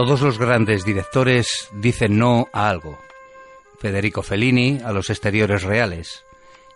Todos 0.00 0.22
los 0.22 0.38
grandes 0.38 0.86
directores 0.86 1.68
dicen 1.74 2.16
no 2.16 2.48
a 2.54 2.70
algo. 2.70 2.98
Federico 3.80 4.22
Fellini 4.22 4.80
a 4.82 4.92
los 4.92 5.10
exteriores 5.10 5.62
reales, 5.62 6.24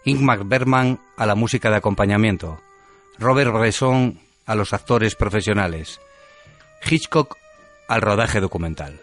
Ingmar 0.05 0.45
Bergman 0.45 1.01
a 1.17 1.25
la 1.25 1.35
música 1.35 1.71
de 1.71 1.77
acompañamiento, 1.77 2.61
Robert 3.19 3.51
Bresson 3.51 4.21
a 4.45 4.55
los 4.55 4.75
actores 4.75 5.15
profesionales, 5.15 6.03
Hitchcock 6.87 7.39
al 7.89 8.03
rodaje 8.03 8.41
documental. 8.41 9.01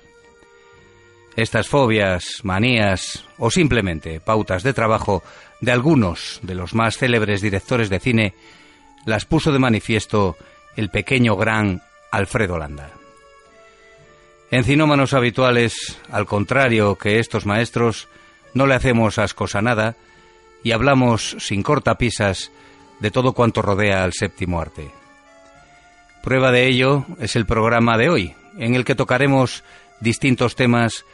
Estas 1.35 1.67
fobias, 1.67 2.41
manías 2.43 3.26
o 3.40 3.49
simplemente 3.49 4.20
pautas 4.20 4.62
de 4.62 4.73
trabajo 4.73 5.23
de 5.62 5.71
algunos 5.71 6.40
de 6.43 6.53
los 6.53 6.76
más 6.76 6.95
célebres 6.95 7.41
directores 7.41 7.90
de 7.90 7.99
cine 7.99 8.35
las 9.03 9.26
puso 9.26 9.51
de 9.51 9.57
manifiesto 9.57 10.38
el 10.76 10.91
pequeño 10.91 11.35
gran 11.35 11.81
Alfredo 12.12 12.59
Landa. 12.59 13.00
En 14.51 14.65
cinómanos 14.65 15.13
habituales, 15.13 15.97
al 16.11 16.25
contrario 16.25 16.97
que 16.97 17.19
estos 17.19 17.45
maestros, 17.45 18.09
no 18.53 18.67
le 18.67 18.75
hacemos 18.75 19.17
ascos 19.17 19.55
a 19.55 19.61
nada 19.61 19.95
y 20.61 20.73
hablamos 20.73 21.37
sin 21.39 21.63
cortapisas 21.63 22.51
de 22.99 23.11
todo 23.11 23.31
cuanto 23.31 23.61
rodea 23.61 24.03
al 24.03 24.11
séptimo 24.11 24.59
arte. 24.59 24.91
Prueba 26.21 26.51
de 26.51 26.67
ello 26.67 27.05
es 27.21 27.37
el 27.37 27.45
programa 27.45 27.98
de 27.98 28.09
hoy, 28.09 28.35
en 28.57 28.76
el 28.76 28.84
que 28.84 28.93
tocaremos 28.93 29.63
distintos 30.01 30.55
temas 30.57 31.05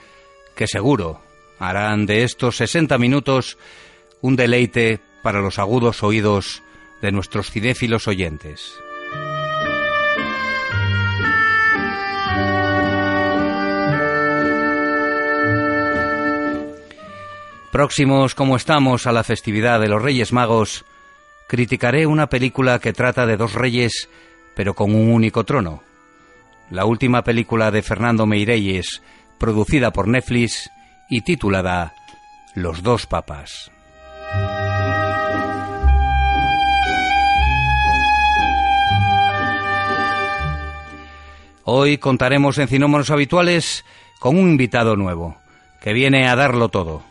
que 0.56 0.66
seguro 0.66 1.22
harán 1.60 2.08
de 2.08 2.24
estos 2.24 2.58
60 2.58 2.98
minutos 2.98 3.60
un 4.20 4.36
deleite 4.36 5.00
para 5.22 5.42
los 5.42 5.60
agudos 5.60 6.02
oídos 6.02 6.64
de 7.04 7.12
nuestros 7.12 7.52
cinéfilos 7.52 8.08
oyentes. 8.08 8.74
Próximos 17.78 18.34
como 18.34 18.56
estamos 18.56 19.06
a 19.06 19.12
la 19.12 19.24
festividad 19.24 19.80
de 19.80 19.88
los 19.88 20.02
Reyes 20.02 20.34
Magos, 20.34 20.84
criticaré 21.48 22.08
una 22.08 22.26
película 22.26 22.80
que 22.80 22.92
trata 22.92 23.28
de 23.28 23.38
dos 23.38 23.54
reyes, 23.54 24.10
pero 24.56 24.74
con 24.74 24.96
un 24.96 25.12
único 25.12 25.44
trono. 25.44 25.84
La 26.72 26.86
última 26.86 27.24
película 27.24 27.70
de 27.70 27.84
Fernando 27.84 28.26
Meirelles, 28.26 29.04
producida 29.38 29.92
por 29.92 30.08
Netflix 30.08 30.72
y 31.08 31.22
titulada 31.22 31.94
Los 32.56 32.82
dos 32.82 33.06
papas. 33.06 33.70
Hoy 41.64 42.00
contaremos 42.00 42.58
en 42.58 42.70
Cinómonos 42.70 43.12
Habituales 43.12 43.86
con 44.18 44.36
un 44.36 44.50
invitado 44.50 44.96
nuevo, 44.96 45.38
que 45.80 45.94
viene 45.94 46.28
a 46.28 46.36
darlo 46.36 46.70
todo 46.70 47.04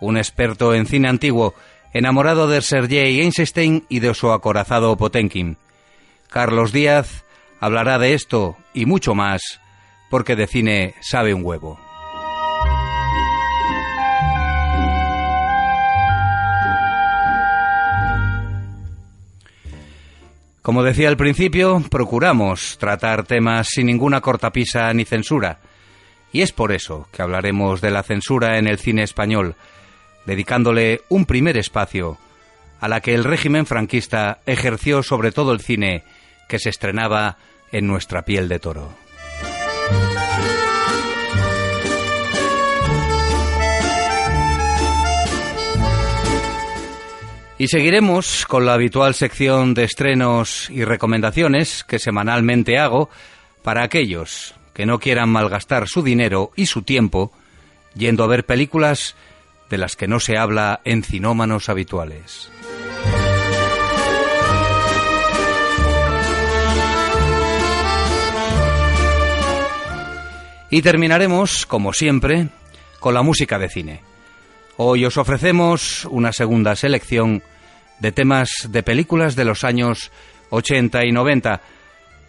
un 0.00 0.16
experto 0.16 0.74
en 0.74 0.86
cine 0.86 1.08
antiguo, 1.08 1.54
enamorado 1.92 2.48
de 2.48 2.60
Sergei 2.62 3.20
Einstein 3.20 3.84
y 3.88 4.00
de 4.00 4.14
su 4.14 4.32
acorazado 4.32 4.96
Potenkin. 4.96 5.56
Carlos 6.28 6.72
Díaz 6.72 7.24
hablará 7.60 7.98
de 7.98 8.14
esto 8.14 8.56
y 8.74 8.86
mucho 8.86 9.14
más, 9.14 9.60
porque 10.10 10.36
de 10.36 10.46
cine 10.46 10.94
sabe 11.00 11.32
un 11.32 11.44
huevo. 11.44 11.78
Como 20.64 20.82
decía 20.82 21.08
al 21.08 21.18
principio, 21.18 21.82
procuramos 21.90 22.78
tratar 22.78 23.24
temas 23.24 23.68
sin 23.68 23.84
ninguna 23.84 24.22
cortapisa 24.22 24.90
ni 24.94 25.04
censura, 25.04 25.58
y 26.32 26.40
es 26.40 26.52
por 26.52 26.72
eso 26.72 27.06
que 27.12 27.20
hablaremos 27.20 27.82
de 27.82 27.90
la 27.90 28.02
censura 28.02 28.58
en 28.58 28.66
el 28.66 28.78
cine 28.78 29.02
español, 29.02 29.56
dedicándole 30.26 31.02
un 31.08 31.26
primer 31.26 31.56
espacio 31.56 32.18
a 32.80 32.88
la 32.88 33.00
que 33.00 33.14
el 33.14 33.24
régimen 33.24 33.66
franquista 33.66 34.40
ejerció 34.46 35.02
sobre 35.02 35.32
todo 35.32 35.52
el 35.52 35.60
cine 35.60 36.04
que 36.48 36.58
se 36.58 36.70
estrenaba 36.70 37.38
en 37.72 37.86
nuestra 37.86 38.22
piel 38.22 38.48
de 38.48 38.58
toro. 38.58 38.94
Y 47.56 47.68
seguiremos 47.68 48.46
con 48.46 48.66
la 48.66 48.74
habitual 48.74 49.14
sección 49.14 49.74
de 49.74 49.84
estrenos 49.84 50.68
y 50.70 50.84
recomendaciones 50.84 51.84
que 51.84 51.98
semanalmente 52.00 52.78
hago 52.78 53.10
para 53.62 53.84
aquellos 53.84 54.54
que 54.74 54.86
no 54.86 54.98
quieran 54.98 55.30
malgastar 55.30 55.88
su 55.88 56.02
dinero 56.02 56.50
y 56.56 56.66
su 56.66 56.82
tiempo 56.82 57.32
yendo 57.94 58.24
a 58.24 58.26
ver 58.26 58.44
películas 58.44 59.14
de 59.70 59.78
las 59.78 59.96
que 59.96 60.08
no 60.08 60.20
se 60.20 60.36
habla 60.36 60.80
en 60.84 61.02
cinómanos 61.02 61.68
habituales. 61.68 62.50
Y 70.70 70.82
terminaremos, 70.82 71.66
como 71.66 71.92
siempre, 71.92 72.48
con 72.98 73.14
la 73.14 73.22
música 73.22 73.58
de 73.58 73.68
cine. 73.68 74.00
Hoy 74.76 75.04
os 75.04 75.16
ofrecemos 75.18 76.04
una 76.06 76.32
segunda 76.32 76.74
selección 76.74 77.42
de 78.00 78.10
temas 78.10 78.50
de 78.68 78.82
películas 78.82 79.36
de 79.36 79.44
los 79.44 79.62
años 79.62 80.10
80 80.50 81.04
y 81.04 81.12
90 81.12 81.60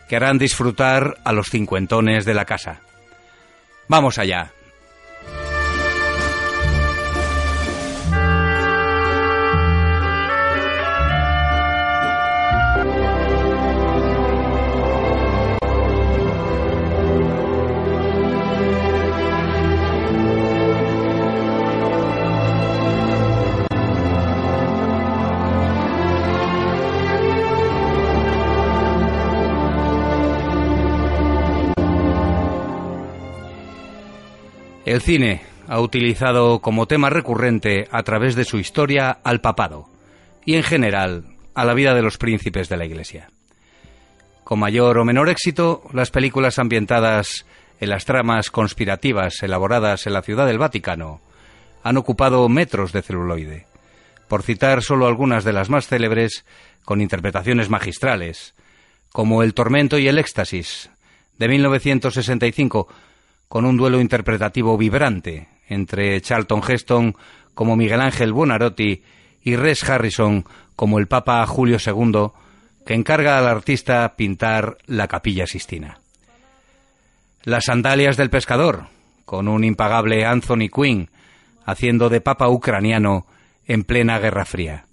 que 0.07 0.15
harán 0.15 0.37
disfrutar 0.37 1.17
a 1.23 1.33
los 1.33 1.49
cincuentones 1.49 2.25
de 2.25 2.33
la 2.35 2.45
casa. 2.45 2.81
Vamos 3.87 4.17
allá. 4.19 4.51
El 34.85 35.01
cine 35.01 35.41
ha 35.67 35.79
utilizado 35.81 36.59
como 36.59 36.85
tema 36.85 37.09
recurrente 37.09 37.87
a 37.89 38.03
través 38.03 38.35
de 38.35 38.45
su 38.45 38.59
historia 38.59 39.09
al 39.23 39.41
papado 39.41 39.89
y 40.45 40.53
en 40.53 40.63
general 40.63 41.25
a 41.55 41.65
la 41.65 41.73
vida 41.73 41.95
de 41.95 42.03
los 42.03 42.17
príncipes 42.17 42.69
de 42.69 42.77
la 42.77 42.85
Iglesia. 42.85 43.29
Con 44.43 44.59
mayor 44.59 44.99
o 44.99 45.05
menor 45.05 45.29
éxito, 45.29 45.81
las 45.91 46.11
películas 46.11 46.59
ambientadas 46.59 47.47
en 47.79 47.89
las 47.89 48.05
tramas 48.05 48.51
conspirativas 48.51 49.41
elaboradas 49.41 50.05
en 50.05 50.13
la 50.13 50.21
ciudad 50.21 50.45
del 50.45 50.59
Vaticano 50.59 51.19
han 51.81 51.97
ocupado 51.97 52.47
metros 52.47 52.93
de 52.93 53.01
celuloide. 53.01 53.65
Por 54.27 54.43
citar 54.43 54.83
solo 54.83 55.07
algunas 55.07 55.43
de 55.43 55.53
las 55.53 55.71
más 55.71 55.87
célebres, 55.87 56.45
con 56.83 57.01
interpretaciones 57.01 57.71
magistrales, 57.71 58.53
como 59.11 59.41
El 59.41 59.55
tormento 59.55 59.97
y 59.97 60.07
el 60.07 60.19
éxtasis, 60.19 60.91
de 61.39 61.47
1965, 61.47 62.87
con 63.47 63.65
un 63.65 63.77
duelo 63.77 63.99
interpretativo 63.99 64.77
vibrante 64.77 65.47
entre 65.67 66.19
Charlton 66.21 66.61
Heston 66.67 67.15
como 67.53 67.75
Miguel 67.75 68.01
Ángel 68.01 68.33
Buonarroti 68.33 69.03
y 69.43 69.55
Res 69.55 69.87
Harrison 69.89 70.45
como 70.75 70.99
el 70.99 71.07
Papa 71.07 71.45
Julio 71.45 71.77
II, 71.83 72.29
que 72.85 72.93
encarga 72.93 73.39
al 73.39 73.47
artista 73.47 74.15
pintar 74.15 74.77
la 74.85 75.07
capilla 75.07 75.47
Sistina. 75.47 75.99
Las 77.43 77.65
sandalias 77.65 78.17
del 78.17 78.29
pescador, 78.29 78.87
con 79.25 79.47
un 79.47 79.63
impagable 79.63 80.25
Anthony 80.25 80.69
Quinn 80.73 81.09
haciendo 81.65 82.09
de 82.09 82.21
Papa 82.21 82.49
ucraniano 82.49 83.25
en 83.65 83.83
plena 83.83 84.19
Guerra 84.19 84.45
Fría. 84.45 84.85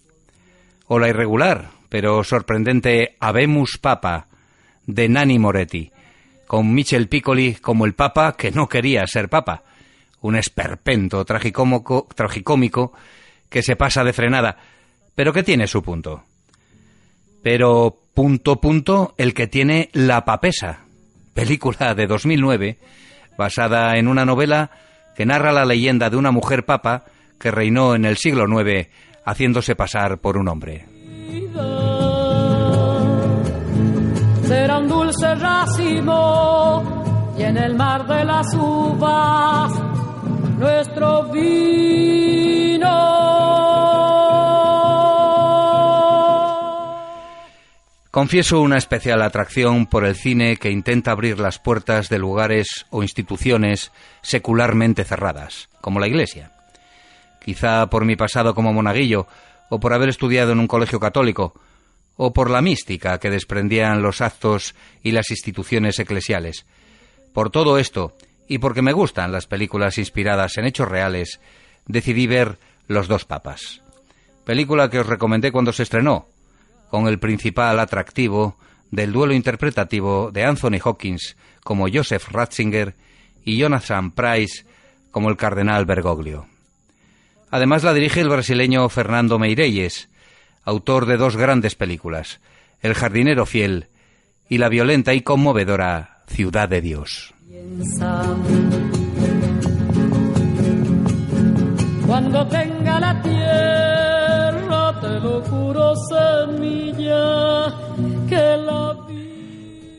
O 0.86 0.98
la 0.98 1.08
irregular, 1.08 1.70
pero 1.88 2.24
sorprendente 2.24 3.16
Habemus 3.20 3.78
Papa, 3.78 4.26
de 4.86 5.08
Nani 5.08 5.38
Moretti, 5.38 5.91
con 6.52 6.74
Michel 6.74 7.08
Piccoli 7.08 7.54
como 7.54 7.86
el 7.86 7.94
Papa 7.94 8.36
que 8.36 8.50
no 8.50 8.68
quería 8.68 9.06
ser 9.06 9.30
Papa, 9.30 9.62
un 10.20 10.36
esperpento 10.36 11.24
tragicómico, 11.24 12.92
que 13.48 13.62
se 13.62 13.74
pasa 13.74 14.04
de 14.04 14.12
frenada, 14.12 14.58
pero 15.14 15.32
que 15.32 15.44
tiene 15.44 15.66
su 15.66 15.82
punto. 15.82 16.24
Pero 17.42 17.96
punto 18.12 18.60
punto 18.60 19.14
el 19.16 19.32
que 19.32 19.46
tiene 19.46 19.88
La 19.94 20.26
Papesa, 20.26 20.80
película 21.32 21.94
de 21.94 22.06
2009 22.06 22.76
basada 23.38 23.96
en 23.96 24.06
una 24.06 24.26
novela 24.26 24.72
que 25.16 25.24
narra 25.24 25.52
la 25.52 25.64
leyenda 25.64 26.10
de 26.10 26.18
una 26.18 26.32
mujer 26.32 26.66
papa 26.66 27.06
que 27.40 27.50
reinó 27.50 27.94
en 27.94 28.04
el 28.04 28.18
siglo 28.18 28.44
IX 28.44 28.90
haciéndose 29.24 29.74
pasar 29.74 30.18
por 30.18 30.36
un 30.36 30.48
hombre. 30.48 30.84
Será 34.52 34.78
un 34.78 34.88
dulce 34.88 35.34
racimo 35.36 37.34
y 37.38 37.42
en 37.42 37.56
el 37.56 37.74
mar 37.74 38.06
de 38.06 38.22
las 38.22 38.46
uvas 38.54 39.72
nuestro 40.58 41.24
vino. 41.32 42.88
Confieso 48.10 48.60
una 48.60 48.76
especial 48.76 49.22
atracción 49.22 49.86
por 49.86 50.04
el 50.04 50.14
cine 50.16 50.58
que 50.58 50.70
intenta 50.70 51.12
abrir 51.12 51.38
las 51.38 51.58
puertas 51.58 52.10
de 52.10 52.18
lugares 52.18 52.84
o 52.90 53.02
instituciones 53.02 53.90
secularmente 54.20 55.04
cerradas, 55.04 55.70
como 55.80 55.98
la 55.98 56.08
Iglesia. 56.08 56.52
Quizá 57.42 57.86
por 57.86 58.04
mi 58.04 58.16
pasado 58.16 58.54
como 58.54 58.74
monaguillo, 58.74 59.26
o 59.70 59.80
por 59.80 59.94
haber 59.94 60.10
estudiado 60.10 60.52
en 60.52 60.58
un 60.58 60.66
colegio 60.66 61.00
católico, 61.00 61.54
o 62.16 62.32
por 62.32 62.50
la 62.50 62.60
mística 62.60 63.18
que 63.18 63.30
desprendían 63.30 64.02
los 64.02 64.20
actos 64.20 64.74
y 65.02 65.12
las 65.12 65.30
instituciones 65.30 65.98
eclesiales. 65.98 66.66
Por 67.32 67.50
todo 67.50 67.78
esto, 67.78 68.14
y 68.48 68.58
porque 68.58 68.82
me 68.82 68.92
gustan 68.92 69.32
las 69.32 69.46
películas 69.46 69.98
inspiradas 69.98 70.58
en 70.58 70.66
hechos 70.66 70.88
reales, 70.88 71.40
decidí 71.86 72.26
ver 72.26 72.58
Los 72.88 73.08
dos 73.08 73.24
papas. 73.24 73.80
Película 74.44 74.90
que 74.90 74.98
os 74.98 75.06
recomendé 75.06 75.52
cuando 75.52 75.72
se 75.72 75.84
estrenó, 75.84 76.26
con 76.90 77.06
el 77.06 77.18
principal 77.18 77.78
atractivo 77.78 78.56
del 78.90 79.12
duelo 79.12 79.32
interpretativo 79.32 80.30
de 80.30 80.44
Anthony 80.44 80.78
Hawkins 80.84 81.36
como 81.64 81.86
Joseph 81.90 82.28
Ratzinger 82.28 82.94
y 83.44 83.56
Jonathan 83.56 84.10
Price 84.10 84.66
como 85.10 85.30
el 85.30 85.36
cardenal 85.36 85.86
Bergoglio. 85.86 86.46
Además 87.50 87.84
la 87.84 87.94
dirige 87.94 88.20
el 88.20 88.28
brasileño 88.28 88.88
Fernando 88.88 89.38
Meirelles, 89.38 90.08
autor 90.64 91.06
de 91.06 91.16
dos 91.16 91.36
grandes 91.36 91.74
películas, 91.74 92.40
El 92.80 92.94
jardinero 92.94 93.46
fiel 93.46 93.88
y 94.48 94.58
la 94.58 94.68
violenta 94.68 95.14
y 95.14 95.22
conmovedora 95.22 96.22
Ciudad 96.26 96.68
de 96.68 96.80
Dios. 96.80 97.34
Cuando 102.06 102.46
tenga 102.48 103.00
la 103.00 103.22
tierra, 103.22 105.00
te 105.00 105.20
lo 105.20 105.42
juro, 105.42 105.94
semilla, 105.96 107.74
que 108.28 108.56
la 108.58 108.96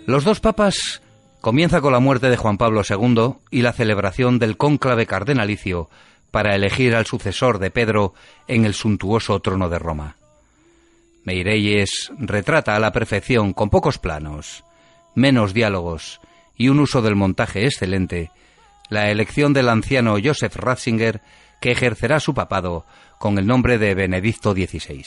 Los 0.05 0.23
dos 0.23 0.39
papas 0.39 1.01
comienza 1.41 1.81
con 1.81 1.93
la 1.93 1.99
muerte 1.99 2.29
de 2.29 2.37
Juan 2.37 2.57
Pablo 2.57 2.81
II 2.87 3.35
y 3.51 3.61
la 3.61 3.73
celebración 3.73 4.39
del 4.39 4.57
cónclave 4.57 5.05
cardenalicio 5.05 5.89
para 6.31 6.55
elegir 6.55 6.95
al 6.95 7.05
sucesor 7.05 7.59
de 7.59 7.69
Pedro 7.71 8.13
en 8.47 8.65
el 8.65 8.73
suntuoso 8.73 9.39
trono 9.39 9.69
de 9.69 9.79
Roma. 9.79 10.15
Meirelles 11.23 12.11
retrata 12.17 12.75
a 12.75 12.79
la 12.79 12.91
perfección, 12.91 13.53
con 13.53 13.69
pocos 13.69 13.97
planos, 13.97 14.63
menos 15.15 15.53
diálogos 15.53 16.19
y 16.57 16.69
un 16.69 16.79
uso 16.79 17.01
del 17.01 17.15
montaje 17.15 17.65
excelente, 17.65 18.31
la 18.89 19.09
elección 19.09 19.53
del 19.53 19.69
anciano 19.69 20.15
Joseph 20.23 20.55
Ratzinger 20.55 21.21
que 21.61 21.71
ejercerá 21.71 22.19
su 22.19 22.33
papado 22.33 22.85
con 23.19 23.37
el 23.37 23.47
nombre 23.47 23.77
de 23.77 23.95
Benedicto 23.95 24.53
XVI. 24.53 25.05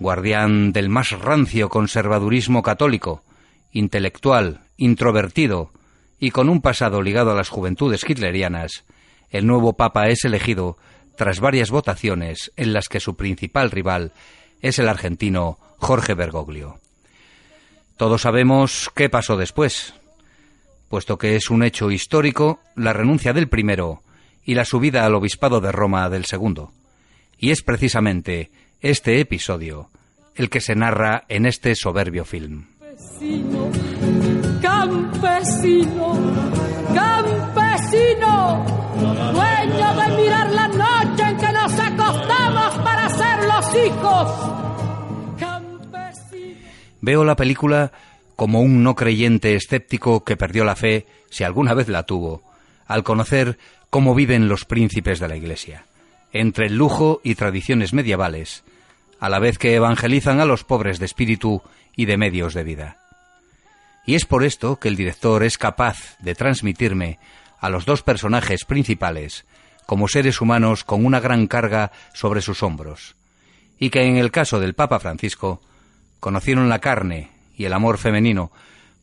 Guardián 0.00 0.72
del 0.72 0.88
más 0.88 1.12
rancio 1.12 1.68
conservadurismo 1.68 2.62
católico, 2.62 3.22
intelectual, 3.70 4.60
introvertido 4.76 5.70
y 6.18 6.32
con 6.32 6.48
un 6.48 6.60
pasado 6.60 7.00
ligado 7.00 7.30
a 7.30 7.36
las 7.36 7.48
juventudes 7.48 8.04
hitlerianas, 8.08 8.84
el 9.30 9.46
nuevo 9.46 9.74
papa 9.74 10.08
es 10.08 10.24
elegido 10.24 10.76
tras 11.16 11.38
varias 11.38 11.70
votaciones 11.70 12.52
en 12.56 12.72
las 12.72 12.88
que 12.88 12.98
su 12.98 13.16
principal 13.16 13.70
rival 13.70 14.12
es 14.64 14.78
el 14.78 14.88
argentino 14.88 15.58
Jorge 15.76 16.14
Bergoglio. 16.14 16.78
Todos 17.98 18.22
sabemos 18.22 18.90
qué 18.94 19.10
pasó 19.10 19.36
después, 19.36 19.92
puesto 20.88 21.18
que 21.18 21.36
es 21.36 21.50
un 21.50 21.62
hecho 21.62 21.90
histórico 21.90 22.60
la 22.74 22.94
renuncia 22.94 23.34
del 23.34 23.50
primero 23.50 24.00
y 24.42 24.54
la 24.54 24.64
subida 24.64 25.04
al 25.04 25.14
obispado 25.14 25.60
de 25.60 25.70
Roma 25.70 26.08
del 26.08 26.24
segundo. 26.24 26.72
Y 27.38 27.50
es 27.50 27.62
precisamente 27.62 28.50
este 28.80 29.20
episodio 29.20 29.90
el 30.34 30.48
que 30.48 30.62
se 30.62 30.74
narra 30.74 31.24
en 31.28 31.44
este 31.44 31.74
soberbio 31.74 32.24
film. 32.24 32.64
Campesino, 32.80 33.70
campesino, 34.62 36.22
campesino, 36.94 38.64
dueño 39.30 39.94
de 39.94 40.22
mirar 40.22 40.53
Veo 47.00 47.24
la 47.24 47.36
película 47.36 47.92
como 48.34 48.60
un 48.60 48.82
no 48.82 48.94
creyente 48.94 49.54
escéptico 49.56 50.24
que 50.24 50.36
perdió 50.36 50.64
la 50.64 50.74
fe, 50.74 51.06
si 51.30 51.44
alguna 51.44 51.74
vez 51.74 51.88
la 51.88 52.04
tuvo, 52.04 52.42
al 52.86 53.04
conocer 53.04 53.58
cómo 53.90 54.14
viven 54.14 54.48
los 54.48 54.64
príncipes 54.64 55.20
de 55.20 55.28
la 55.28 55.36
Iglesia, 55.36 55.84
entre 56.32 56.66
el 56.66 56.76
lujo 56.76 57.20
y 57.22 57.34
tradiciones 57.34 57.92
medievales, 57.92 58.64
a 59.20 59.28
la 59.28 59.38
vez 59.38 59.58
que 59.58 59.74
evangelizan 59.74 60.40
a 60.40 60.46
los 60.46 60.64
pobres 60.64 60.98
de 60.98 61.04
espíritu 61.04 61.62
y 61.94 62.06
de 62.06 62.16
medios 62.16 62.54
de 62.54 62.64
vida. 62.64 62.96
Y 64.06 64.14
es 64.14 64.24
por 64.24 64.44
esto 64.44 64.76
que 64.76 64.88
el 64.88 64.96
director 64.96 65.44
es 65.44 65.58
capaz 65.58 66.16
de 66.20 66.34
transmitirme 66.34 67.18
a 67.60 67.68
los 67.68 67.84
dos 67.84 68.02
personajes 68.02 68.64
principales 68.64 69.44
como 69.86 70.08
seres 70.08 70.40
humanos 70.40 70.84
con 70.84 71.04
una 71.04 71.20
gran 71.20 71.46
carga 71.46 71.92
sobre 72.14 72.40
sus 72.40 72.62
hombros, 72.62 73.14
y 73.78 73.90
que 73.90 74.02
en 74.02 74.16
el 74.16 74.30
caso 74.30 74.60
del 74.60 74.74
Papa 74.74 74.98
Francisco 74.98 75.60
conocieron 76.20 76.68
la 76.68 76.78
carne 76.78 77.30
y 77.56 77.64
el 77.64 77.72
amor 77.72 77.98
femenino, 77.98 78.50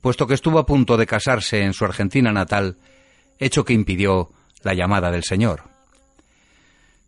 puesto 0.01 0.27
que 0.27 0.33
estuvo 0.33 0.59
a 0.59 0.65
punto 0.65 0.97
de 0.97 1.05
casarse 1.05 1.61
en 1.61 1.73
su 1.73 1.85
Argentina 1.85 2.31
natal, 2.31 2.77
hecho 3.39 3.63
que 3.65 3.73
impidió 3.73 4.31
la 4.63 4.73
llamada 4.73 5.11
del 5.11 5.23
Señor. 5.23 5.63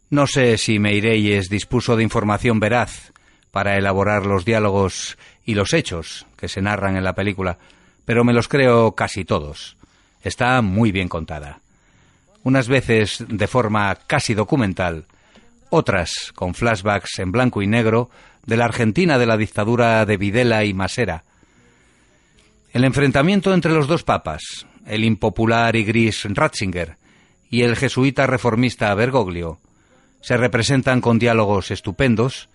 No 0.09 0.27
sé 0.27 0.57
si 0.57 0.77
Meirelles 0.77 1.49
dispuso 1.49 1.95
de 1.95 2.03
información 2.03 2.59
veraz 2.59 3.11
para 3.51 3.77
elaborar 3.77 4.25
los 4.25 4.45
diálogos 4.45 5.17
y 5.45 5.55
los 5.55 5.73
hechos 5.73 6.25
que 6.37 6.47
se 6.47 6.61
narran 6.61 6.95
en 6.95 7.03
la 7.03 7.13
película, 7.13 7.57
pero 8.05 8.23
me 8.23 8.33
los 8.33 8.47
creo 8.47 8.93
casi 8.93 9.25
todos. 9.25 9.77
Está 10.21 10.61
muy 10.61 10.91
bien 10.91 11.09
contada. 11.09 11.59
Unas 12.43 12.67
veces 12.67 13.23
de 13.27 13.47
forma 13.47 13.95
casi 14.07 14.33
documental, 14.33 15.05
otras 15.73 16.31
con 16.35 16.53
flashbacks 16.53 17.19
en 17.19 17.31
blanco 17.31 17.61
y 17.61 17.67
negro 17.67 18.09
de 18.45 18.57
la 18.57 18.65
Argentina 18.65 19.17
de 19.17 19.25
la 19.25 19.37
dictadura 19.37 20.05
de 20.05 20.17
Videla 20.17 20.63
y 20.65 20.73
Masera, 20.73 21.23
el 22.73 22.83
enfrentamiento 22.83 23.53
entre 23.53 23.71
los 23.71 23.87
dos 23.87 24.03
papas, 24.03 24.65
el 24.85 25.03
impopular 25.03 25.75
y 25.75 25.83
gris 25.83 26.25
Ratzinger 26.25 26.97
y 27.49 27.63
el 27.63 27.75
jesuita 27.75 28.27
reformista 28.27 28.93
Bergoglio, 28.93 29.59
se 30.21 30.37
representan 30.37 31.01
con 31.01 31.19
diálogos 31.19 31.71
estupendos 31.71 32.49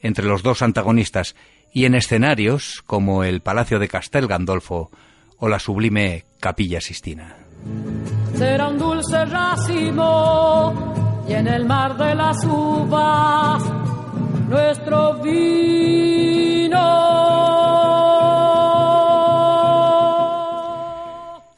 entre 0.00 0.24
los 0.24 0.42
dos 0.42 0.62
antagonistas 0.62 1.34
y 1.72 1.86
en 1.86 1.94
escenarios 1.94 2.82
como 2.86 3.24
el 3.24 3.40
Palacio 3.40 3.78
de 3.78 3.88
Castel 3.88 4.26
Gandolfo 4.26 4.90
o 5.38 5.48
la 5.48 5.58
sublime 5.58 6.24
Capilla 6.40 6.80
Sistina. 6.80 7.36
Será 8.36 8.68
un 8.68 8.78
dulce 8.78 9.24
y 11.28 11.32
en 11.32 11.46
el 11.46 11.64
mar 11.64 11.96
de 11.96 12.14
las 12.14 12.44
uvas 12.44 13.62
nuestro 14.48 15.14
vino. 15.22 15.64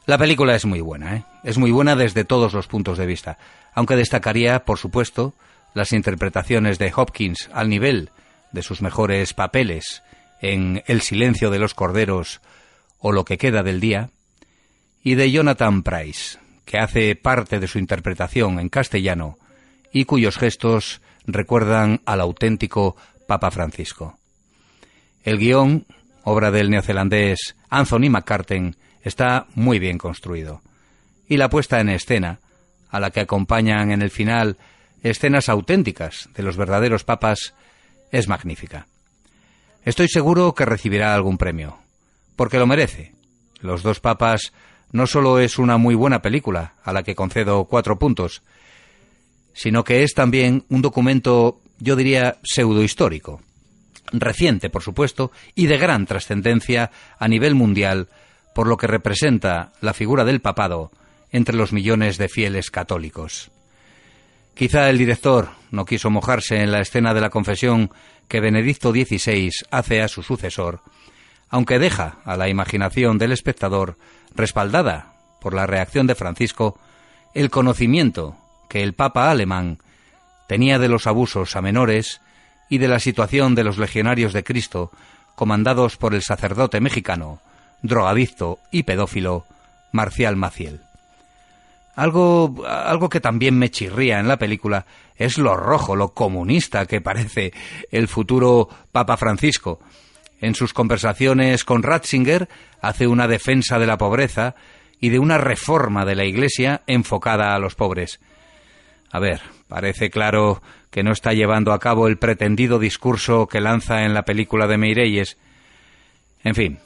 La 0.06 0.18
película 0.18 0.54
es 0.54 0.64
muy 0.64 0.80
buena, 0.80 1.16
¿eh? 1.16 1.25
es 1.42 1.58
muy 1.58 1.73
buena 1.73 1.96
desde 1.96 2.25
todos 2.25 2.52
los 2.52 2.68
puntos 2.68 2.96
de 2.96 3.06
vista, 3.06 3.38
aunque 3.75 3.96
destacaría, 3.96 4.64
por 4.64 4.78
supuesto, 4.78 5.35
las 5.75 5.92
interpretaciones 5.92 6.78
de 6.78 6.92
Hopkins 6.94 7.50
al 7.52 7.68
nivel 7.68 8.11
de 8.52 8.62
sus 8.62 8.82
mejores 8.82 9.35
papeles 9.35 10.02
en 10.40 10.85
El 10.87 11.00
silencio 11.00 11.50
de 11.50 11.58
los 11.58 11.75
corderos 11.75 12.40
o 13.00 13.11
Lo 13.11 13.25
que 13.25 13.37
queda 13.37 13.62
del 13.62 13.80
día, 13.80 14.11
y 15.02 15.16
de 15.16 15.30
Jonathan 15.30 15.82
Price, 15.82 16.38
que 16.64 16.78
hace 16.78 17.14
parte 17.16 17.61
de 17.61 17.68
su 17.68 17.78
interpretación 17.78 18.58
en 18.58 18.68
castellano 18.68 19.38
y 19.93 20.05
cuyos 20.05 20.38
gestos 20.38 21.00
recuerdan 21.26 22.00
al 22.05 22.21
auténtico 22.21 22.97
Papa 23.26 23.50
Francisco. 23.50 24.19
El 25.25 25.38
guion, 25.38 25.87
obra 26.23 26.50
del 26.50 26.71
neozelandés 26.71 27.57
Anthony 27.69 28.11
McCarten, 28.11 28.76
está 29.02 29.47
muy 29.55 29.78
bien 29.78 29.99
construido. 29.99 30.62
Y 31.28 31.37
la 31.37 31.50
puesta 31.50 31.81
en 31.81 31.88
escena, 31.88 32.40
a 32.90 33.00
la 33.00 33.11
que 33.11 33.21
acompañan 33.21 33.90
en 33.90 34.02
el 34.02 34.11
final 34.11 34.57
escenas 35.02 35.49
auténticas 35.49 36.28
de 36.35 36.43
los 36.43 36.57
verdaderos 36.57 37.05
papas, 37.05 37.55
es 38.12 38.28
magnífica. 38.28 38.87
Estoy 39.85 40.09
seguro 40.09 40.55
que 40.55 40.64
recibirá 40.64 41.14
algún 41.14 41.38
premio, 41.38 41.78
porque 42.35 42.59
lo 42.59 42.66
merece. 42.66 43.12
Los 43.61 43.83
dos 43.83 44.00
papas 44.00 44.52
no 44.93 45.07
solo 45.07 45.38
es 45.38 45.59
una 45.59 45.76
muy 45.76 45.95
buena 45.95 46.23
película, 46.23 46.75
a 46.85 46.93
la 46.93 47.02
que 47.02 47.14
concedo 47.14 47.64
cuatro 47.64 47.99
puntos, 47.99 48.43
sino 49.56 49.84
que 49.84 50.02
es 50.02 50.12
también 50.12 50.64
un 50.68 50.82
documento, 50.82 51.60
yo 51.78 51.96
diría, 51.96 52.36
pseudohistórico, 52.42 53.40
reciente, 54.12 54.68
por 54.68 54.82
supuesto, 54.82 55.32
y 55.54 55.66
de 55.66 55.78
gran 55.78 56.04
trascendencia 56.04 56.90
a 57.18 57.26
nivel 57.26 57.54
mundial 57.54 58.08
por 58.54 58.66
lo 58.66 58.76
que 58.76 58.86
representa 58.86 59.72
la 59.80 59.94
figura 59.94 60.25
del 60.25 60.40
papado 60.40 60.92
entre 61.32 61.56
los 61.56 61.72
millones 61.72 62.18
de 62.18 62.28
fieles 62.28 62.70
católicos. 62.70 63.50
Quizá 64.54 64.90
el 64.90 64.98
director 64.98 65.48
no 65.70 65.86
quiso 65.86 66.10
mojarse 66.10 66.62
en 66.62 66.70
la 66.70 66.80
escena 66.80 67.14
de 67.14 67.22
la 67.22 67.30
confesión 67.30 67.90
que 68.28 68.40
Benedicto 68.40 68.92
XVI 68.92 69.50
hace 69.70 70.02
a 70.02 70.08
su 70.08 70.22
sucesor, 70.22 70.80
aunque 71.48 71.78
deja 71.78 72.18
a 72.26 72.36
la 72.36 72.50
imaginación 72.50 73.16
del 73.16 73.32
espectador, 73.32 73.96
respaldada 74.34 75.14
por 75.40 75.54
la 75.54 75.66
reacción 75.66 76.06
de 76.06 76.14
Francisco, 76.14 76.78
el 77.34 77.50
conocimiento 77.50 78.36
que 78.68 78.82
el 78.82 78.94
Papa 78.94 79.30
alemán 79.30 79.78
tenía 80.46 80.78
de 80.78 80.88
los 80.88 81.06
abusos 81.06 81.56
a 81.56 81.62
menores 81.62 82.20
y 82.68 82.78
de 82.78 82.88
la 82.88 82.99
situación 82.99 83.54
de 83.54 83.64
los 83.64 83.78
legionarios 83.78 84.32
de 84.32 84.44
Cristo, 84.44 84.90
comandados 85.35 85.96
por 85.96 86.14
el 86.14 86.23
sacerdote 86.23 86.80
mexicano, 86.80 87.40
drogadicto 87.82 88.58
y 88.70 88.82
pedófilo, 88.85 89.44
Marcial 89.92 90.37
Maciel. 90.37 90.80
Algo, 91.94 92.64
algo 92.66 93.08
que 93.08 93.20
también 93.20 93.58
me 93.58 93.70
chirría 93.70 94.20
en 94.20 94.28
la 94.28 94.38
película 94.38 94.85
es 95.16 95.38
lo 95.38 95.56
rojo, 95.56 95.96
lo 95.96 96.12
comunista 96.12 96.85
que 96.85 97.00
parece 97.00 97.52
el 97.90 98.06
futuro 98.06 98.68
Papa 98.92 99.16
Francisco. 99.16 99.80
En 100.40 100.54
sus 100.54 100.75
conversaciones 100.75 101.64
con 101.64 101.82
Ratzinger 101.82 102.49
hace 102.82 103.06
una 103.06 103.26
defensa 103.26 103.78
de 103.78 103.87
la 103.87 103.96
pobreza 103.96 104.54
y 105.00 105.08
de 105.08 105.18
una 105.18 105.38
reforma 105.38 106.04
de 106.04 106.14
la 106.14 106.25
Iglesia 106.25 106.82
enfocada 106.87 107.54
a 107.54 107.58
los 107.58 107.75
pobres. 107.75 108.20
A 109.10 109.18
ver, 109.18 109.40
parece 109.68 110.10
claro 110.10 110.62
que 110.90 111.02
no 111.02 111.12
está 111.12 111.32
llevando 111.32 111.72
a 111.72 111.78
cabo 111.78 112.08
el 112.08 112.18
pretendido 112.18 112.78
discurso 112.78 113.46
que 113.46 113.60
lanza 113.60 114.04
en 114.04 114.14
la 114.14 114.25
película 114.25 114.66
de 114.66 114.78
Meirelles. 114.78 115.36
En 116.42 116.54
fin, 116.54 116.78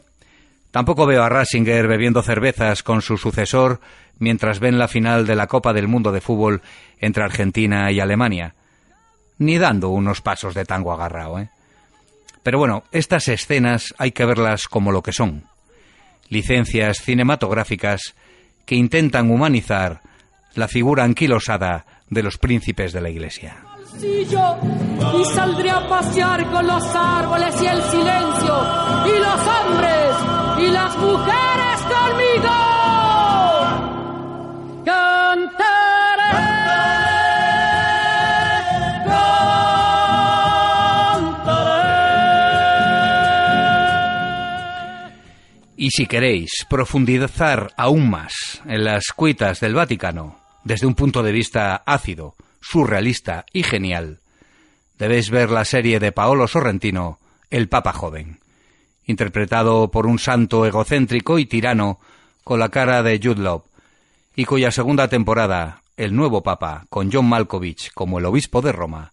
tampoco 0.70 1.06
veo 1.06 1.22
a 1.22 1.28
Ratzinger 1.28 1.86
bebiendo 1.86 2.22
cervezas 2.22 2.82
con 2.82 3.02
su 3.02 3.16
sucesor 3.16 3.80
mientras 4.18 4.60
ven 4.60 4.78
la 4.78 4.88
final 4.88 5.26
de 5.26 5.36
la 5.36 5.46
Copa 5.46 5.72
del 5.72 5.88
Mundo 5.88 6.12
de 6.12 6.20
Fútbol 6.20 6.62
entre 6.98 7.24
Argentina 7.24 7.90
y 7.90 8.00
Alemania. 8.00 8.54
Ni 9.38 9.58
dando 9.58 9.88
unos 9.88 10.20
pasos 10.20 10.54
de 10.54 10.64
tango 10.64 10.92
agarrado, 10.92 11.38
¿eh? 11.38 11.50
Pero 12.42 12.58
bueno, 12.58 12.84
estas 12.92 13.28
escenas 13.28 13.94
hay 13.98 14.12
que 14.12 14.24
verlas 14.24 14.66
como 14.66 14.92
lo 14.92 15.02
que 15.02 15.12
son. 15.12 15.44
Licencias 16.28 16.98
cinematográficas 17.02 18.14
que 18.64 18.76
intentan 18.76 19.30
humanizar 19.30 20.00
la 20.54 20.68
figura 20.68 21.04
anquilosada 21.04 21.84
de 22.10 22.22
los 22.22 22.38
príncipes 22.38 22.92
de 22.92 23.00
la 23.00 23.08
Iglesia. 23.08 23.56
Y 24.02 25.24
saldré 25.34 25.70
a 25.70 25.88
pasear 25.88 26.44
con 26.50 26.66
los 26.66 26.84
árboles 26.94 27.54
y 27.62 27.66
el 27.66 27.82
silencio, 27.82 28.54
y 29.06 29.18
los 29.18 29.40
hombres 29.46 30.16
y 30.58 30.70
las 30.70 30.96
mujeres 30.98 31.80
conmigo. 31.88 32.70
Y 45.76 45.88
si 45.92 46.06
queréis 46.06 46.66
profundizar 46.68 47.72
aún 47.74 48.10
más 48.10 48.60
en 48.66 48.84
las 48.84 49.04
cuitas 49.16 49.60
del 49.60 49.74
Vaticano 49.74 50.39
desde 50.64 50.86
un 50.86 50.94
punto 50.94 51.22
de 51.22 51.32
vista 51.32 51.82
ácido, 51.86 52.34
surrealista 52.60 53.46
y 53.52 53.62
genial, 53.62 54.20
debéis 54.98 55.30
ver 55.30 55.50
la 55.50 55.64
serie 55.64 55.98
de 55.98 56.12
Paolo 56.12 56.46
Sorrentino, 56.46 57.18
El 57.50 57.68
Papa 57.68 57.92
Joven, 57.92 58.40
interpretado 59.06 59.90
por 59.90 60.06
un 60.06 60.18
santo 60.18 60.66
egocéntrico 60.66 61.38
y 61.38 61.46
tirano 61.46 61.98
con 62.44 62.58
la 62.58 62.68
cara 62.68 63.02
de 63.02 63.18
Jude 63.22 63.42
Law, 63.42 63.64
y 64.36 64.44
cuya 64.44 64.70
segunda 64.70 65.08
temporada, 65.08 65.82
El 65.96 66.14
nuevo 66.14 66.42
Papa, 66.42 66.84
con 66.88 67.10
John 67.12 67.28
Malkovich 67.28 67.92
como 67.92 68.18
el 68.18 68.26
obispo 68.26 68.62
de 68.62 68.72
Roma, 68.72 69.12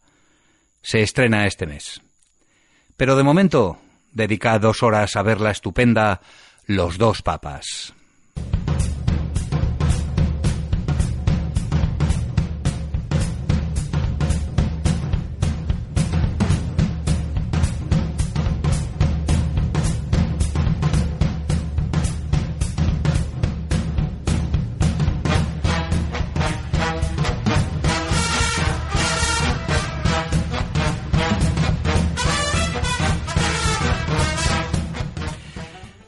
se 0.81 1.01
estrena 1.01 1.47
este 1.47 1.65
mes. 1.65 2.01
Pero 2.95 3.15
de 3.15 3.23
momento, 3.23 3.77
dedica 4.11 4.59
dos 4.59 4.83
horas 4.83 5.15
a 5.15 5.21
ver 5.21 5.39
la 5.39 5.51
estupenda 5.51 6.21
los 6.65 6.97
dos 6.97 7.21
papas. 7.21 7.93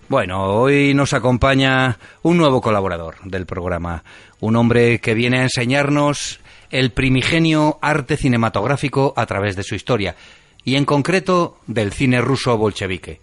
Bueno, 0.09 0.43
hoy 0.45 0.95
nos 0.95 1.13
acompaña 1.13 1.99
un 2.23 2.37
nuevo 2.37 2.61
colaborador 2.61 3.17
del 3.25 3.45
programa, 3.45 4.03
un 4.39 4.55
hombre 4.55 4.99
que 4.99 5.13
viene 5.13 5.37
a 5.37 5.43
enseñarnos 5.43 6.39
el 6.71 6.91
primigenio 6.91 7.77
arte 7.79 8.17
cinematográfico 8.17 9.13
a 9.15 9.27
través 9.27 9.55
de 9.55 9.61
su 9.61 9.75
historia, 9.75 10.15
y 10.63 10.77
en 10.77 10.85
concreto 10.85 11.59
del 11.67 11.93
cine 11.93 12.21
ruso 12.21 12.57
bolchevique, 12.57 13.21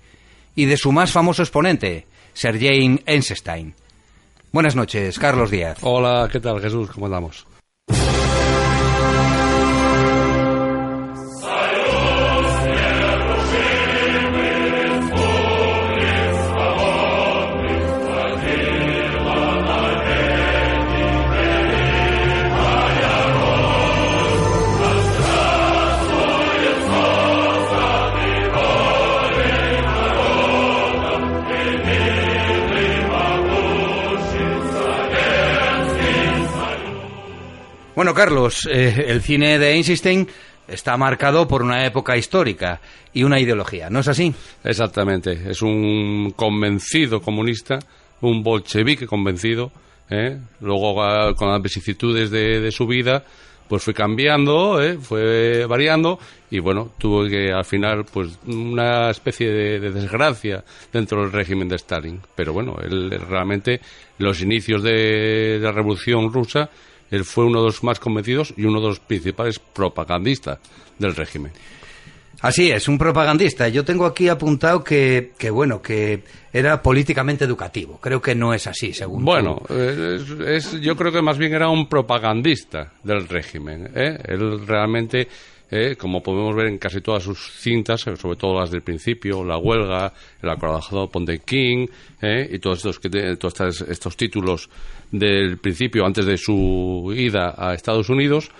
y 0.54 0.66
de 0.66 0.76
su 0.76 0.92
más 0.92 1.10
famoso 1.10 1.42
exponente, 1.42 2.06
Sergei 2.34 3.02
Eisenstein. 3.04 3.74
Buenas 4.52 4.76
noches, 4.76 5.18
Carlos 5.18 5.50
Díaz. 5.50 5.78
Hola, 5.80 6.28
¿qué 6.30 6.38
tal 6.38 6.60
Jesús? 6.60 6.88
¿Cómo 6.92 7.06
andamos? 7.06 7.48
Bueno, 37.96 38.12
Carlos, 38.12 38.68
eh, 38.70 39.06
el 39.08 39.22
cine 39.22 39.58
de 39.58 39.72
Einstein 39.72 40.28
está 40.68 40.98
marcado 40.98 41.48
por 41.48 41.62
una 41.62 41.86
época 41.86 42.14
histórica 42.14 42.78
y 43.14 43.22
una 43.22 43.40
ideología, 43.40 43.88
¿no 43.88 44.00
es 44.00 44.08
así? 44.08 44.34
Exactamente, 44.62 45.32
es 45.48 45.62
un 45.62 46.34
convencido 46.36 47.22
comunista, 47.22 47.78
un 48.20 48.42
bolchevique 48.42 49.06
convencido, 49.06 49.72
¿eh? 50.10 50.38
luego 50.60 51.02
ah, 51.02 51.32
con 51.34 51.48
las 51.48 51.62
vicisitudes 51.62 52.30
de, 52.30 52.70
su 52.70 52.86
vida, 52.86 53.24
pues 53.66 53.82
fue 53.82 53.94
cambiando, 53.94 54.82
¿eh? 54.82 54.98
fue 55.00 55.64
variando 55.64 56.18
y 56.50 56.58
bueno, 56.58 56.90
tuvo 56.98 57.26
que 57.26 57.50
al 57.50 57.64
final 57.64 58.04
pues 58.12 58.38
una 58.46 59.08
especie 59.08 59.48
de, 59.50 59.80
de, 59.80 59.90
desgracia 59.90 60.62
dentro 60.92 61.22
del 61.22 61.32
régimen 61.32 61.66
de 61.66 61.76
Stalin. 61.76 62.20
Pero 62.34 62.52
bueno, 62.52 62.76
él 62.84 63.10
realmente 63.26 63.80
los 64.18 64.42
inicios 64.42 64.82
de 64.82 65.58
la 65.62 65.72
revolución 65.72 66.30
rusa 66.30 66.68
él 67.10 67.24
fue 67.24 67.44
uno 67.44 67.60
de 67.60 67.66
los 67.66 67.82
más 67.82 67.98
convencidos 68.00 68.52
y 68.56 68.64
uno 68.64 68.80
de 68.80 68.88
los 68.88 69.00
principales 69.00 69.58
propagandistas 69.58 70.58
del 70.98 71.14
régimen. 71.14 71.52
Así 72.40 72.70
es, 72.70 72.86
un 72.86 72.98
propagandista. 72.98 73.68
Yo 73.68 73.84
tengo 73.84 74.04
aquí 74.04 74.28
apuntado 74.28 74.84
que, 74.84 75.32
que 75.38 75.50
bueno, 75.50 75.80
que 75.80 76.22
era 76.52 76.82
políticamente 76.82 77.44
educativo. 77.44 77.98
Creo 78.00 78.20
que 78.20 78.34
no 78.34 78.52
es 78.52 78.66
así, 78.66 78.92
según. 78.92 79.24
Bueno, 79.24 79.62
es, 79.70 80.72
yo 80.80 80.96
creo 80.96 81.12
que 81.12 81.22
más 81.22 81.38
bien 81.38 81.54
era 81.54 81.68
un 81.68 81.88
propagandista 81.88 82.92
del 83.02 83.26
régimen. 83.26 83.90
¿eh? 83.94 84.18
Él 84.24 84.66
realmente 84.66 85.28
¿eh? 85.70 85.96
como 85.96 86.22
podemos 86.22 86.54
ver 86.54 86.66
en 86.66 86.78
casi 86.78 87.00
todas 87.00 87.22
sus 87.22 87.52
cintas, 87.60 88.06
eh, 88.06 88.16
sobre 88.16 88.36
todo 88.36 88.60
las 88.60 88.70
del 88.70 88.82
principio, 88.82 89.44
La 89.44 89.58
Huelga, 89.58 90.12
El 90.42 90.50
Acordado 90.50 91.08
Ponte 91.08 91.38
King, 91.40 91.86
¿eh? 92.20 92.48
y 92.52 92.58
todos 92.58 92.84
estos, 92.84 93.00
todos 93.38 93.80
estos 93.82 94.16
títulos 94.16 94.68
del 95.10 95.58
principio, 95.58 96.04
antes 96.04 96.26
de 96.26 96.36
su 96.36 97.12
ida 97.16 97.54
a 97.56 97.74
Estados 97.74 98.08
Unidos, 98.08 98.50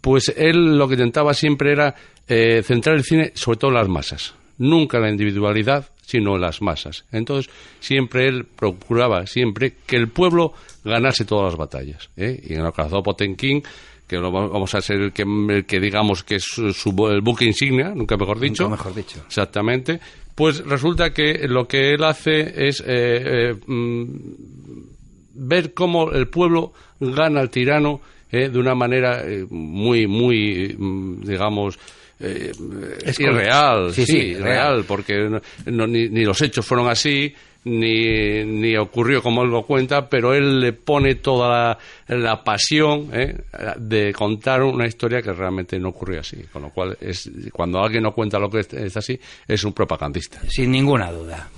pues 0.00 0.32
él 0.36 0.78
lo 0.78 0.86
que 0.88 0.94
intentaba 0.94 1.34
siempre 1.34 1.72
era 1.72 1.94
centrar 2.26 2.96
el 2.96 3.04
cine 3.04 3.32
sobre 3.34 3.58
todo 3.58 3.70
en 3.70 3.76
las 3.78 3.88
masas, 3.88 4.34
nunca 4.58 4.98
en 4.98 5.02
la 5.04 5.10
individualidad, 5.10 5.88
sino 6.02 6.36
en 6.36 6.42
las 6.42 6.62
masas. 6.62 7.04
Entonces, 7.10 7.52
siempre 7.80 8.28
él 8.28 8.44
procuraba 8.44 9.26
siempre 9.26 9.74
que 9.86 9.96
el 9.96 10.08
pueblo 10.08 10.52
ganase 10.84 11.24
todas 11.24 11.46
las 11.46 11.56
batallas. 11.56 12.10
Y 12.16 12.52
en 12.52 12.60
el 12.60 12.66
Acordado 12.66 13.02
King 13.36 13.62
que 14.08 14.16
lo 14.16 14.32
va- 14.32 14.48
vamos 14.48 14.74
a 14.74 14.80
ser 14.80 15.00
el 15.02 15.12
que, 15.12 15.22
el 15.22 15.66
que 15.66 15.78
digamos 15.78 16.24
que 16.24 16.36
es 16.36 16.44
su, 16.44 16.72
su- 16.72 17.08
el 17.08 17.20
buque 17.20 17.44
insignia, 17.44 17.92
nunca 17.94 18.16
mejor 18.16 18.40
dicho. 18.40 18.64
Nunca 18.64 18.76
mejor 18.76 18.94
dicho. 18.94 19.20
Exactamente. 19.26 20.00
Pues 20.34 20.64
resulta 20.64 21.12
que 21.12 21.46
lo 21.48 21.68
que 21.68 21.92
él 21.94 22.02
hace 22.04 22.68
es 22.68 22.80
eh, 22.80 22.84
eh, 23.50 23.54
mm, 23.66 24.04
ver 25.34 25.74
cómo 25.74 26.10
el 26.12 26.28
pueblo 26.28 26.72
gana 27.00 27.40
al 27.40 27.50
tirano 27.50 28.00
eh, 28.30 28.48
de 28.48 28.58
una 28.58 28.74
manera 28.74 29.22
eh, 29.24 29.46
muy, 29.50 30.06
muy, 30.06 30.74
mm, 30.78 31.20
digamos, 31.24 31.78
eh, 32.20 32.52
Es 33.04 33.18
irreal. 33.20 33.92
Sí, 33.92 34.04
Sí, 34.04 34.12
sí, 34.12 34.34
real, 34.34 34.44
real. 34.76 34.84
porque 34.86 35.16
no- 35.28 35.40
no- 35.66 35.86
ni, 35.86 36.08
ni 36.08 36.24
los 36.24 36.40
hechos 36.42 36.66
fueron 36.66 36.88
así, 36.88 37.32
ni, 37.64 38.44
ni 38.44 38.76
ocurrió 38.76 39.22
como 39.22 39.42
él 39.42 39.50
lo 39.50 39.62
cuenta, 39.62 40.08
pero 40.08 40.34
él 40.34 40.60
le 40.60 40.72
pone 40.72 41.16
toda 41.16 41.78
la, 42.08 42.44
pasión 42.44 43.10
eh, 43.12 43.36
de 43.78 44.12
contar 44.12 44.62
una 44.62 44.86
historia 44.86 45.22
que 45.22 45.32
realmente 45.32 45.78
no 45.78 45.90
ocurrió 45.90 46.20
así. 46.20 46.42
Con 46.52 46.62
lo 46.62 46.70
cual, 46.70 46.96
es, 47.00 47.30
cuando 47.52 47.80
alguien 47.80 48.02
no 48.02 48.12
cuenta 48.12 48.38
lo 48.38 48.50
que 48.50 48.60
es 48.60 48.96
así, 48.96 49.18
es 49.46 49.64
un 49.64 49.72
propagandista. 49.72 50.40
Sin 50.48 50.70
ninguna 50.70 51.10
duda. 51.10 51.48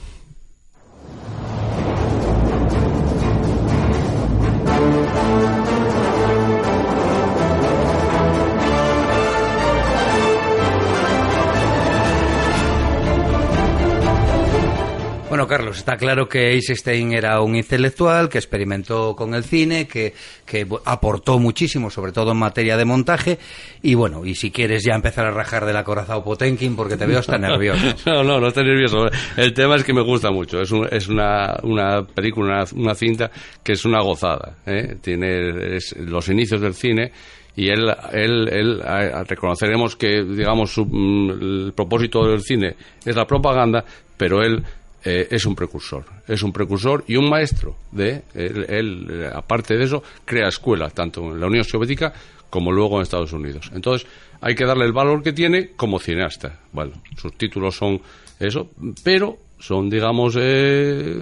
Bueno, 15.41 15.49
Carlos, 15.57 15.79
está 15.79 15.97
claro 15.97 16.29
que 16.29 16.53
Eisenstein 16.53 17.15
era 17.15 17.41
un 17.41 17.57
intelectual 17.57 18.29
que 18.29 18.37
experimentó 18.37 19.17
con 19.17 19.33
el 19.35 19.43
cine, 19.43 19.89
que, 19.89 20.13
que 20.45 20.67
aportó 20.85 21.39
muchísimo, 21.39 21.89
sobre 21.89 22.13
todo 22.13 22.33
en 22.33 22.37
materia 22.37 22.77
de 22.77 22.85
montaje. 22.85 23.39
Y 23.81 23.95
bueno, 23.95 24.27
y 24.27 24.35
si 24.35 24.51
quieres 24.51 24.85
ya 24.85 24.95
empezar 24.95 25.25
a 25.25 25.31
rajar 25.31 25.65
del 25.65 25.79
acorazado 25.79 26.23
Potenkin, 26.23 26.77
porque 26.77 26.99
te 26.99 27.07
veo 27.07 27.21
hasta 27.21 27.39
nervioso. 27.39 27.81
No, 28.05 28.23
no, 28.23 28.39
no 28.39 28.49
estoy 28.49 28.65
nervioso. 28.65 29.07
El 29.39 29.55
tema 29.55 29.77
es 29.77 29.85
que 29.85 29.95
me 29.95 30.03
gusta 30.03 30.31
mucho. 30.31 30.61
Es, 30.61 30.71
un- 30.73 30.87
es 30.91 31.09
una, 31.09 31.57
una 31.63 32.03
película, 32.07 32.65
una, 32.75 32.83
una 32.83 32.95
cinta 32.95 33.31
que 33.65 33.73
es 33.73 33.85
una 33.87 34.03
gozada. 34.03 34.59
¿eh? 34.67 34.99
Tiene 35.01 35.77
es 35.77 35.97
los 35.97 36.29
inicios 36.29 36.61
del 36.61 36.75
cine 36.75 37.13
y 37.57 37.69
él, 37.71 37.91
él, 38.13 38.47
él 38.53 38.83
a- 38.85 39.21
a- 39.21 39.25
reconoceremos 39.25 39.97
que, 39.97 40.23
digamos, 40.23 40.71
su- 40.71 40.85
mm, 40.85 41.31
el 41.31 41.73
propósito 41.75 42.29
del 42.29 42.43
cine 42.43 42.77
es 43.07 43.17
la 43.17 43.27
propaganda, 43.27 43.83
pero 44.19 44.43
él 44.43 44.63
eh, 45.05 45.29
es 45.31 45.47
un 45.47 45.55
precursor. 45.55 46.05
Es 46.27 46.43
un 46.43 46.53
precursor 46.53 47.05
y 47.07 47.17
un 47.17 47.29
maestro 47.29 47.77
de. 47.93 48.23
Él, 48.35 49.07
eh, 49.11 49.31
aparte 49.33 49.77
de 49.77 49.85
eso, 49.85 50.03
crea 50.25 50.49
escuelas, 50.49 50.93
tanto 50.95 51.23
en 51.33 51.41
la 51.41 51.47
Unión 51.47 51.65
Soviética 51.65 52.13
como 52.49 52.73
luego 52.73 52.97
en 52.97 53.03
Estados 53.03 53.33
Unidos. 53.33 53.71
Entonces, 53.75 54.07
hay 54.41 54.55
que 54.55 54.65
darle 54.65 54.85
el 54.85 54.93
valor 54.93 55.23
que 55.23 55.33
tiene 55.33 55.71
como 55.77 55.99
cineasta. 55.99 56.59
Bueno, 56.73 56.93
sus 57.17 57.37
títulos 57.37 57.77
son 57.77 58.01
eso, 58.39 58.71
pero 59.05 59.39
son, 59.59 59.91
digamos, 59.91 60.37
eh, 60.39 61.19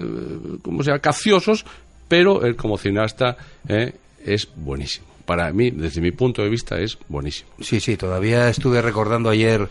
como 0.61 0.83
sea, 0.83 0.99
caciosos, 0.99 1.65
pero 2.07 2.43
él 2.45 2.55
como 2.55 2.77
cineasta 2.77 3.37
eh, 3.67 3.93
es 4.25 4.47
buenísimo. 4.55 5.07
Para 5.25 5.51
mí, 5.53 5.69
desde 5.69 6.01
mi 6.01 6.11
punto 6.11 6.41
de 6.41 6.49
vista, 6.49 6.79
es 6.79 6.97
buenísimo. 7.07 7.51
Sí, 7.59 7.79
sí, 7.79 7.97
todavía 7.97 8.49
estuve 8.49 8.81
recordando 8.81 9.29
ayer, 9.29 9.69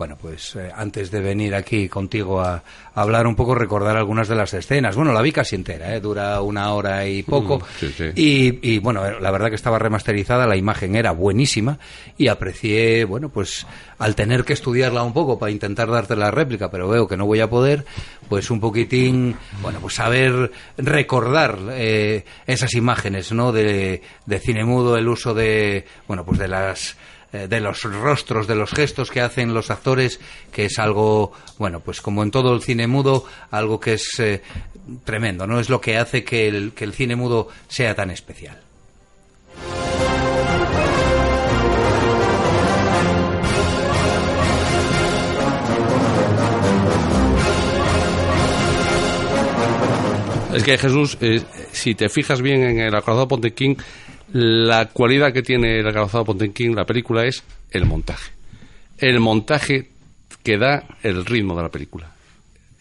bueno, 0.00 0.16
pues 0.18 0.56
eh, 0.56 0.72
antes 0.74 1.10
de 1.10 1.20
venir 1.20 1.54
aquí 1.54 1.86
contigo 1.86 2.40
a, 2.40 2.54
a 2.54 2.62
hablar 3.02 3.26
un 3.26 3.36
poco, 3.36 3.54
recordar 3.54 3.98
algunas 3.98 4.28
de 4.28 4.34
las 4.34 4.54
escenas. 4.54 4.96
Bueno, 4.96 5.12
la 5.12 5.20
vi 5.20 5.30
casi 5.30 5.56
entera, 5.56 5.94
¿eh? 5.94 6.00
dura 6.00 6.40
una 6.40 6.72
hora 6.72 7.06
y 7.06 7.22
poco. 7.22 7.58
Mm, 7.58 7.62
sí, 7.78 7.94
sí. 7.94 8.04
Y, 8.16 8.76
y, 8.76 8.78
bueno, 8.78 9.04
eh, 9.04 9.20
la 9.20 9.30
verdad 9.30 9.50
que 9.50 9.56
estaba 9.56 9.78
remasterizada, 9.78 10.46
la 10.46 10.56
imagen 10.56 10.96
era 10.96 11.10
buenísima 11.10 11.78
y 12.16 12.28
aprecié, 12.28 13.04
bueno, 13.04 13.28
pues 13.28 13.66
al 13.98 14.14
tener 14.14 14.44
que 14.44 14.54
estudiarla 14.54 15.02
un 15.02 15.12
poco 15.12 15.38
para 15.38 15.52
intentar 15.52 15.90
darte 15.90 16.16
la 16.16 16.30
réplica, 16.30 16.70
pero 16.70 16.88
veo 16.88 17.06
que 17.06 17.18
no 17.18 17.26
voy 17.26 17.40
a 17.40 17.50
poder, 17.50 17.84
pues 18.30 18.50
un 18.50 18.58
poquitín, 18.58 19.36
bueno, 19.60 19.80
pues 19.80 19.96
saber 19.96 20.50
recordar 20.78 21.58
eh, 21.72 22.24
esas 22.46 22.72
imágenes, 22.72 23.32
¿no? 23.32 23.52
De, 23.52 24.00
de 24.24 24.38
cine 24.38 24.64
mudo, 24.64 24.96
el 24.96 25.06
uso 25.06 25.34
de, 25.34 25.84
bueno, 26.08 26.24
pues 26.24 26.38
de 26.38 26.48
las 26.48 26.96
eh, 27.32 27.46
de 27.48 27.60
los 27.60 27.82
rostros, 27.82 28.46
de 28.46 28.56
los 28.56 28.70
gestos 28.70 29.10
que 29.10 29.20
hacen 29.20 29.54
los 29.54 29.70
actores, 29.70 30.20
que 30.50 30.64
es 30.64 30.78
algo, 30.78 31.32
bueno, 31.58 31.80
pues 31.80 32.00
como 32.00 32.22
en 32.22 32.30
todo 32.30 32.54
el 32.54 32.62
cine 32.62 32.86
mudo, 32.86 33.24
algo 33.50 33.78
que 33.78 33.94
es 33.94 34.18
eh, 34.18 34.42
tremendo, 35.04 35.46
¿no? 35.46 35.60
Es 35.60 35.68
lo 35.68 35.80
que 35.80 35.96
hace 35.96 36.24
que 36.24 36.48
el, 36.48 36.72
que 36.72 36.84
el 36.84 36.92
cine 36.92 37.16
mudo 37.16 37.48
sea 37.68 37.94
tan 37.94 38.10
especial. 38.10 38.60
Es 50.52 50.64
que 50.64 50.76
Jesús, 50.76 51.16
eh, 51.20 51.42
si 51.70 51.94
te 51.94 52.08
fijas 52.08 52.42
bien 52.42 52.62
en 52.62 52.80
el 52.80 52.94
acorazado 52.94 53.28
Pontequín, 53.28 53.76
la 54.32 54.86
cualidad 54.86 55.32
que 55.32 55.42
tiene 55.42 55.80
el 55.80 55.86
acorazado 55.88 56.24
Pontequín, 56.24 56.74
la 56.74 56.84
película, 56.84 57.24
es 57.24 57.42
el 57.70 57.86
montaje. 57.86 58.32
El 58.98 59.20
montaje 59.20 59.90
que 60.42 60.58
da 60.58 60.84
el 61.02 61.24
ritmo 61.24 61.56
de 61.56 61.62
la 61.62 61.68
película. 61.70 62.10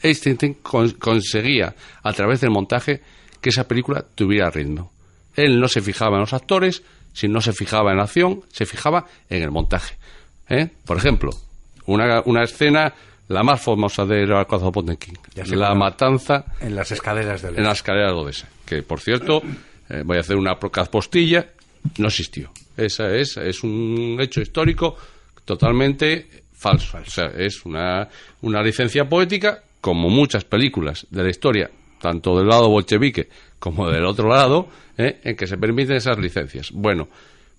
Einstein 0.01 0.55
con- 0.61 0.91
conseguía, 0.91 1.75
a 2.03 2.13
través 2.13 2.41
del 2.41 2.51
montaje, 2.51 3.01
que 3.41 3.49
esa 3.49 3.67
película 3.67 4.05
tuviera 4.15 4.49
ritmo. 4.49 4.91
Él 5.35 5.59
no 5.59 5.67
se 5.67 5.81
fijaba 5.81 6.15
en 6.15 6.21
los 6.21 6.33
actores, 6.33 6.83
si 7.13 7.27
no 7.27 7.41
se 7.41 7.53
fijaba 7.53 7.91
en 7.91 7.97
la 7.97 8.03
acción, 8.03 8.41
se 8.51 8.65
fijaba 8.65 9.05
en 9.29 9.43
el 9.43 9.51
montaje. 9.51 9.95
¿Eh? 10.49 10.69
Por 10.85 10.97
ejemplo, 10.97 11.31
una, 11.85 12.21
una 12.25 12.43
escena, 12.43 12.93
la 13.27 13.43
más 13.43 13.61
famosa 13.61 14.05
Pontequín, 14.05 15.17
Ya 15.35 15.45
sé 15.45 15.55
la 15.55 15.75
matanza 15.75 16.45
En 16.59 16.75
las 16.75 16.91
escaleras 16.91 17.41
del 17.41 17.57
en 17.57 17.63
la 17.63 17.73
escalera 17.73 18.07
de 18.07 18.13
Odessa, 18.13 18.47
que 18.65 18.81
por 18.83 18.99
cierto, 19.01 19.41
eh, 19.89 20.03
voy 20.05 20.17
a 20.17 20.21
hacer 20.21 20.37
una 20.37 20.59
postilla, 20.59 21.47
no 21.97 22.07
existió. 22.07 22.51
Esa 22.77 23.13
es, 23.13 23.37
es 23.37 23.63
un 23.63 24.17
hecho 24.19 24.41
histórico 24.41 24.95
totalmente 25.45 26.27
falso. 26.53 26.97
O 26.97 27.09
sea, 27.09 27.27
es 27.27 27.65
una, 27.65 28.07
una 28.41 28.61
licencia 28.61 29.07
poética, 29.07 29.63
como 29.81 30.09
muchas 30.09 30.43
películas 30.43 31.07
de 31.09 31.23
la 31.23 31.29
historia, 31.29 31.71
tanto 32.01 32.37
del 32.37 32.47
lado 32.47 32.69
bolchevique 32.69 33.29
como 33.59 33.89
del 33.89 34.05
otro 34.05 34.29
lado, 34.29 34.69
eh, 34.97 35.19
en 35.23 35.35
que 35.35 35.47
se 35.47 35.57
permiten 35.57 35.97
esas 35.97 36.17
licencias. 36.17 36.71
Bueno, 36.71 37.07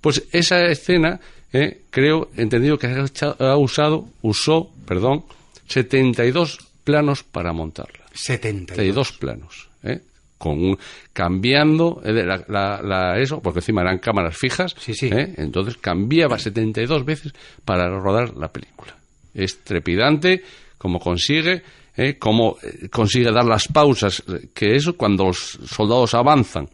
pues 0.01 0.25
esa 0.33 0.65
escena, 0.67 1.21
eh, 1.53 1.83
creo, 1.91 2.31
entendido 2.37 2.79
que 2.79 2.87
ha 2.87 3.57
usado, 3.57 4.09
usó, 4.23 4.71
perdón, 4.87 5.25
72 5.67 6.59
planos 6.85 7.23
para 7.23 7.53
montarla. 7.53 8.05
72. 8.13 8.77
32 8.77 9.13
planos, 9.13 9.69
¿eh? 9.83 10.01
Con 10.41 10.53
un- 10.59 10.79
cambiando 11.13 12.01
eh, 12.03 12.13
la, 12.25 12.43
la- 12.49 12.81
la- 12.83 13.19
eso, 13.19 13.41
porque 13.43 13.59
encima 13.59 13.83
eran 13.83 13.99
cámaras 13.99 14.37
fijas, 14.39 14.75
Sí, 14.79 14.95
sí. 14.95 15.09
¿eh? 15.13 15.35
entonces 15.37 15.77
cambiaba 15.77 16.39
72 16.39 17.05
veces 17.05 17.33
para 17.65 17.91
rodar 17.91 18.35
la 18.39 18.49
película. 18.49 18.97
Es 19.35 19.63
trepidante 19.63 20.43
como 20.79 20.99
consigue, 20.99 21.63
¿eh? 21.95 22.17
cómo 22.19 22.57
eh, 22.63 22.89
consigue 22.89 23.31
dar 23.31 23.45
las 23.45 23.69
pausas, 23.69 24.23
eh, 24.29 24.49
que 24.55 24.75
eso 24.77 24.97
cuando 24.97 25.27
los 25.27 25.59
soldados 25.67 26.15
avanzan, 26.15 26.69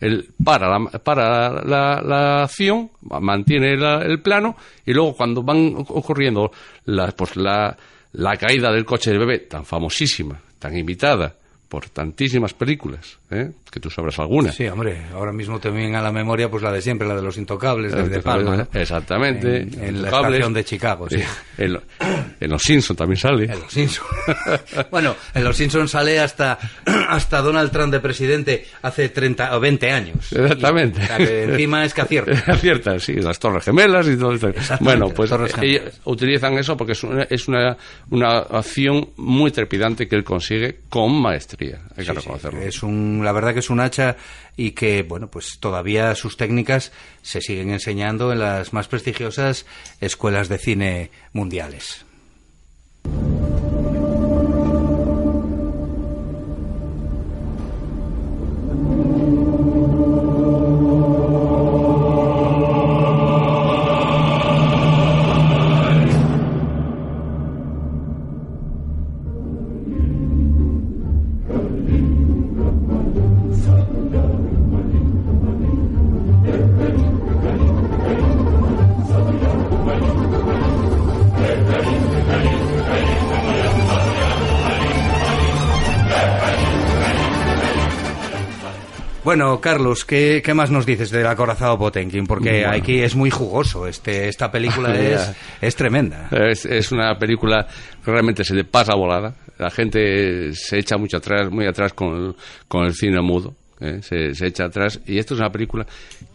él 0.00 0.28
para 0.44 0.66
la, 0.68 0.90
para 0.98 1.62
la, 1.64 2.02
la 2.02 2.42
acción, 2.42 2.90
mantiene 3.20 3.76
la- 3.76 4.02
el 4.02 4.20
plano, 4.20 4.56
y 4.84 4.92
luego 4.92 5.14
cuando 5.16 5.44
van 5.44 5.74
ocurriendo 5.76 6.50
la, 6.86 7.06
pues 7.12 7.36
la, 7.36 7.76
la 8.14 8.36
caída 8.36 8.72
del 8.72 8.84
coche 8.84 9.10
del 9.10 9.20
bebé, 9.20 9.38
tan 9.48 9.64
famosísima, 9.64 10.36
tan 10.58 10.76
imitada 10.76 11.36
por 11.72 11.88
tantísimas 11.88 12.52
películas, 12.52 13.18
¿eh? 13.30 13.50
que 13.70 13.80
tú 13.80 13.88
sabrás 13.88 14.18
algunas. 14.18 14.54
Sí, 14.54 14.66
hombre, 14.66 15.06
ahora 15.14 15.32
mismo 15.32 15.58
te 15.58 15.70
viene 15.70 15.96
a 15.96 16.02
la 16.02 16.12
memoria 16.12 16.50
pues 16.50 16.62
la 16.62 16.70
de 16.70 16.82
siempre, 16.82 17.08
la 17.08 17.16
de 17.16 17.22
los 17.22 17.38
intocables 17.38 17.94
de, 17.94 18.10
de 18.10 18.20
Palma. 18.20 18.56
¿no? 18.58 18.68
Exactamente. 18.78 19.62
En, 19.62 19.82
en 19.82 20.02
la 20.02 20.08
estación 20.10 20.52
de 20.52 20.64
Chicago, 20.66 21.08
sí. 21.08 21.22
En, 21.56 21.72
lo- 21.74 21.82
en 22.40 22.50
Los 22.50 22.60
Simpson 22.62 22.94
también 22.94 23.16
sale. 23.18 23.44
En 23.44 23.58
los 23.60 23.72
Simpsons. 23.72 24.06
bueno, 24.90 25.14
en 25.34 25.44
los 25.44 25.56
Simpsons 25.56 25.90
sale 25.90 26.20
hasta, 26.20 26.58
hasta 27.08 27.40
Donald 27.40 27.70
Trump 27.72 27.90
de 27.90 28.00
presidente 28.00 28.66
hace 28.82 29.08
30 29.08 29.56
o 29.56 29.60
20 29.60 29.90
años. 29.90 30.30
Exactamente. 30.32 31.00
Y, 31.00 31.04
o 31.04 31.06
sea, 31.06 31.16
que 31.16 31.42
encima 31.44 31.84
es 31.86 31.94
que 31.94 32.00
acierta. 32.02 32.52
Acierta, 32.52 32.98
sí, 32.98 33.14
las 33.14 33.38
Torres 33.38 33.64
Gemelas 33.64 34.06
y 34.08 34.16
todo 34.18 34.32
esto. 34.32 34.52
Bueno, 34.80 35.08
pues 35.08 35.32
ellos 35.62 36.00
utilizan 36.04 36.58
eso 36.58 36.76
porque 36.76 36.92
es 36.92 37.02
una, 37.04 37.22
es 37.22 37.48
una, 37.48 37.76
una 38.10 38.38
acción 38.40 39.08
muy 39.16 39.50
trepidante 39.50 40.06
que 40.06 40.16
él 40.16 40.24
consigue 40.24 40.80
con 40.90 41.18
maestría. 41.22 41.61
Hay 41.96 42.04
que 42.04 42.04
Sí, 42.04 42.04
sí, 42.04 42.12
reconocerlo. 42.12 42.60
es 42.62 42.82
un, 42.82 43.20
la 43.24 43.32
verdad 43.32 43.52
que 43.54 43.60
es 43.60 43.70
un 43.70 43.80
hacha 43.80 44.16
y 44.56 44.72
que, 44.72 45.02
bueno, 45.02 45.30
pues 45.30 45.58
todavía 45.60 46.14
sus 46.14 46.36
técnicas 46.36 46.92
se 47.22 47.40
siguen 47.40 47.70
enseñando 47.70 48.32
en 48.32 48.40
las 48.40 48.72
más 48.72 48.88
prestigiosas 48.88 49.66
escuelas 50.00 50.48
de 50.48 50.58
cine 50.58 51.10
mundiales. 51.32 52.04
Bueno, 89.32 89.62
Carlos, 89.62 90.04
¿qué, 90.04 90.42
qué 90.44 90.52
más 90.52 90.70
nos 90.70 90.84
dices 90.84 91.10
del 91.10 91.26
acorazado 91.26 91.78
Potemkin? 91.78 92.26
Porque 92.26 92.50
Bueno. 92.50 92.70
aquí 92.72 92.98
es 93.00 93.16
muy 93.16 93.30
jugoso. 93.30 93.86
Este, 93.86 94.28
esta 94.28 94.52
película 94.52 94.94
es, 95.00 95.32
es 95.58 95.74
tremenda. 95.74 96.28
Es, 96.30 96.66
es 96.66 96.92
una 96.92 97.16
película 97.18 97.66
que 98.04 98.10
realmente 98.10 98.44
se 98.44 98.54
le 98.54 98.64
pasa 98.64 98.94
volada. 98.94 99.34
La 99.56 99.70
gente 99.70 100.52
se 100.52 100.78
echa 100.78 100.98
mucho 100.98 101.16
atrás, 101.16 101.50
muy 101.50 101.66
atrás 101.66 101.94
con, 101.94 102.36
con 102.68 102.84
el 102.84 102.92
cine 102.92 103.22
mudo. 103.22 103.54
¿eh? 103.80 104.00
Se, 104.02 104.34
se 104.34 104.48
echa 104.48 104.66
atrás. 104.66 105.00
Y 105.06 105.16
esto 105.16 105.32
es 105.32 105.40
una 105.40 105.50
película 105.50 105.86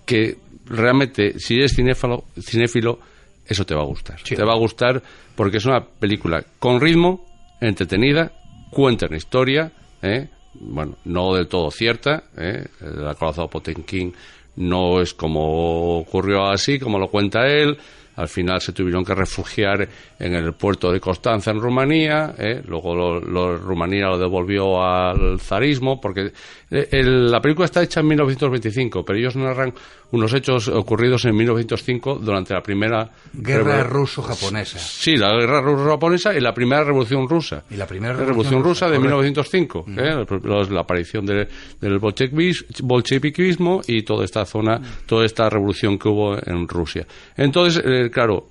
que 0.03 0.37
realmente, 0.65 1.37
si 1.37 1.53
eres 1.53 1.75
cinéfalo, 1.75 2.23
cinéfilo, 2.41 2.97
eso 3.45 3.63
te 3.63 3.75
va 3.75 3.81
a 3.83 3.85
gustar. 3.85 4.17
Sí. 4.23 4.35
Te 4.35 4.43
va 4.43 4.53
a 4.53 4.57
gustar 4.57 5.03
porque 5.35 5.57
es 5.57 5.65
una 5.67 5.85
película 5.85 6.43
con 6.57 6.81
ritmo, 6.81 7.23
entretenida, 7.61 8.31
cuenta 8.71 9.05
una 9.05 9.17
historia, 9.17 9.71
¿eh? 10.01 10.29
Bueno, 10.59 10.95
no 11.05 11.33
del 11.35 11.47
todo 11.47 11.71
cierta. 11.71 12.23
¿eh? 12.37 12.65
El 12.81 13.07
acorazado 13.07 13.47
Potemkin 13.47 14.13
no 14.57 15.01
es 15.01 15.13
como 15.13 15.99
ocurrió 15.99 16.45
así, 16.47 16.79
como 16.79 16.97
lo 16.99 17.07
cuenta 17.09 17.47
él. 17.47 17.77
Al 18.15 18.27
final 18.27 18.59
se 18.61 18.73
tuvieron 18.73 19.05
que 19.05 19.13
refugiar 19.13 19.87
en 20.17 20.33
el 20.33 20.53
puerto 20.53 20.91
de 20.91 20.99
Constanza, 20.99 21.51
en 21.51 21.59
Rumanía. 21.61 22.33
¿eh? 22.39 22.63
Luego 22.67 22.95
lo- 22.95 23.19
lo- 23.19 23.57
Rumanía 23.57 24.07
lo 24.07 24.17
devolvió 24.17 24.81
al 24.83 25.39
zarismo, 25.39 26.01
porque 26.01 26.31
el- 26.69 27.31
la 27.31 27.39
película 27.39 27.65
está 27.65 27.81
hecha 27.81 28.01
en 28.01 28.07
1925, 28.07 29.05
pero 29.05 29.17
ellos 29.17 29.35
narran 29.37 29.73
unos 30.11 30.33
hechos 30.33 30.67
ocurridos 30.67 31.23
en 31.25 31.35
1905 31.35 32.15
durante 32.15 32.53
la 32.53 32.61
primera 32.61 33.09
Guerra 33.33 33.83
ruso-japonesa. 33.83 34.77
Sí, 34.79 35.15
la 35.15 35.33
guerra 35.37 35.61
ruso-japonesa 35.61 36.33
y 36.35 36.39
la 36.41 36.53
primera 36.53 36.83
revolución 36.83 37.27
rusa. 37.27 37.63
Y 37.69 37.75
la 37.75 37.87
primera 37.87 38.13
La 38.13 38.25
revolución 38.25 38.63
rusa, 38.63 38.85
de 38.89 38.97
correcto. 38.97 39.17
1905, 39.21 39.85
¿eh? 39.97 40.25
Los- 40.43 40.69
la 40.69 40.81
aparición 40.81 41.25
de- 41.25 41.47
del 41.79 41.99
bolcheviquismo 41.99 43.81
y 43.87 44.03
toda 44.03 44.25
esta 44.25 44.45
zona, 44.45 44.81
toda 45.05 45.25
esta 45.25 45.49
revolución 45.49 45.97
que 45.97 46.09
hubo 46.09 46.35
en 46.35 46.67
Rusia. 46.67 47.05
Entonces, 47.35 47.81
eh, 47.85 48.09
claro, 48.11 48.47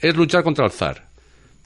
es 0.00 0.16
luchar 0.16 0.42
contra 0.42 0.64
el 0.66 0.72
zar. 0.72 1.06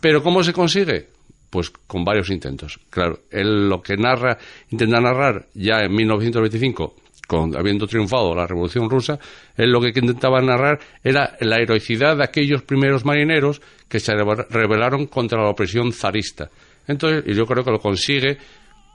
Pero 0.00 0.22
¿cómo 0.22 0.42
se 0.42 0.52
consigue? 0.52 1.08
Pues 1.50 1.70
con 1.70 2.04
varios 2.04 2.28
intentos. 2.30 2.78
Claro, 2.90 3.20
él 3.30 3.68
lo 3.68 3.80
que 3.80 3.96
narra, 3.96 4.36
intenta 4.70 5.00
narrar 5.00 5.46
ya 5.54 5.80
en 5.84 5.94
1925, 5.94 6.94
con, 7.28 7.56
habiendo 7.56 7.86
triunfado 7.86 8.34
la 8.34 8.46
Revolución 8.46 8.90
Rusa, 8.90 9.18
él 9.56 9.70
lo 9.70 9.80
que 9.80 9.88
intentaba 9.88 10.40
narrar 10.40 10.78
era 11.02 11.36
la 11.40 11.56
heroicidad 11.56 12.16
de 12.16 12.24
aquellos 12.24 12.62
primeros 12.62 13.04
marineros 13.04 13.60
que 13.88 14.00
se 14.00 14.12
rebe- 14.12 14.46
rebelaron 14.50 15.06
contra 15.06 15.42
la 15.42 15.50
opresión 15.50 15.92
zarista. 15.92 16.50
Entonces, 16.88 17.24
y 17.26 17.34
yo 17.34 17.46
creo 17.46 17.64
que 17.64 17.70
lo 17.72 17.80
consigue 17.80 18.38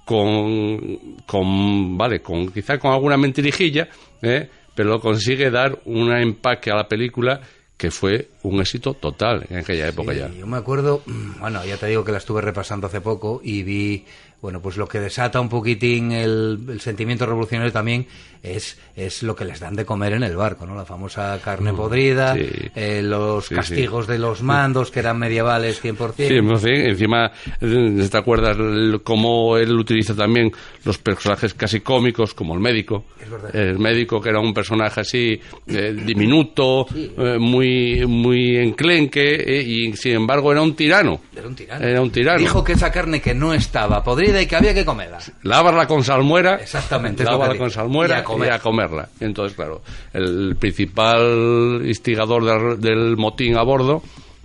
con, 0.05 0.97
con 1.25 1.97
vale, 1.97 2.21
con 2.21 2.51
quizá 2.51 2.77
con 2.77 2.91
alguna 2.91 3.17
mentirijilla, 3.17 3.87
¿eh? 4.21 4.49
pero 4.75 4.89
lo 4.89 4.99
consigue 4.99 5.49
dar 5.49 5.79
un 5.85 6.11
empaque 6.13 6.71
a 6.71 6.75
la 6.75 6.87
película 6.87 7.39
que 7.81 7.89
fue 7.89 8.29
un 8.43 8.61
éxito 8.61 8.93
total 8.93 9.47
en 9.49 9.57
aquella 9.57 9.87
época 9.87 10.13
ya. 10.13 10.29
Yo 10.29 10.45
me 10.45 10.57
acuerdo, 10.57 11.01
bueno, 11.39 11.65
ya 11.65 11.77
te 11.77 11.87
digo 11.87 12.03
que 12.03 12.11
la 12.11 12.19
estuve 12.19 12.39
repasando 12.39 12.85
hace 12.85 13.01
poco 13.01 13.41
y 13.43 13.63
vi, 13.63 14.05
bueno, 14.39 14.61
pues 14.61 14.77
lo 14.77 14.87
que 14.87 14.99
desata 14.99 15.41
un 15.41 15.49
poquitín 15.49 16.11
el, 16.11 16.59
el 16.69 16.79
sentimiento 16.79 17.25
revolucionario 17.25 17.73
también 17.73 18.05
es, 18.43 18.77
es 18.95 19.23
lo 19.23 19.35
que 19.35 19.45
les 19.45 19.59
dan 19.59 19.75
de 19.75 19.85
comer 19.85 20.13
en 20.13 20.23
el 20.23 20.35
barco, 20.35 20.65
¿no? 20.65 20.75
La 20.75 20.85
famosa 20.85 21.39
carne 21.43 21.73
podrida, 21.73 22.33
Mm, 22.35 22.37
sí. 22.39 22.71
eh, 22.75 23.01
los 23.03 23.45
Sí, 23.47 23.55
castigos 23.55 24.07
de 24.07 24.17
los 24.19 24.41
mandos 24.41 24.89
que 24.91 24.99
eran 24.99 25.17
medievales 25.19 25.79
100%. 25.81 26.27
Sí, 26.27 26.41
no 26.41 26.57
sé, 26.57 26.89
encima, 26.89 27.31
eh, 27.59 28.07
¿te 28.09 28.17
acuerdas 28.17 28.57
cómo 29.03 29.57
él 29.57 29.71
utiliza 29.77 30.15
también 30.15 30.51
los 30.83 30.97
personajes 30.97 31.53
casi 31.53 31.81
cómicos, 31.81 32.33
como 32.33 32.53
el 32.53 32.59
médico? 32.59 33.05
Es 33.21 33.29
verdad. 33.29 33.55
El 33.55 33.79
médico, 33.79 34.19
que 34.21 34.29
era 34.29 34.39
un 34.39 34.53
personaje 34.53 35.01
así, 35.01 35.39
eh, 35.67 35.95
diminuto, 36.05 36.87
eh, 36.95 37.37
muy, 37.39 38.05
muy 38.07 38.57
enclenque, 38.57 39.61
y 39.65 39.93
sin 39.95 40.13
embargo 40.13 40.51
era 40.51 40.61
un 40.61 40.75
tirano. 40.75 41.21
Era 41.35 41.47
un 41.47 41.55
tirano. 41.55 41.85
Era 41.85 42.01
un 42.01 42.11
tirano. 42.11 42.39
Dijo 42.39 42.63
que 42.63 42.73
esa 42.73 42.91
carne 42.91 43.21
que 43.21 43.33
no 43.33 43.53
estaba 43.53 44.03
podrida 44.03 44.41
y 44.41 44.45
que 44.47 44.55
había 44.55 44.73
que 44.73 44.85
comerla. 44.85 45.19
Lávarla 45.43 45.87
con 45.87 46.03
salmuera. 46.03 46.55
Exactamente, 46.55 47.23
Lávarla 47.23 47.57
con 47.57 47.69
salmuera 47.71 48.23
comer. 48.31 48.49
y 48.49 48.51
a 48.53 48.59
comerla. 48.59 49.09
Entonces, 49.19 49.55
claro, 49.55 49.81
el 50.13 50.55
principal 50.57 51.81
instigador 51.85 52.45
del, 52.45 52.81
del 52.81 53.17
motín 53.17 53.57
a 53.57 53.63
bordo, 53.63 54.01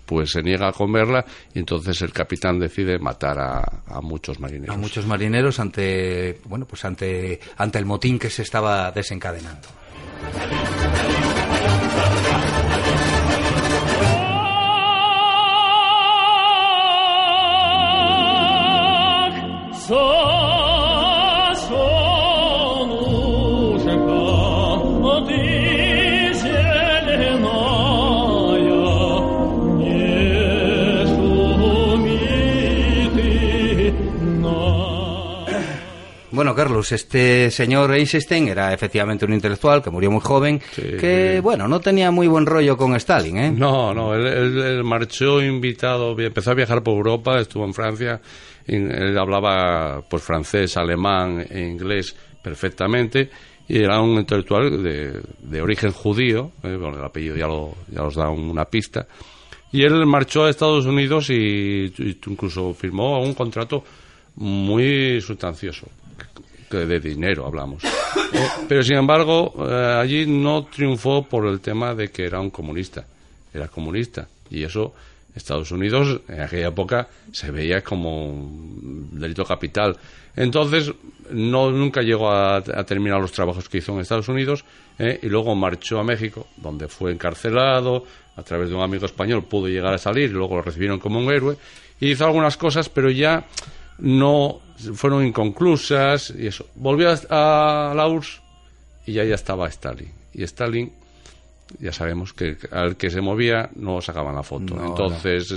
pues 0.07 0.31
se 0.31 0.43
niega 0.43 0.69
a 0.69 0.73
comerla 0.73 1.25
y 1.53 1.59
entonces 1.59 2.01
el 2.03 2.13
capitán 2.13 2.59
decide 2.59 2.99
matar 2.99 3.39
a, 3.39 3.83
a 3.87 4.01
muchos 4.01 4.39
marineros. 4.41 4.75
A 4.75 4.79
muchos 4.79 5.07
marineros 5.07 5.59
ante, 5.59 6.41
bueno, 6.45 6.65
pues 6.65 6.85
ante, 6.85 7.41
ante 7.57 7.79
el 7.79 7.85
motín 7.85 8.19
que 8.19 8.31
se 8.31 8.43
estaba 8.43 8.91
desencadenando. 8.93 9.69
Bueno, 36.37 36.55
Carlos, 36.55 36.93
este 36.93 37.51
señor 37.51 37.95
Eisenstein 37.95 38.49
era 38.49 38.73
efectivamente 38.75 39.25
un 39.25 39.33
intelectual 39.33 39.83
que 39.83 39.89
murió 39.91 40.11
muy 40.11 40.21
joven, 40.21 40.61
Sí, 40.73 40.83
que, 41.01 41.41
bueno, 41.43 41.67
no 41.67 41.81
tenía 41.81 42.11
muy 42.11 42.27
buen 42.27 42.45
rollo 42.45 42.77
con 42.77 42.95
Stalin, 42.97 43.39
¿eh? 43.39 43.51
No, 43.51 43.95
no, 43.95 44.15
él, 44.15 44.27
él- 44.27 44.59
él 44.59 44.85
marchó 44.85 45.43
invitado, 45.43 46.15
vi- 46.15 46.27
empezó 46.27 46.51
a 46.51 46.55
viajar 46.55 46.83
por 46.83 46.95
Europa, 46.95 47.41
estuvo 47.41 47.65
en 47.65 47.73
Francia, 47.73 48.21
él 48.67 49.17
hablaba 49.19 50.03
pues 50.11 50.23
francés, 50.23 50.77
alemán 50.77 51.43
e 51.49 51.61
inglés 51.61 52.15
perfectamente 52.43 53.31
y 53.67 53.79
era 53.79 54.01
un 54.03 54.19
intelectual 54.19 54.83
de, 54.83 55.21
de 55.41 55.63
origen 55.63 55.91
judío, 55.91 56.53
eh, 56.63 56.77
bueno, 56.79 56.99
el 56.99 57.05
apellido 57.05 57.35
ya, 57.37 57.47
lo, 57.47 57.75
ya 57.91 58.03
os 58.03 58.15
da 58.15 58.29
una 58.29 58.67
pista, 58.67 59.07
y 59.73 59.83
él 59.85 60.05
marchó 60.05 60.45
a 60.45 60.51
Estados 60.51 60.85
Unidos 60.85 61.31
y, 61.31 61.35
y 61.97 62.19
incluso 62.27 62.75
firmó 62.75 63.23
un 63.23 63.33
contrato 63.33 63.83
muy 64.37 65.21
sustancioso, 65.23 65.87
de 66.71 67.01
dinero 67.01 67.47
hablamos. 67.47 67.85
Eh, 67.85 68.49
pero 68.69 68.83
sin 68.83 68.97
embargo, 68.97 69.55
eh, 69.69 69.99
allí 70.01 70.27
no 70.27 70.65
triunfó 70.65 71.23
por 71.23 71.47
el 71.47 71.61
tema 71.61 71.95
de 71.95 72.09
que 72.09 72.25
era 72.25 72.41
un 72.41 72.51
comunista, 72.51 73.05
era 73.53 73.69
comunista, 73.69 74.27
y 74.51 74.63
eso 74.65 74.93
Estados 75.35 75.71
Unidos 75.71 76.23
en 76.29 76.41
aquella 76.41 76.69
época 76.69 77.09
se 77.31 77.51
veía 77.51 77.83
como 77.83 78.27
un 78.27 79.11
delito 79.13 79.45
capital. 79.45 79.97
Entonces, 80.35 80.93
no 81.31 81.71
nunca 81.71 82.03
llegó 82.03 82.31
a, 82.31 82.63
terminar 82.63 83.21
los 83.21 83.33
trabajos 83.33 83.69
que 83.69 83.79
hizo 83.79 83.93
en 83.93 84.01
Estados 84.01 84.29
Unidos 84.29 84.65
eh, 84.99 85.19
y 85.23 85.29
luego 85.29 85.55
marchó 85.55 85.99
a 85.99 86.05
México, 86.05 86.47
donde 86.57 86.89
fue 86.89 87.13
encarcelado. 87.13 88.05
A 88.37 88.43
través 88.43 88.69
de 88.69 88.75
un 88.75 88.83
amigo 88.83 89.07
español 89.07 89.45
pudo 89.45 89.67
llegar 89.67 89.95
a 89.95 89.99
salir 89.99 90.31
luego 90.31 90.57
lo 90.57 90.63
recibieron 90.63 90.99
como 90.99 91.19
un 91.19 91.33
héroe. 91.33 91.57
Y 92.01 92.11
hizo 92.11 92.27
algunas 92.27 92.57
cosas, 92.57 92.89
pero 92.89 93.11
ya 93.11 93.47
no 93.99 94.61
fueron 94.95 95.25
inconclusas 95.25 96.33
y 96.37 96.47
eso. 96.47 96.67
Volvió 96.75 97.11
a, 97.11 97.91
a 97.91 97.95
la 97.95 98.09
URSS 98.09 98.41
y 99.07 99.13
ya 99.13 99.25
ya 99.25 99.35
estaba 99.35 99.69
Stalin. 99.69 100.11
Y 100.35 100.43
Stalin 100.43 100.93
ya 101.81 101.93
sabemos 101.93 102.33
que 102.33 102.57
al 102.71 102.97
que 102.97 103.11
se 103.11 103.21
movía 103.21 103.71
no 103.75 104.01
sacaban 104.01 104.35
la 104.35 104.43
foto. 104.43 104.75
No, 104.75 104.87
Entonces, 104.87 105.53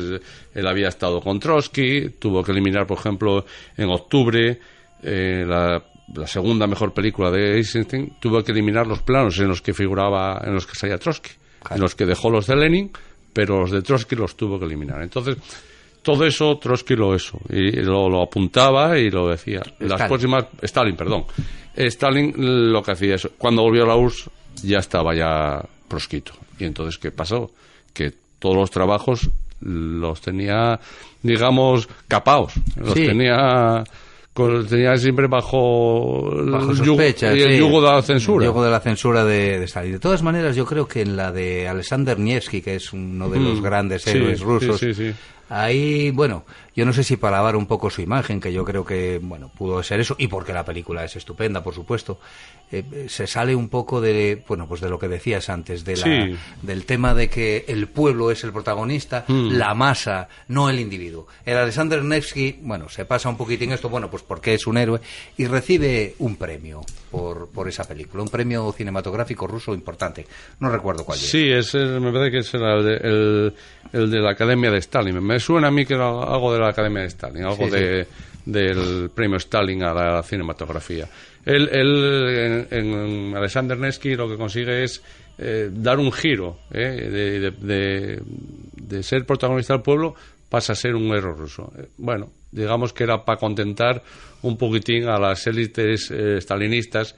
él 0.54 0.68
había 0.68 0.88
estado 0.88 1.22
con 1.22 1.40
Trotsky, 1.40 2.10
tuvo 2.20 2.44
que 2.44 2.52
eliminar, 2.52 2.88
por 2.88 2.98
ejemplo, 2.98 3.46
en 3.78 3.90
octubre 3.90 4.60
eh, 5.04 5.46
la, 5.48 5.84
la 6.14 6.28
segunda 6.28 6.68
mejor 6.68 6.94
película 6.94 7.30
de 7.32 7.58
Eisenstein, 7.58 8.14
tuvo 8.20 8.44
que 8.44 8.52
eliminar 8.52 8.88
los 8.88 9.02
planos 9.02 9.38
en 9.40 9.48
los 9.48 9.62
que 9.62 9.74
figuraba, 9.74 10.42
en 10.44 10.54
los 10.54 10.66
que 10.66 10.76
salía 10.76 10.98
Trotsky, 10.98 11.32
en 11.70 11.80
los 11.80 11.96
que 11.96 12.06
dejó 12.06 12.30
los 12.30 12.48
de 12.48 12.56
Lenin, 12.56 12.92
pero 13.32 13.62
los 13.62 13.72
de 13.72 13.82
Trotsky 13.82 14.16
los 14.16 14.36
tuvo 14.36 14.60
que 14.60 14.66
eliminar. 14.66 15.02
Entonces, 15.04 15.38
todo 16.02 16.26
eso 16.26 16.58
Trotsky 16.58 16.96
lo 16.96 17.14
eso 17.16 17.40
y 17.50 17.72
lo, 17.72 18.10
lo 18.10 18.22
apuntaba 18.22 18.98
y 18.98 19.10
lo 19.12 19.28
decía. 19.30 19.62
Las 19.80 19.92
Stalin. 19.92 20.08
próximas 20.08 20.46
Stalin, 20.62 20.96
perdón. 20.96 21.26
Stalin 21.76 22.72
lo 22.72 22.82
que 22.84 22.92
hacía 22.92 23.16
eso. 23.16 23.30
Cuando 23.38 23.62
volvió 23.62 23.84
a 23.84 23.88
la 23.88 23.96
URSS 23.96 24.30
ya 24.64 24.80
estaba 24.80 25.16
ya 25.16 25.62
proscrito. 25.88 26.34
Y 26.60 26.66
entonces 26.66 26.98
qué 26.98 27.12
pasó? 27.12 27.52
Que 27.94 28.12
todos 28.40 28.56
los 28.56 28.72
trabajos 28.72 29.30
los 29.62 30.22
tenía, 30.22 30.80
digamos, 31.22 31.88
capaos. 32.08 32.54
Los 32.78 32.94
Sí. 32.94 33.06
tenía 33.06 33.84
tenía 34.70 34.96
siempre 34.96 35.28
bajo, 35.28 36.32
Bajo 36.32 36.72
yugo- 36.72 36.86
sospecha, 36.86 37.36
y 37.36 37.42
el 37.42 37.58
yugo 37.60 37.82
de 37.82 37.92
la 37.92 38.02
censura. 38.02 38.46
El 38.46 38.52
yugo 38.52 38.64
de 38.64 38.72
la 38.72 38.80
censura 38.80 39.26
de, 39.26 39.60
de 39.60 39.66
Stalin. 39.66 39.92
De 39.94 40.00
todas 40.00 40.24
maneras, 40.24 40.56
yo 40.56 40.66
creo 40.66 40.88
que 40.88 41.02
en 41.02 41.18
la 41.18 41.34
de 41.34 41.68
Alexander 41.68 42.18
Nevsky, 42.18 42.62
que 42.62 42.76
es 42.76 42.94
uno 42.94 43.28
de 43.30 43.38
los 43.40 43.60
Mm, 43.60 43.64
grandes 43.64 44.04
sí, 44.04 44.12
héroes 44.12 44.40
sí, 44.40 44.46
rusos, 44.46 44.80
sí, 44.80 44.94
sí. 44.94 45.12
Ahí, 45.50 46.12
bueno, 46.12 46.44
yo 46.80 46.86
no 46.86 46.94
sé 46.94 47.04
si 47.04 47.18
para 47.18 47.38
lavar 47.38 47.56
un 47.56 47.66
poco 47.68 47.90
su 47.90 48.02
imagen, 48.02 48.40
que 48.40 48.52
yo 48.54 48.64
creo 48.66 48.86
que, 48.86 49.20
bueno, 49.22 49.52
pudo 49.56 49.84
ser 49.84 50.00
eso, 50.00 50.16
y 50.18 50.28
porque 50.28 50.54
la 50.54 50.64
película 50.66 51.04
es 51.04 51.16
estupenda, 51.16 51.62
por 51.64 51.74
supuesto, 51.76 52.20
eh, 52.72 53.06
se 53.10 53.28
sale 53.28 53.54
un 53.56 53.68
poco 53.70 54.00
de, 54.02 54.44
bueno, 54.48 54.68
pues 54.68 54.80
de 54.82 54.90
lo 54.90 54.98
que 54.98 55.08
decías 55.08 55.50
antes, 55.50 55.84
de 55.86 55.98
la, 55.98 56.04
Sí. 56.04 56.36
del 56.62 56.86
tema 56.86 57.14
de 57.14 57.30
que 57.30 57.66
el 57.68 57.88
pueblo 57.88 58.32
es 58.32 58.44
el 58.44 58.52
protagonista, 58.54 59.26
Mm. 59.28 59.50
la 59.58 59.74
masa, 59.74 60.30
no 60.48 60.70
el 60.70 60.80
individuo. 60.80 61.28
El 61.46 61.58
Alexander 61.58 62.04
Nevsky, 62.04 62.60
bueno, 62.62 62.90
se 62.90 63.06
pasa 63.06 63.30
un 63.30 63.38
poquitín 63.38 63.72
esto, 63.72 63.90
bueno, 63.90 64.10
pues 64.10 64.24
porque 64.24 64.54
es 64.54 64.66
un 64.66 64.78
héroe, 64.78 65.02
y 65.38 65.46
recibe 65.46 66.16
un 66.20 66.36
premio 66.38 66.82
por, 67.12 67.50
por 67.50 67.68
esa 67.68 67.84
película, 67.86 68.24
un 68.24 68.30
premio 68.30 68.72
cinematográfico 68.72 69.48
ruso 69.48 69.74
importante. 69.74 70.26
No 70.60 70.70
recuerdo 70.70 71.04
cuál 71.04 71.18
es. 71.20 71.30
Sí, 71.30 71.50
es 71.52 71.74
me 71.76 72.12
parece 72.12 72.32
que 72.32 72.38
es 72.40 72.54
el 72.54 72.62
de, 72.86 72.94
el- 72.98 73.54
el 73.92 74.12
de 74.12 74.20
la 74.20 74.32
Academia 74.32 74.70
de 74.70 74.78
Stalin. 74.78 75.20
Me 75.24 75.40
suena 75.40 75.68
a 75.70 75.72
mí 75.72 75.84
que 75.86 75.96
era 75.96 76.08
algo 76.10 76.54
de 76.54 76.60
la 76.60 76.69
Academia 76.70 77.02
de 77.02 77.08
Stalin, 77.08 77.44
algo 77.44 77.66
Sí, 77.66 77.72
sí. 77.72 77.78
de, 77.78 78.08
del 78.46 79.10
premio 79.14 79.38
Stalin 79.38 79.84
a 79.84 79.94
la 79.94 80.24
cinematografía. 80.24 81.08
Él, 81.46 81.70
él, 81.72 82.68
en, 82.72 82.78
en 82.80 83.38
Alexander 83.38 83.78
Nevsky 83.78 84.16
lo 84.16 84.28
que 84.30 84.38
consigue 84.38 84.84
es 84.84 85.02
eh, 85.38 85.70
dar 85.72 86.00
un 86.00 86.12
giro 86.12 86.58
eh, 86.72 86.80
de, 87.10 87.40
de- 87.40 87.52
de- 87.52 88.22
de 88.76 89.04
ser 89.04 89.26
protagonista 89.26 89.74
del 89.74 89.82
pueblo 89.84 90.16
pasa 90.50 90.74
a 90.74 90.76
ser 90.76 90.96
un 90.96 91.14
héroe 91.16 91.36
ruso. 91.38 91.72
Eh, 91.78 91.86
Bueno, 91.98 92.32
digamos 92.52 92.92
que 92.92 93.04
era 93.04 93.24
para 93.24 93.38
contentar 93.40 94.02
un 94.42 94.58
poquitín 94.58 95.08
a 95.08 95.20
las 95.20 95.46
élites 95.48 96.10
eh, 96.12 96.42
stalinistas 96.42 97.16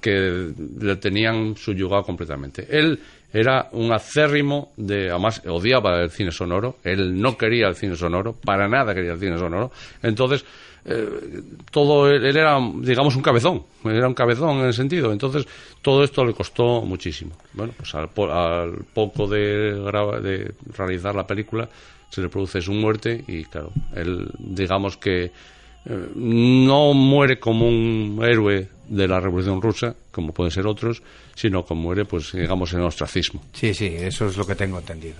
que 0.00 0.52
le 0.80 0.96
tenían 0.96 1.56
subyugado 1.56 2.02
completamente. 2.02 2.66
Él 2.70 3.00
era 3.34 3.68
un 3.72 3.92
acérrimo 3.92 4.72
de, 4.76 5.10
además 5.10 5.42
odiaba 5.46 6.00
el 6.00 6.10
cine 6.10 6.30
sonoro, 6.30 6.76
él 6.84 7.20
no 7.20 7.36
quería 7.36 7.66
el 7.66 7.74
cine 7.74 7.96
sonoro, 7.96 8.32
para 8.32 8.68
nada 8.68 8.94
quería 8.94 9.12
el 9.12 9.18
cine 9.18 9.36
sonoro, 9.36 9.72
entonces 10.02 10.44
eh, 10.84 11.42
todo 11.72 12.08
él, 12.08 12.24
él 12.24 12.36
era, 12.36 12.58
digamos, 12.76 13.16
un 13.16 13.22
cabezón, 13.22 13.64
era 13.84 14.06
un 14.06 14.14
cabezón 14.14 14.60
en 14.60 14.66
el 14.66 14.72
sentido, 14.72 15.10
entonces 15.10 15.46
todo 15.82 16.04
esto 16.04 16.24
le 16.24 16.32
costó 16.32 16.82
muchísimo. 16.82 17.32
Bueno, 17.54 17.72
pues 17.76 17.92
al, 17.96 18.08
al 18.30 18.84
poco 18.94 19.26
de, 19.26 19.74
de 20.22 20.54
realizar 20.76 21.14
la 21.16 21.26
película 21.26 21.68
se 22.10 22.22
le 22.22 22.28
produce 22.28 22.60
su 22.60 22.72
muerte 22.72 23.24
y 23.26 23.44
claro, 23.46 23.72
él 23.96 24.28
digamos 24.38 24.96
que 24.96 25.32
no 25.86 26.94
muere 26.94 27.38
como 27.38 27.68
un 27.68 28.18
héroe 28.22 28.68
de 28.88 29.08
la 29.08 29.20
Revolución 29.20 29.60
Rusa, 29.60 29.94
como 30.10 30.32
pueden 30.32 30.50
ser 30.50 30.66
otros, 30.66 31.02
sino 31.34 31.64
como 31.64 31.82
muere, 31.82 32.04
pues 32.04 32.32
digamos, 32.32 32.72
en 32.72 32.80
ostracismo. 32.80 33.42
Sí, 33.52 33.74
sí, 33.74 33.86
eso 33.86 34.26
es 34.26 34.36
lo 34.36 34.46
que 34.46 34.54
tengo 34.54 34.78
entendido. 34.78 35.16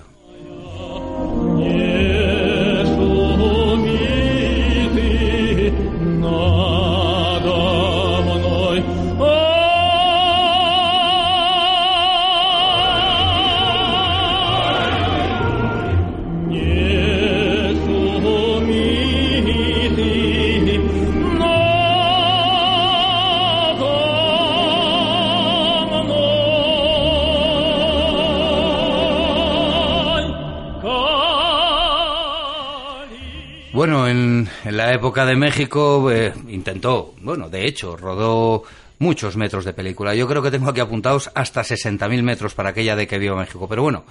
En, 34.64 34.76
la 34.76 34.92
época 34.92 35.24
de 35.26 35.36
México 35.36 36.10
eh, 36.10 36.32
intentó, 36.48 37.14
bueno, 37.20 37.48
de 37.48 37.66
hecho, 37.66 37.96
rodó 37.96 38.62
muchos 38.98 39.36
metros 39.36 39.64
de 39.64 39.72
película. 39.72 40.14
Yo 40.14 40.26
creo 40.28 40.42
que 40.42 40.50
tengo 40.50 40.70
aquí 40.70 40.80
apuntados 40.80 41.30
hasta 41.34 41.62
60.000 41.62 42.22
metros 42.22 42.54
para 42.54 42.70
aquella 42.70 42.96
de 42.96 43.06
que 43.06 43.18
vio 43.18 43.36
México. 43.36 43.68
Pero 43.68 43.82
bueno, 43.82 44.04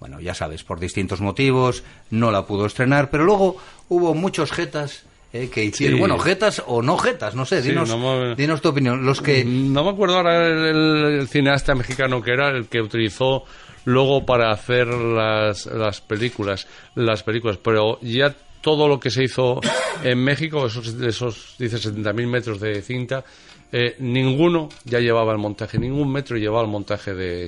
bueno, 0.00 0.20
ya 0.20 0.34
sabes, 0.34 0.64
por 0.64 0.80
distintos 0.80 1.20
motivos 1.20 1.82
no 2.10 2.30
la 2.30 2.46
pudo 2.46 2.66
estrenar. 2.66 3.10
Pero 3.10 3.24
luego 3.24 3.56
hubo 3.88 4.14
muchos 4.14 4.52
jetas 4.52 5.04
eh, 5.32 5.48
que 5.52 5.64
hicieron, 5.64 5.96
Sí. 5.96 6.00
bueno, 6.00 6.18
jetas 6.18 6.62
o 6.66 6.80
no 6.82 6.96
jetas, 6.98 7.34
no 7.34 7.44
sé, 7.44 7.60
Sí, 7.62 7.70
dinos, 7.70 7.88
no 7.88 7.98
me- 7.98 8.34
dinos 8.36 8.60
tu 8.60 8.68
opinión. 8.68 9.04
Los 9.04 9.20
que 9.20 9.44
No 9.44 9.82
me 9.84 9.90
acuerdo 9.90 10.16
ahora 10.16 10.46
el- 10.46 11.18
el 11.20 11.28
cineasta 11.28 11.74
mexicano 11.74 12.20
que 12.22 12.32
era 12.32 12.50
el 12.50 12.66
que 12.66 12.80
utilizó 12.80 13.44
luego 13.84 14.24
para 14.24 14.50
hacer 14.52 14.86
las, 14.88 15.66
las 15.66 16.00
películas, 16.00 16.66
las 16.94 17.22
películas, 17.22 17.58
pero 17.58 17.98
ya 18.00 18.34
todo 18.64 18.88
lo 18.88 18.98
que 18.98 19.10
se 19.10 19.22
hizo 19.22 19.60
en 20.02 20.18
México, 20.24 20.66
esos, 20.66 20.88
esos 21.02 21.54
dice 21.58 21.76
70.000 21.76 22.26
metros 22.26 22.60
de 22.60 22.80
cinta, 22.80 23.22
eh, 23.70 23.96
ninguno 23.98 24.70
ya 24.84 25.00
llevaba 25.00 25.32
el 25.32 25.38
montaje, 25.38 25.78
ningún 25.78 26.10
metro 26.10 26.38
llevaba 26.38 26.62
el 26.62 26.70
montaje 26.70 27.12
de. 27.12 27.46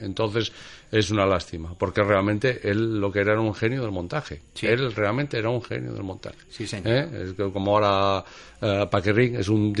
Entonces 0.00 0.52
es 0.92 1.10
una 1.10 1.26
lástima, 1.26 1.74
porque 1.76 2.02
realmente 2.04 2.60
él 2.62 3.00
lo 3.00 3.10
que 3.10 3.18
era 3.20 3.32
era 3.32 3.40
un 3.40 3.54
genio 3.54 3.82
del 3.82 3.90
montaje. 3.90 4.40
Sí. 4.54 4.66
Él 4.66 4.92
realmente 4.94 5.36
era 5.38 5.48
un 5.50 5.62
genio 5.62 5.92
del 5.92 6.04
montaje. 6.04 6.36
Sí, 6.48 6.66
señor. 6.66 6.86
¿Eh? 6.94 7.08
Es 7.24 7.32
que 7.32 7.50
como 7.50 7.72
ahora 7.76 8.24
uh, 8.62 8.88
Paquerrín 8.88 9.34
es 9.36 9.48
un, 9.48 9.74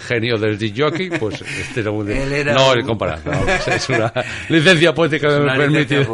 genio 0.00 0.38
del 0.38 0.56
jockey, 0.76 1.10
pues 1.18 1.42
este 1.42 1.80
era 1.80 1.90
un... 1.90 2.08
Él 2.10 2.32
era 2.32 2.54
no, 2.54 2.70
un- 2.72 2.78
el 2.78 2.84
comparar. 2.84 3.20
no, 3.26 3.32
es 3.74 3.88
una 3.88 4.12
licencia 4.48 4.94
poética 4.94 5.28
que 5.28 5.40
me 5.40 5.56
permite. 5.56 6.04
sí, 6.04 6.10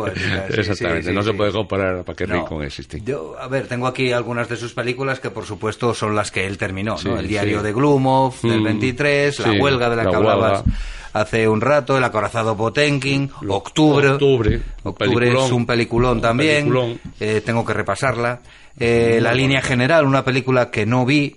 Exactamente, 0.59 1.09
sí, 1.11 1.13
no 1.15 1.23
se 1.23 1.35
puede 1.35 1.53
comparar 1.53 1.99
a 1.99 2.03
Paquerrín 2.05 2.37
No. 2.39 2.45
con 2.47 2.63
Existing. 2.65 3.05
Yo, 3.05 3.37
a 3.39 3.49
ver, 3.49 3.67
tengo 3.69 3.87
aquí 3.87 4.13
algunas 4.13 4.49
de 4.49 4.57
sus 4.57 4.73
películas 4.73 5.21
que 5.21 5.31
por 5.31 5.45
supuesto 5.45 5.93
son 5.95 6.17
las 6.17 6.31
que 6.31 6.47
él 6.47 6.57
terminó, 6.57 6.97
¿no? 7.05 7.19
El 7.19 7.29
diario 7.29 7.63
de 7.63 7.73
Glumov, 7.75 8.41
del 8.43 8.61
Mm, 8.63 8.65
23, 8.65 9.39
La 9.41 9.53
sí, 9.53 9.61
huelga 9.61 9.91
de 9.91 9.97
la, 9.97 10.05
La 10.05 10.11
que 10.11 10.17
hablabas 10.17 10.63
huelga. 10.65 10.79
Hace 11.13 11.49
un 11.49 11.61
rato, 11.61 11.97
El 11.97 12.05
acorazado 12.05 12.57
Potenkin, 12.57 13.31
Octubre. 13.49 14.09
Octubre, 14.11 14.63
Octubre 14.83 15.29
es 15.33 15.51
un 15.53 15.67
peliculón 15.67 16.21
también. 16.21 16.65
Peliculón. 16.69 17.01
Eh, 17.21 17.43
tengo 17.45 17.65
que 17.65 17.73
repasarla. 17.75 18.41
Eh, 18.79 19.19
la 19.21 19.33
línea 19.35 19.61
general, 19.63 20.05
una 20.07 20.25
película 20.25 20.71
que 20.71 20.87
no 20.87 21.05
vi. 21.05 21.37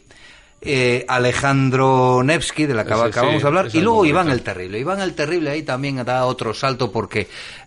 Eh, 0.63 1.05
Alejandro 1.07 2.21
Nevsky, 2.23 2.67
de 2.67 2.75
la 2.75 2.85
que 2.85 2.93
acabamos 2.93 3.37
sí, 3.37 3.41
de 3.41 3.47
hablar, 3.47 3.67
y 3.73 3.79
luego 3.81 4.05
Iván 4.05 4.29
el 4.29 4.43
Terrible. 4.43 4.77
Iván 4.77 5.01
el 5.01 5.15
Terrible 5.15 5.49
ahí 5.49 5.63
también 5.63 6.03
da 6.05 6.25
otro 6.25 6.53
salto 6.53 6.91
porque 6.91 7.21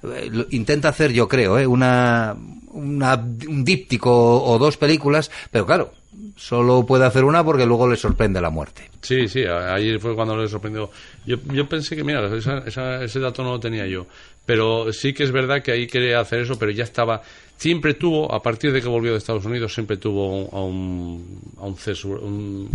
eh, 0.04 0.28
lo- 0.30 0.46
intenta 0.50 0.90
hacer, 0.90 1.12
yo 1.12 1.26
creo, 1.26 1.58
eh, 1.58 1.66
una, 1.66 2.36
una- 2.70 3.14
un 3.16 3.64
díptico 3.64 4.44
o 4.44 4.58
dos 4.60 4.76
películas, 4.76 5.28
pero 5.50 5.66
claro, 5.66 5.90
solo 6.36 6.84
puede 6.86 7.04
hacer 7.06 7.24
una 7.24 7.44
porque 7.44 7.66
luego 7.66 7.88
le 7.88 7.96
sorprende 7.96 8.40
la 8.40 8.50
muerte. 8.50 8.90
Sí, 9.02 9.28
sí, 9.28 9.44
ahí 9.44 9.98
fue 9.98 10.14
cuando 10.14 10.36
le 10.36 10.48
sorprendió. 10.48 10.90
Yo, 11.26 11.36
yo 11.52 11.68
pensé 11.68 11.94
que, 11.96 12.04
mira, 12.04 12.24
esa- 12.36 12.58
esa- 12.66 13.02
ese 13.04 13.20
dato 13.20 13.42
no 13.44 13.50
lo 13.52 13.60
tenía 13.60 13.86
yo. 13.86 14.06
Pero 14.46 14.92
sí 14.92 15.14
que 15.14 15.24
es 15.24 15.32
verdad 15.32 15.62
que 15.62 15.72
ahí 15.72 15.86
quería 15.86 16.20
hacer 16.20 16.40
eso, 16.40 16.58
pero 16.58 16.70
ya 16.70 16.84
estaba. 16.84 17.22
Siempre 17.64 17.94
tuvo, 17.94 18.30
a 18.30 18.42
partir 18.42 18.72
de 18.72 18.82
que 18.82 18.88
volvió 18.88 19.12
de 19.12 19.16
Estados 19.16 19.46
Unidos, 19.46 19.72
siempre 19.72 19.96
tuvo 19.96 20.50
a 20.52 20.62
un, 20.62 21.40
a 21.58 21.62
un, 21.64 21.74
cesur- 21.76 22.20
un- 22.20 22.68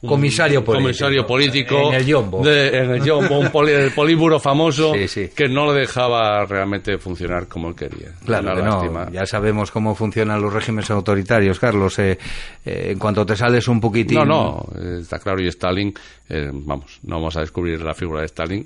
un- 0.00 0.08
Comisario 0.08 0.62
político. 0.64 0.84
comisario 0.84 1.26
político 1.26 1.88
En 1.88 1.94
el 1.94 2.06
Yombo. 2.06 2.44
de- 2.44 2.68
en 2.68 2.90
el 2.92 3.02
Yombo, 3.02 3.36
un 3.40 3.48
poli- 3.50 3.72
el 3.72 3.90
políburo 3.90 4.38
famoso 4.38 4.92
Sí, 4.94 5.08
sí. 5.08 5.30
que 5.34 5.48
no 5.48 5.72
le 5.72 5.80
dejaba 5.80 6.44
realmente 6.46 6.98
funcionar 6.98 7.48
como 7.48 7.70
él 7.70 7.74
quería. 7.74 8.12
Claro 8.24 8.54
que 8.54 8.62
no, 8.62 9.10
ya 9.10 9.26
sabemos 9.26 9.72
cómo 9.72 9.96
funcionan 9.96 10.40
los 10.40 10.52
regímenes 10.52 10.88
autoritarios, 10.92 11.58
Carlos. 11.58 11.98
eh, 11.98 12.16
eh, 12.64 12.90
en 12.92 12.98
cuanto 13.00 13.26
te 13.26 13.34
sales 13.34 13.66
un 13.66 13.80
poquitín... 13.80 14.18
No, 14.18 14.24
no, 14.24 14.66
eh, 14.80 14.98
está 15.00 15.18
claro. 15.18 15.42
Y 15.42 15.48
Stalin, 15.48 15.92
eh, 16.28 16.48
vamos, 16.52 17.00
no 17.02 17.16
vamos 17.16 17.36
a 17.36 17.40
descubrir 17.40 17.80
la 17.82 17.92
figura 17.92 18.20
de 18.20 18.26
Stalin. 18.26 18.64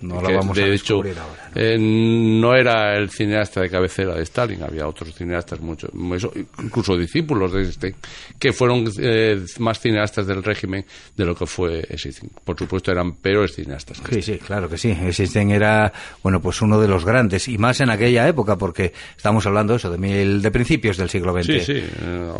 no 0.00 0.20
la 0.20 0.30
vamos 0.38 0.58
a 0.58 0.62
de 0.62 0.70
descubrir 0.70 1.12
hecho, 1.12 1.22
ahora, 1.22 1.78
¿no? 1.78 2.40
no 2.40 2.56
era 2.56 2.96
el 2.96 3.10
cineasta 3.10 3.60
de 3.60 3.70
cabecera 3.70 4.16
de 4.16 4.22
Stalin, 4.24 4.60
había 4.64 4.88
otros 5.04 5.16
cineastas, 5.16 5.60
mucho, 5.60 5.88
eso, 6.14 6.32
incluso 6.62 6.96
discípulos 6.96 7.52
de 7.52 7.60
Eisenstein, 7.60 7.94
que 8.38 8.52
fueron 8.52 8.84
eh, 8.98 9.44
más 9.58 9.80
cineastas 9.80 10.26
del 10.26 10.42
régimen 10.42 10.84
de 11.16 11.24
lo 11.24 11.34
que 11.34 11.46
fue 11.46 11.86
Eisenstein. 11.88 12.30
Por 12.44 12.58
supuesto, 12.58 12.90
eran 12.90 13.12
peores 13.12 13.54
cineastas. 13.54 14.02
Sí, 14.10 14.22
sí, 14.22 14.38
claro 14.38 14.68
que 14.68 14.78
sí. 14.78 14.90
Eisenstein 14.90 15.50
era, 15.50 15.92
bueno, 16.22 16.40
pues 16.40 16.60
uno 16.62 16.80
de 16.80 16.88
los 16.88 17.04
grandes, 17.04 17.48
y 17.48 17.58
más 17.58 17.80
en 17.80 17.90
aquella 17.90 18.26
época, 18.26 18.56
porque 18.56 18.92
estamos 19.16 19.46
hablando 19.46 19.74
eso, 19.74 19.90
de, 19.90 19.98
mil, 19.98 20.42
de 20.42 20.50
principios 20.50 20.96
del 20.96 21.10
siglo 21.10 21.32
XX. 21.32 21.46
Sí, 21.46 21.60
sí. 21.60 21.72
eh, 21.76 22.32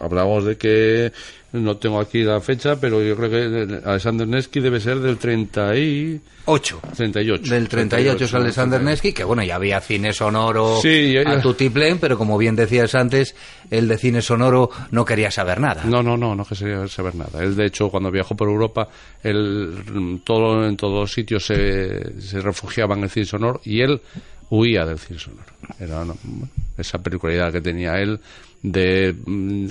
hablamos 0.00 0.44
de 0.44 0.56
que 0.56 1.12
no 1.52 1.76
tengo 1.76 2.00
aquí 2.00 2.22
la 2.22 2.40
fecha, 2.40 2.76
pero 2.80 3.02
yo 3.02 3.14
creo 3.16 3.30
que 3.30 3.80
Alexander 3.84 4.26
Nevsky 4.26 4.60
debe 4.60 4.80
ser 4.80 4.98
del 5.00 5.18
30 5.18 5.76
y 5.76 6.20
8. 6.46 6.80
38. 6.96 7.50
Del 7.52 7.68
38 7.68 8.24
es 8.24 8.34
Alexander 8.34 8.82
Nevsky, 8.82 9.12
que 9.12 9.22
bueno, 9.24 9.42
ya 9.42 9.56
había 9.56 9.80
cine 9.80 10.12
sonoro 10.12 10.80
Sí, 10.80 11.12
ya- 11.12 11.22
ya. 11.24 11.32
a 11.32 11.40
tutiplén, 11.42 11.98
pero 11.98 12.16
como 12.18 12.36
bien 12.38 12.56
decías 12.56 12.94
antes, 12.94 13.34
el 13.70 13.86
de 13.86 13.98
cine 13.98 14.22
sonoro 14.22 14.70
no 14.90 15.04
quería 15.04 15.30
saber 15.30 15.60
nada. 15.60 15.84
No, 15.84 16.02
no, 16.02 16.16
no, 16.16 16.34
no 16.34 16.44
quería 16.44 16.88
saber 16.88 17.14
nada. 17.14 17.42
Él, 17.44 17.54
de 17.54 17.66
hecho, 17.66 17.90
cuando 17.90 18.10
viajó 18.10 18.34
por 18.34 18.48
Europa, 18.48 18.88
él, 19.22 19.84
mm, 19.92 20.16
todo, 20.24 20.66
en 20.66 20.76
todos 20.76 21.00
los 21.00 21.12
sitios 21.12 21.44
se, 21.46 22.20
se 22.20 22.40
refugiaba 22.40 22.96
en 22.96 23.04
el 23.04 23.10
cine 23.10 23.26
sonoro 23.26 23.60
y 23.64 23.82
él 23.82 24.00
huía 24.50 24.84
del 24.84 24.98
cine 24.98 25.18
sonoro. 25.18 25.52
Era 25.78 26.04
esa 26.76 26.98
peculiaridad 27.02 27.52
que 27.52 27.60
tenía 27.60 27.98
él 28.00 28.18
de 28.62 29.14
mm, 29.26 29.66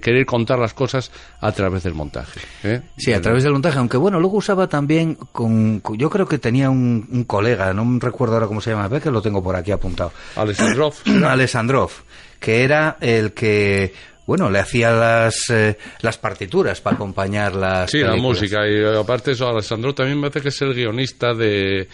querer 0.00 0.24
contar 0.24 0.58
las 0.58 0.72
cosas 0.72 1.10
a 1.40 1.52
través 1.52 1.82
del 1.82 1.94
montaje. 1.94 2.40
¿eh? 2.62 2.80
Sí, 2.96 3.12
a 3.12 3.20
través 3.20 3.42
del 3.42 3.52
montaje, 3.52 3.78
aunque 3.78 3.96
bueno, 3.96 4.20
luego 4.20 4.38
usaba 4.38 4.68
también 4.68 5.16
con, 5.32 5.82
yo 5.96 6.08
creo 6.10 6.26
que 6.26 6.38
tenía 6.38 6.70
un, 6.70 7.06
un 7.10 7.24
colega, 7.24 7.72
no 7.74 7.84
me 7.84 8.00
recuerdo 8.00 8.34
ahora 8.34 8.46
cómo 8.46 8.60
se 8.60 8.70
llama, 8.70 8.88
ve 8.88 9.00
que 9.00 9.10
lo 9.10 9.20
tengo 9.20 9.42
por 9.42 9.56
aquí 9.56 9.72
apuntado. 9.72 10.12
Alessandrov. 10.36 10.94
Alessandrov, 11.26 11.90
que 12.38 12.62
era 12.62 12.96
el 13.00 13.32
que 13.32 13.92
bueno, 14.26 14.48
le 14.48 14.58
hacía 14.58 14.90
las 14.90 15.50
eh, 15.50 15.76
las 16.00 16.16
partituras 16.16 16.80
para 16.80 16.96
acompañar 16.96 17.54
las 17.54 17.90
Sí, 17.90 17.98
la 17.98 18.16
música. 18.16 18.66
Y 18.66 18.82
aparte 18.82 19.32
eso, 19.32 19.48
Alessandro 19.48 19.94
también 19.94 20.18
me 20.18 20.30
parece 20.30 20.40
que 20.40 20.48
es 20.48 20.62
el 20.62 20.72
guionista 20.72 21.34
de, 21.34 21.88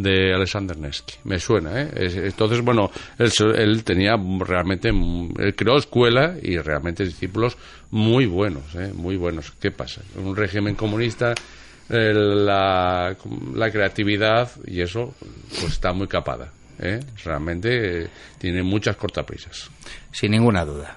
de 0.00 0.32
Alexander 0.32 0.76
Nevsky. 0.78 1.14
Me 1.24 1.38
suena, 1.40 1.82
¿eh? 1.82 1.90
Es- 1.96 2.16
Entonces, 2.16 2.60
bueno, 2.62 2.90
él, 3.18 3.30
él 3.56 3.84
tenía 3.84 4.16
realmente... 4.40 4.92
mm, 4.92 5.34
Él 5.38 5.54
creó 5.56 5.76
escuela 5.76 6.34
y 6.42 6.56
realmente 6.58 7.04
discípulos 7.04 7.56
muy 7.90 8.26
buenos, 8.26 8.74
¿eh? 8.76 8.92
Muy 8.94 9.16
buenos. 9.16 9.50
¿Qué 9.60 9.70
pasa? 9.70 10.02
Un 10.16 10.36
régimen 10.36 10.74
comunista... 10.76 11.34
eh, 11.90 12.12
La, 12.14 13.16
la 13.54 13.70
creatividad 13.70 14.50
y 14.66 14.82
eso 14.82 15.14
pues 15.60 15.72
está 15.72 15.92
muy 15.94 16.06
capada 16.06 16.52
¿eh? 16.78 17.00
realmente 17.24 18.02
eh, 18.04 18.08
tiene 18.38 18.62
muchas 18.62 18.94
cortaprisas 18.96 19.70
Sin 20.12 20.32
ninguna 20.32 20.64
duda. 20.66 20.96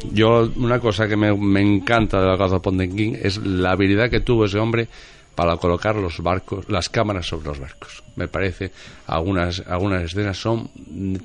yo 0.11 0.51
una 0.55 0.79
cosa 0.79 1.07
que 1.07 1.15
me, 1.17 1.33
me 1.35 1.61
encanta 1.61 2.21
de 2.21 2.37
de 2.37 2.59
Pontenkin 2.59 3.17
es 3.21 3.37
la 3.37 3.71
habilidad 3.71 4.09
que 4.09 4.19
tuvo 4.21 4.45
ese 4.45 4.59
hombre 4.59 4.87
para 5.35 5.55
colocar 5.57 5.95
los 5.95 6.19
barcos, 6.19 6.69
las 6.69 6.89
cámaras 6.89 7.25
sobre 7.27 7.47
los 7.47 7.59
barcos. 7.59 8.03
Me 8.15 8.27
parece 8.27 8.71
algunas 9.07 9.61
algunas 9.67 10.03
escenas 10.03 10.37
son 10.37 10.69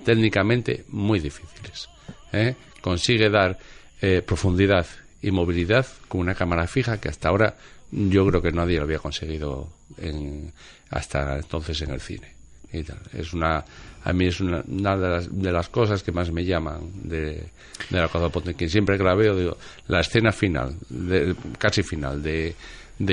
técnicamente 0.05 0.85
muy 0.89 1.19
difíciles. 1.19 1.89
¿eh? 2.33 2.55
Consigue 2.81 3.29
dar 3.31 3.59
eh, 4.01 4.23
profundidad 4.25 4.87
y 5.23 5.31
movilidad 5.31 5.87
con 6.09 6.21
una 6.21 6.35
cámara 6.35 6.67
fija 6.67 7.01
que 7.01 7.09
hasta 7.09 7.29
ahora 7.31 7.57
yo 7.91 8.27
creo 8.27 8.43
que 8.43 8.53
nadie 8.53 8.77
lo 8.79 8.85
había 8.85 8.99
conseguido 8.99 9.69
en- 9.99 10.53
hasta 10.91 11.37
entonces 11.37 11.81
en 11.83 11.91
el 11.91 12.01
cine 12.01 12.36
y 12.73 12.83
tal. 12.83 12.99
Es 13.13 13.33
una, 13.33 13.65
a 14.05 14.13
mí 14.13 14.27
es 14.27 14.41
una, 14.41 14.63
una 14.67 14.97
de, 14.97 15.09
las, 15.09 15.43
de 15.43 15.53
las 15.53 15.69
cosas 15.69 16.03
que 16.03 16.13
más 16.13 16.31
me 16.31 16.45
llaman 16.45 16.91
de, 17.05 17.51
de 17.91 18.01
la 18.01 18.09
cosa 18.09 18.29
Potemkin. 18.29 18.69
Siempre 18.69 18.97
que 18.97 19.05
la 19.05 19.15
veo, 19.15 19.37
digo, 19.37 19.57
la 19.89 20.01
escena 20.01 20.33
final, 20.33 20.77
casi 21.59 21.83
final, 21.83 22.23
de, 22.23 22.55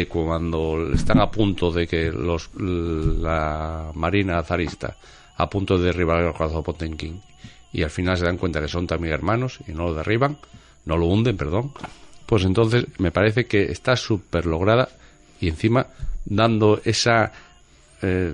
cuando 0.07 0.91
están 0.93 1.19
a 1.19 1.29
punto 1.29 1.71
de 1.71 1.87
que 1.87 2.11
los, 2.11 2.49
la 2.55 3.91
marina 3.93 4.41
zarista 4.43 4.95
a 5.35 5.49
punto 5.49 5.77
de 5.77 5.85
derribar 5.85 6.23
el 6.23 6.33
corazón 6.33 6.63
Potemkin 6.63 7.21
y 7.71 7.83
al 7.83 7.89
final 7.89 8.17
se 8.17 8.25
dan 8.25 8.37
cuenta 8.37 8.61
que 8.61 8.67
son 8.67 8.85
también 8.85 9.13
hermanos 9.13 9.59
y 9.67 9.71
no 9.71 9.85
lo 9.85 9.93
derriban, 9.95 10.37
no 10.85 10.95
lo 10.95 11.07
hunden, 11.07 11.35
perdón, 11.35 11.73
pues 12.25 12.45
entonces 12.45 12.85
me 12.99 13.11
parece 13.11 13.45
que 13.45 13.63
está 13.63 13.95
súper 13.95 14.45
lograda 14.45 14.89
y 15.41 15.49
encima 15.49 15.87
dando 16.25 16.79
esa 16.85 17.31
eh, 18.03 18.33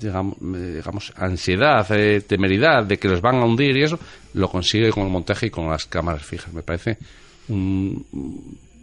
digamos, 0.00 0.36
eh, 0.54 0.74
digamos, 0.76 1.12
ansiedad, 1.16 1.86
eh, 1.90 2.20
temeridad 2.20 2.84
de 2.84 2.98
que 2.98 3.08
los 3.08 3.20
van 3.20 3.36
a 3.36 3.44
hundir 3.44 3.76
y 3.76 3.82
eso, 3.82 3.98
lo 4.34 4.48
consigue 4.48 4.90
con 4.90 5.04
el 5.04 5.10
montaje 5.10 5.46
y 5.46 5.50
con 5.50 5.68
las 5.68 5.86
cámaras 5.86 6.22
fijas. 6.24 6.52
Me 6.52 6.62
parece 6.62 6.96
un, 7.48 8.04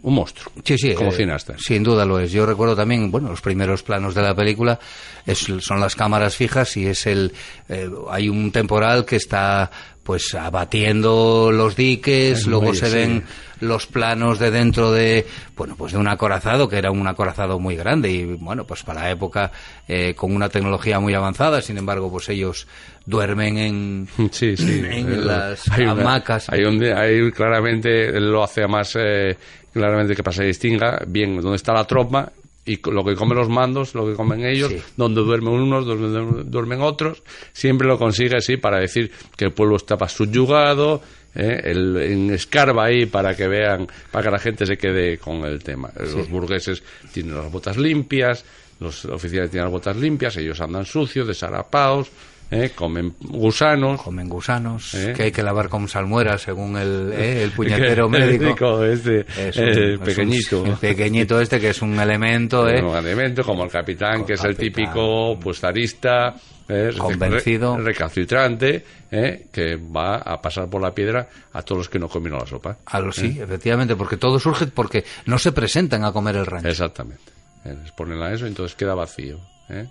un 0.02 0.14
monstruo 0.14 0.52
Sí, 0.64 0.76
sí. 0.78 0.94
como 0.94 1.10
eh, 1.10 1.16
cineasta. 1.16 1.56
Sin 1.58 1.82
duda 1.82 2.04
lo 2.04 2.18
es. 2.20 2.30
Yo 2.32 2.46
recuerdo 2.46 2.76
también, 2.76 3.10
bueno, 3.10 3.28
los 3.30 3.40
primeros 3.40 3.82
planos 3.82 4.14
de 4.14 4.22
la 4.22 4.34
película 4.34 4.78
es- 5.24 5.46
son 5.60 5.80
las 5.80 5.94
cámaras 5.96 6.36
fijas 6.36 6.76
y 6.76 6.86
es 6.86 7.06
el. 7.06 7.32
eh, 7.68 7.88
hay 8.10 8.28
un 8.28 8.52
temporal 8.52 9.04
que 9.04 9.16
está, 9.16 9.70
pues, 10.06 10.34
abatiendo 10.34 11.50
los 11.52 11.76
diques, 11.76 12.46
luego 12.46 12.72
se 12.74 12.86
sí. 12.88 12.94
ven 12.94 13.24
los 13.60 13.86
planos 13.86 14.38
de 14.38 14.50
dentro 14.50 14.92
de, 14.92 15.26
bueno, 15.56 15.74
pues 15.76 15.92
de 15.92 15.98
un 15.98 16.06
acorazado, 16.08 16.68
que 16.68 16.76
era 16.76 16.90
un 16.90 17.06
acorazado 17.08 17.58
muy 17.58 17.74
grande 17.74 18.10
y, 18.10 18.24
bueno, 18.24 18.64
pues 18.66 18.82
para 18.84 19.02
la 19.02 19.10
época, 19.10 19.50
eh, 19.88 20.14
con 20.14 20.34
una 20.34 20.48
tecnología 20.48 21.00
muy 21.00 21.12
avanzada, 21.14 21.60
sin 21.60 21.76
embargo, 21.78 22.10
pues 22.10 22.28
ellos 22.28 22.66
duermen 23.04 23.58
en. 23.58 24.08
Sí, 24.30 24.56
sí. 24.56 24.82
en 24.88 25.26
las 25.26 25.68
hay 25.70 25.82
una- 25.84 25.92
hamacas. 25.92 26.48
Hay, 26.50 26.64
un- 26.64 26.82
hay 26.84 27.30
claramente, 27.32 28.20
lo 28.20 28.44
hace 28.44 28.66
más 28.68 28.94
eh, 28.98 29.36
claramente 29.72 30.14
que 30.14 30.22
para 30.22 30.36
se 30.36 30.44
distinga 30.44 31.00
bien 31.06 31.40
dónde 31.40 31.56
está 31.56 31.72
la 31.72 31.84
tropa 31.84 32.30
y 32.66 32.80
lo 32.90 33.04
que 33.04 33.14
comen 33.14 33.38
los 33.38 33.48
mandos, 33.48 33.94
lo 33.94 34.06
que 34.06 34.14
comen 34.14 34.44
ellos, 34.44 34.70
Sí. 34.70 34.82
donde 34.96 35.22
duermen 35.22 35.54
unos, 35.54 35.86
donde 35.86 36.44
duermen 36.44 36.80
otros, 36.82 37.22
siempre 37.52 37.86
lo 37.86 37.96
consigue 37.98 38.36
así 38.36 38.56
para 38.56 38.78
decir 38.80 39.10
que 39.36 39.46
el 39.46 39.52
pueblo 39.52 39.76
está 39.76 39.96
subyugado, 40.08 41.00
eh, 41.34 41.60
el, 41.64 41.96
en 41.98 42.30
escarba 42.32 42.86
ahí 42.86 43.06
para 43.06 43.36
que 43.36 43.46
vean, 43.46 43.86
para 44.10 44.24
que 44.24 44.30
la 44.30 44.38
gente 44.38 44.66
se 44.66 44.76
quede 44.76 45.18
con 45.18 45.44
el 45.44 45.62
tema. 45.62 45.90
Eh, 45.96 46.10
Los 46.16 46.28
burgueses 46.28 46.82
tienen 47.12 47.36
las 47.36 47.50
botas 47.52 47.76
limpias, 47.76 48.44
los 48.80 49.04
oficiales 49.06 49.50
tienen 49.50 49.64
las 49.66 49.72
botas 49.72 49.96
limpias, 49.96 50.36
ellos 50.38 50.60
andan 50.60 50.84
sucios, 50.84 51.26
desarapados, 51.26 52.10
eh, 52.50 52.70
comen 52.74 53.14
gusanos. 53.20 54.00
Comen 54.02 54.28
gusanos, 54.28 54.94
¿Eh? 54.94 55.12
que 55.16 55.24
hay 55.24 55.32
que 55.32 55.42
lavar 55.42 55.68
con 55.68 55.88
salmuera 55.88 56.38
según 56.38 56.76
el, 56.76 57.12
eh, 57.12 57.42
el 57.42 57.50
puñetero 57.56 58.06
El 58.12 58.12
médico. 58.12 58.78
médico 58.78 58.84
este, 58.84 59.26
Es 59.48 59.56
un- 59.56 59.64
el 59.64 59.92
es 59.94 59.98
un- 59.98 60.04
pequeñito. 60.04 60.64
el 60.66 60.72
pequeñito 60.76 61.40
este 61.40 61.58
que 61.60 61.70
es 61.70 61.82
un 61.82 61.98
elemento, 61.98 62.68
¿eh? 62.68 62.82
Un 62.82 62.96
elemento 62.96 63.42
como 63.42 63.64
el 63.64 63.70
capitán, 63.70 64.24
que 64.24 64.34
es 64.34 64.44
el 64.44 64.56
típico 64.56 65.38
zarista, 65.54 66.34
eh, 66.68 66.90
Convencido. 66.98 67.76
re- 67.76 67.84
recalcitrante, 67.84 68.84
eh, 69.10 69.46
que 69.52 69.76
va 69.76 70.16
a 70.16 70.40
pasar 70.40 70.68
por 70.68 70.82
la 70.82 70.92
piedra 70.92 71.28
a 71.52 71.62
todos 71.62 71.78
los 71.78 71.88
que 71.88 71.98
no 71.98 72.08
comieron 72.08 72.40
la 72.40 72.46
sopa. 72.46 72.76
A 72.86 73.00
lo 73.00 73.12
sí, 73.12 73.38
efectivamente, 73.40 73.94
porque 73.96 74.16
todo 74.16 74.38
surge 74.40 74.66
porque 74.66 75.04
no 75.26 75.38
se 75.38 75.52
presentan 75.52 76.04
a 76.04 76.12
comer 76.12 76.36
el 76.36 76.46
rancho. 76.46 76.68
Exactamente. 76.68 77.22
Eh, 77.64 77.74
Les 77.82 77.92
ponen 77.92 78.20
a 78.22 78.32
eso 78.32 78.46
y 78.46 78.48
entonces 78.48 78.76
queda 78.76 78.94
vacío. 78.94 79.38
¿eh? 79.68 79.86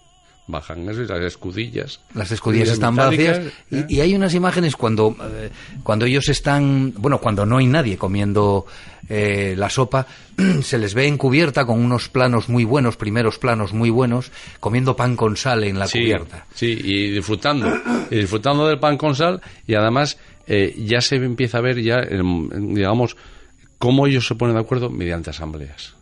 Bajan 0.48 0.88
eso 0.88 1.02
y 1.02 1.08
las 1.08 1.22
escudillas. 1.22 2.00
Las 2.14 2.32
escudillas 2.32 2.70
están 2.70 2.96
vacías 2.96 3.40
¿eh? 3.40 3.86
y, 3.90 3.96
y 3.96 4.02
hay 4.02 4.14
unas 4.14 4.36
imágenes 4.36 4.76
cuando, 4.76 5.16
eh, 5.20 5.50
cuando 5.82 6.06
ellos 6.06 6.30
están, 6.30 6.94
bueno, 6.98 7.20
cuando 7.20 7.46
no 7.48 7.58
hay 7.58 7.66
nadie 7.66 7.98
comiendo 7.98 8.68
eh, 9.08 9.54
la 9.58 9.70
sopa, 9.70 10.08
se 10.64 10.78
les 10.80 10.94
ve 10.94 11.08
encubierta 11.08 11.66
con 11.66 11.80
unos 11.80 12.10
planos 12.10 12.50
muy 12.50 12.64
buenos, 12.64 12.98
primeros 12.98 13.38
planos 13.38 13.74
muy 13.74 13.90
buenos, 13.90 14.32
comiendo 14.60 14.96
pan 14.96 15.16
con 15.16 15.38
sal 15.38 15.64
en 15.64 15.78
la 15.78 15.88
sí, 15.88 16.00
cubierta. 16.00 16.46
Sí, 16.54 16.78
y 16.84 17.12
disfrutando, 17.12 17.72
y 18.10 18.16
disfrutando 18.16 18.68
del 18.68 18.80
pan 18.80 18.98
con 18.98 19.16
sal 19.16 19.42
y 19.68 19.76
además 19.76 20.18
eh, 20.48 20.76
ya 20.78 21.02
se 21.02 21.18
empieza 21.18 21.60
a 21.60 21.62
ver 21.62 21.82
ya, 21.82 22.00
em, 22.00 22.50
digamos, 22.74 23.16
cómo 23.78 24.08
ellos 24.08 24.28
se 24.28 24.36
ponen 24.36 24.56
de 24.56 24.62
acuerdo 24.62 24.90
mediante 24.90 25.30
asambleas. 25.30 25.95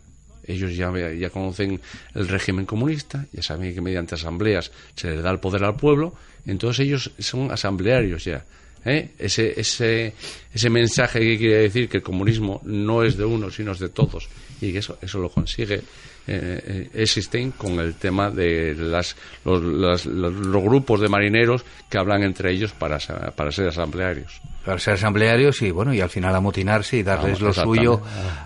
Ellos 0.45 0.75
ya, 0.75 0.91
ya 1.13 1.29
conocen 1.29 1.79
el 2.15 2.27
régimen 2.27 2.65
comunista, 2.65 3.25
ya 3.31 3.41
saben 3.41 3.73
que 3.73 3.81
mediante 3.81 4.15
asambleas 4.15 4.71
se 4.95 5.11
les 5.11 5.23
da 5.23 5.31
el 5.31 5.39
poder 5.39 5.63
al 5.63 5.75
pueblo, 5.75 6.13
entonces 6.45 6.85
ellos 6.85 7.11
son 7.19 7.51
asamblearios 7.51 8.25
ya. 8.25 8.43
¿eh? 8.85 9.11
Ese, 9.17 9.59
ese, 9.59 10.13
ese 10.53 10.69
mensaje 10.69 11.19
que 11.19 11.37
quiere 11.37 11.57
decir 11.61 11.87
que 11.87 11.97
el 11.97 12.03
comunismo 12.03 12.61
no 12.65 13.03
es 13.03 13.15
de 13.17 13.23
uno, 13.25 13.49
sino 13.49 13.71
es 13.71 13.79
de 13.79 13.89
todos, 13.89 14.27
y 14.59 14.71
que 14.73 14.79
eso, 14.79 14.97
eso 15.01 15.19
lo 15.19 15.29
consigue 15.29 15.81
eh, 16.25 16.89
existen 16.93 17.51
con 17.51 17.79
el 17.81 17.95
tema 17.95 18.29
de 18.31 18.73
las, 18.75 19.15
los, 19.43 19.61
las- 19.61 20.05
los- 20.05 20.63
grupos 20.63 21.01
de 21.01 21.09
marineros 21.09 21.65
que 21.89 21.97
hablan 21.97 22.23
entre 22.23 22.51
ellos 22.51 22.71
para, 22.71 22.97
para 23.35 23.51
ser 23.51 23.67
asamblearios. 23.67 24.39
Para 24.65 24.79
ser 24.79 24.93
asamblearios 24.93 25.61
y 25.61 25.71
bueno, 25.71 25.93
y 25.93 25.99
al 25.99 26.09
final 26.09 26.33
amotinarse 26.33 26.95
y 26.97 27.03
darles 27.03 27.39
Vamos, 27.41 27.57
lo 27.57 27.63
suyo 27.65 28.01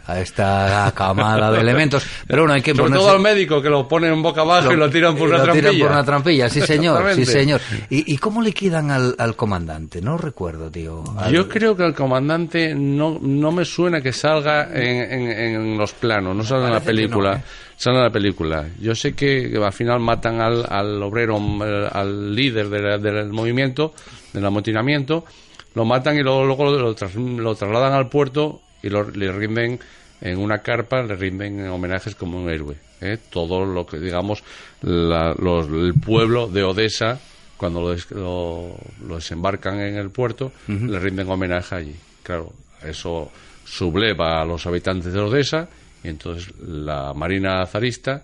a 0.08 0.20
esta 0.20 0.92
camada 0.96 1.52
de 1.52 1.60
elementos. 1.62 2.04
Pero 2.28 2.42
bueno, 2.42 2.56
hay 2.56 2.62
que 2.64 2.72
Sobre 2.72 2.86
ponerse... 2.86 3.06
todo 3.06 3.16
al 3.16 3.22
médico 3.22 3.62
que 3.62 3.70
lo 3.70 3.88
ponen 3.88 4.20
boca 4.24 4.42
abajo 4.42 4.74
y 4.74 4.78
lo 4.78 4.90
tiran 4.90 5.16
por 5.16 5.30
y 5.30 5.32
una 5.34 5.38
lo 5.38 5.44
tiran 5.44 5.60
trampilla. 5.62 5.84
por 5.86 5.92
una 5.92 6.04
trampilla, 6.04 6.50
sí 6.50 6.62
señor, 6.62 7.14
sí 7.14 7.24
señor. 7.26 7.62
¿Y, 7.92 8.12
y 8.14 8.18
cómo 8.18 8.42
le 8.42 8.52
quedan 8.52 8.90
al, 8.90 9.14
al 9.20 9.36
comandante? 9.36 10.02
No 10.02 10.18
recuerdo, 10.18 10.72
tío. 10.72 11.04
Al- 11.20 11.32
Yo 11.32 11.48
creo 11.48 11.78
que 11.78 11.86
el 11.86 11.94
comandante 11.94 12.74
no, 12.74 13.20
no 13.22 13.52
me 13.52 13.64
suena 13.64 14.02
que 14.02 14.12
salga 14.12 14.70
en, 14.74 15.12
en- 15.12 15.32
en 15.56 15.78
los 15.78 15.94
planos, 15.94 16.36
no 16.36 16.44
sale 16.44 16.66
en 16.66 16.74
la 16.74 16.80
película. 16.80 17.32
no, 17.34 17.38
¿eh? 17.38 17.44
Sale 17.76 17.98
en 17.98 18.04
la 18.06 18.10
película. 18.10 18.66
Yo 18.80 18.96
sé 18.96 19.14
que, 19.14 19.52
que 19.52 19.64
al 19.64 19.72
final 19.72 20.00
matan 20.00 20.42
al, 20.42 20.66
al 20.68 21.04
obrero, 21.04 21.38
eh, 21.64 21.88
al 21.92 22.34
líder 22.34 22.70
de 22.70 22.82
la- 22.82 22.98
del 22.98 23.30
movimiento, 23.32 23.94
del 24.34 24.44
amotinamiento, 24.48 25.24
lo 25.78 25.86
matan 25.86 26.18
y 26.18 26.24
luego, 26.24 26.44
luego 26.46 26.66
lo, 26.72 26.94
tras- 26.96 27.16
lo 27.16 27.56
trasladan 27.56 27.94
al 27.94 28.10
puerto 28.10 28.62
y 28.84 28.90
lo- 28.90 29.10
le 29.12 29.32
rinden 29.32 29.80
en 30.22 30.38
una 30.40 30.60
carpa, 30.64 31.04
le 31.04 31.16
rinden 31.16 31.68
homenajes 31.70 32.16
como 32.16 32.42
un 32.42 32.50
héroe. 32.50 32.76
¿eh? 33.02 33.18
Todo 33.30 33.64
lo 33.64 33.86
que, 33.86 34.00
digamos, 34.00 34.44
la- 34.82 35.36
los- 35.38 35.68
el 35.68 35.94
pueblo 36.04 36.48
de 36.48 36.64
Odessa 36.64 37.20
cuando 37.58 37.82
lo, 37.82 37.90
des- 37.92 38.10
lo- 38.12 38.76
desembarcan 39.16 39.80
en 39.80 39.96
el 39.98 40.10
puerto, 40.10 40.52
le 40.68 41.00
rinden 41.00 41.30
homenaje 41.30 41.76
allí. 41.76 41.96
Claro, 42.24 42.52
eso 42.84 43.32
subleva 43.66 44.42
a 44.42 44.46
los 44.46 44.66
habitantes 44.66 45.14
de 45.14 45.20
Odessa 45.20 45.68
y 46.04 46.08
entonces 46.10 46.52
la 46.60 47.14
Marina 47.14 47.66
zarista 47.66 48.24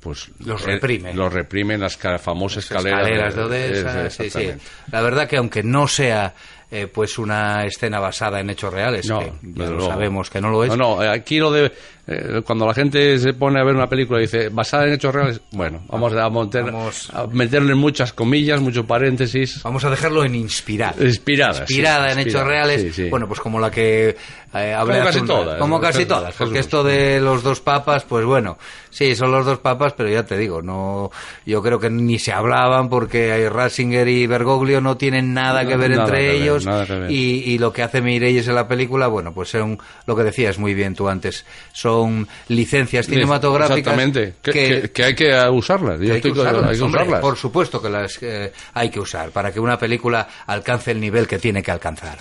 pues 0.00 0.30
Los 0.44 0.62
eh, 0.62 0.66
reprime. 0.66 1.14
los 1.14 1.32
reprime 1.32 1.74
en 1.74 1.80
las 1.80 1.96
famosas 1.96 2.64
escaleras, 2.64 3.00
escaleras 3.06 3.34
de 3.36 3.42
Odessa, 3.42 4.06
es- 4.06 4.32
sí. 4.32 4.48
La 4.90 5.00
verdad 5.00 5.28
que 5.28 5.36
aunque 5.36 5.62
no 5.62 5.86
sea 5.86 6.34
eh, 6.74 6.86
pues 6.86 7.18
una 7.18 7.66
escena 7.66 8.00
basada 8.00 8.40
en 8.40 8.48
hechos 8.48 8.72
reales, 8.72 9.06
No, 9.06 9.18
que 9.20 9.30
ya 9.42 9.66
lo 9.70 9.86
sabemos 9.86 10.30
que 10.30 10.40
no 10.40 10.48
lo 10.50 10.64
es, 10.64 10.70
No, 10.70 10.96
no, 10.96 11.02
eh, 11.02 11.08
aquí 11.08 11.38
lo 11.38 11.50
de. 11.52 11.70
eh, 12.06 12.40
cuando 12.46 12.66
la 12.66 12.72
gente 12.72 13.18
se 13.18 13.34
pone 13.34 13.60
a 13.60 13.64
ver 13.64 13.74
una 13.76 13.88
película 13.88 14.18
y 14.18 14.22
dice 14.22 14.48
basada 14.48 14.86
en 14.86 14.94
hechos 14.94 15.14
reales, 15.14 15.40
bueno, 15.50 15.82
vamos 15.88 16.14
a, 16.14 16.28
monter- 16.30 16.64
Vamos. 16.64 17.10
a 17.12 17.26
meterle 17.26 17.74
muchas 17.74 18.12
comillas, 18.14 18.60
muchos 18.62 18.86
paréntesis. 18.86 19.62
vamos 19.62 19.84
a 19.84 19.90
dejarlo 19.90 20.24
en 20.24 20.34
inspirada. 20.34 20.94
Inspirada. 21.04 21.66
sí, 21.66 21.74
Inspirada 21.74 22.12
en 22.12 22.18
hechos 22.20 22.42
reales, 22.44 22.80
sí, 22.80 22.92
sí. 22.92 23.08
bueno, 23.10 23.28
pues 23.28 23.38
como 23.40 23.60
la 23.60 23.70
que 23.70 24.16
eh, 24.54 24.74
hablé 24.74 24.94
Como 24.94 25.06
casi 25.06 25.18
un- 25.20 25.26
todas, 25.26 25.58
Como 25.58 25.80
casi 25.80 26.06
todas, 26.06 26.34
porque 26.34 26.58
esto 26.58 26.82
de 26.82 27.20
los 27.20 27.42
dos 27.42 27.60
papas, 27.60 28.04
pues 28.04 28.24
bueno, 28.24 28.56
sí, 28.90 29.14
son 29.14 29.30
los 29.30 29.44
dos 29.46 29.58
papas, 29.58 29.92
pero 29.96 30.08
ya 30.08 30.24
te 30.24 30.36
digo, 30.38 30.62
no, 30.62 31.10
yo 31.46 31.62
creo 31.62 31.78
que 31.78 31.90
ni 31.90 32.18
se 32.18 32.32
hablaban 32.32 32.88
porque 32.88 33.48
Ratzinger 33.50 34.08
y 34.08 34.26
Bergoglio 34.26 34.80
no 34.80 34.96
tienen 34.96 35.32
nada 35.34 35.66
que 35.66 35.76
ver 35.76 35.92
entre 35.92 36.34
ellos 36.36 36.61
ver. 36.70 37.10
y, 37.10 37.42
y 37.52 37.58
lo 37.58 37.72
que 37.72 37.82
hace 37.82 38.00
Mireyes 38.00 38.48
en 38.48 38.54
la 38.54 38.66
película, 38.68 39.06
bueno, 39.08 39.32
pues 39.32 39.50
son 39.50 39.78
lo 40.06 40.16
que 40.16 40.22
decías 40.24 40.58
muy 40.58 40.74
bien 40.74 40.94
tú 40.94 41.08
antes, 41.08 41.44
son 41.72 42.28
licencias 42.48 43.06
cinematográficas 43.06 43.78
Exactamente, 43.78 44.34
que, 44.42 44.52
que- 44.52 44.90
que 44.92 45.04
hay 45.04 45.14
que 45.14 45.48
usarlas. 45.50 46.00
Yo 46.00 46.06
que 46.08 46.16
estoy 46.16 46.30
con- 46.32 46.40
usarlas, 46.40 46.70
hay 46.70 46.76
que 46.76 46.82
hombre, 46.82 47.00
usarlas. 47.02 47.20
Por 47.20 47.36
supuesto 47.36 47.82
que 47.82 47.88
las 47.90 48.18
eh, 48.22 48.52
hay 48.74 48.90
que 48.90 49.00
usar 49.00 49.30
para 49.30 49.52
que 49.52 49.60
una 49.60 49.78
película 49.78 50.28
alcance 50.46 50.90
el 50.90 51.00
nivel 51.00 51.26
que 51.26 51.38
tiene 51.38 51.62
que 51.62 51.70
alcanzar. 51.70 52.18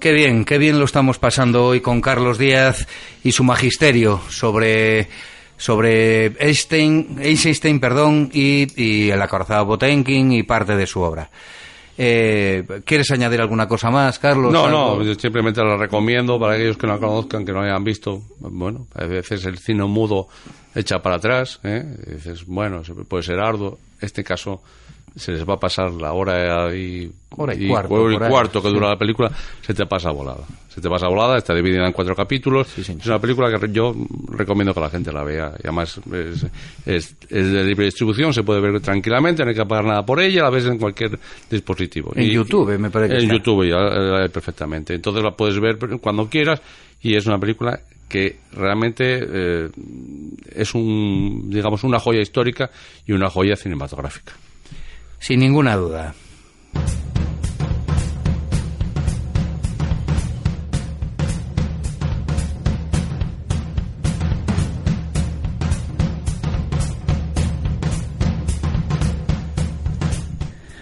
Qué 0.00 0.12
bien, 0.12 0.44
qué 0.44 0.58
bien 0.58 0.78
lo 0.78 0.84
estamos 0.84 1.18
pasando 1.18 1.64
hoy 1.64 1.80
con 1.80 2.00
Carlos 2.00 2.38
Díaz 2.38 2.86
y 3.24 3.32
su 3.32 3.42
magisterio 3.44 4.20
sobre 4.28 5.08
sobre 5.56 6.26
Einstein, 6.38 7.18
Eisenstein, 7.20 7.80
perdón, 7.80 8.30
y, 8.32 8.66
y 8.80 9.10
el 9.10 9.20
acorazado 9.20 9.66
Potemkin 9.66 10.30
y 10.30 10.44
parte 10.44 10.76
de 10.76 10.86
su 10.86 11.00
obra. 11.00 11.28
Eh, 12.00 12.62
¿Quieres 12.84 13.10
añadir 13.10 13.40
alguna 13.40 13.66
cosa 13.66 13.90
más, 13.90 14.20
Carlos? 14.20 14.52
No, 14.52 14.66
Algo- 14.66 14.98
no, 14.98 15.02
yo 15.02 15.14
simplemente 15.16 15.60
la 15.64 15.76
recomiendo 15.76 16.38
para 16.38 16.54
aquellos 16.54 16.76
que 16.78 16.86
no 16.86 16.92
la 16.92 17.00
conozcan, 17.00 17.44
que 17.44 17.52
no 17.52 17.60
hayan 17.62 17.82
visto. 17.82 18.22
Bueno, 18.38 18.86
a 18.94 19.04
veces 19.04 19.44
el 19.46 19.58
cine 19.58 19.82
mudo 19.82 20.28
echa 20.76 21.02
para 21.02 21.16
atrás, 21.16 21.58
¿eh? 21.64 21.82
Dices, 22.06 22.46
bueno, 22.46 22.82
puede 23.08 23.24
ser 23.24 23.40
arduo. 23.40 23.80
Este 24.00 24.22
caso 24.22 24.62
se 25.18 25.32
les 25.32 25.48
va 25.48 25.54
a 25.54 25.60
pasar 25.60 25.90
la 25.92 26.12
hora 26.12 26.74
y, 26.74 27.10
Hora 27.36 27.54
y 27.54 27.68
cuarto, 27.68 27.88
cuarto 28.28 28.62
que 28.62 28.68
sí. 28.68 28.74
dura 28.74 28.88
la 28.88 28.96
película, 28.96 29.30
se 29.60 29.74
te 29.74 29.84
pasa 29.86 30.10
volada. 30.10 30.44
Se 30.68 30.80
te 30.80 30.88
pasa 30.88 31.08
volada, 31.08 31.36
está 31.36 31.54
dividida 31.54 31.86
en 31.86 31.92
cuatro 31.92 32.14
capítulos. 32.14 32.76
es 32.78 32.88
una 33.06 33.18
película 33.20 33.50
que 33.58 33.70
yo 33.72 33.94
recomiendo 34.30 34.72
que 34.72 34.80
la 34.80 34.90
gente 34.90 35.12
la 35.12 35.22
vea. 35.24 35.52
Y 35.62 35.66
además 35.66 36.00
es, 36.12 36.46
es- 36.86 37.16
es 37.28 37.52
de 37.52 37.64
libre 37.64 37.84
distribución, 37.86 38.32
se 38.32 38.42
puede 38.42 38.60
ver 38.60 38.80
tranquilamente, 38.80 39.42
no 39.44 39.50
hay 39.50 39.56
que 39.56 39.66
pagar 39.66 39.84
nada 39.84 40.04
por 40.06 40.20
ella, 40.20 40.42
la 40.44 40.50
ves 40.50 40.66
en 40.66 40.78
cualquier 40.78 41.18
dispositivo. 41.50 42.12
En 42.16 42.28
YouTube, 42.30 42.78
me 42.78 42.90
parece 42.90 43.14
En 43.16 43.22
está. 43.22 43.34
YouTube, 43.34 43.68
ya, 43.68 43.76
la 43.76 44.20
ves 44.20 44.30
perfectamente. 44.30 44.94
Entonces 44.94 45.22
la 45.22 45.32
puedes 45.32 45.58
ver 45.60 45.78
cuando 46.00 46.28
quieras 46.28 46.60
y 47.02 47.14
es 47.14 47.26
una 47.26 47.38
película 47.38 47.80
que 48.08 48.38
realmente 48.52 49.20
eh, 49.22 49.68
es 50.54 50.74
un 50.74 51.50
digamos 51.50 51.84
una 51.84 51.98
joya 51.98 52.20
histórica 52.22 52.70
y 53.06 53.12
una 53.12 53.28
joya 53.28 53.54
cinematográfica. 53.54 54.32
Sin 55.18 55.40
ninguna 55.40 55.76
duda. 55.76 56.14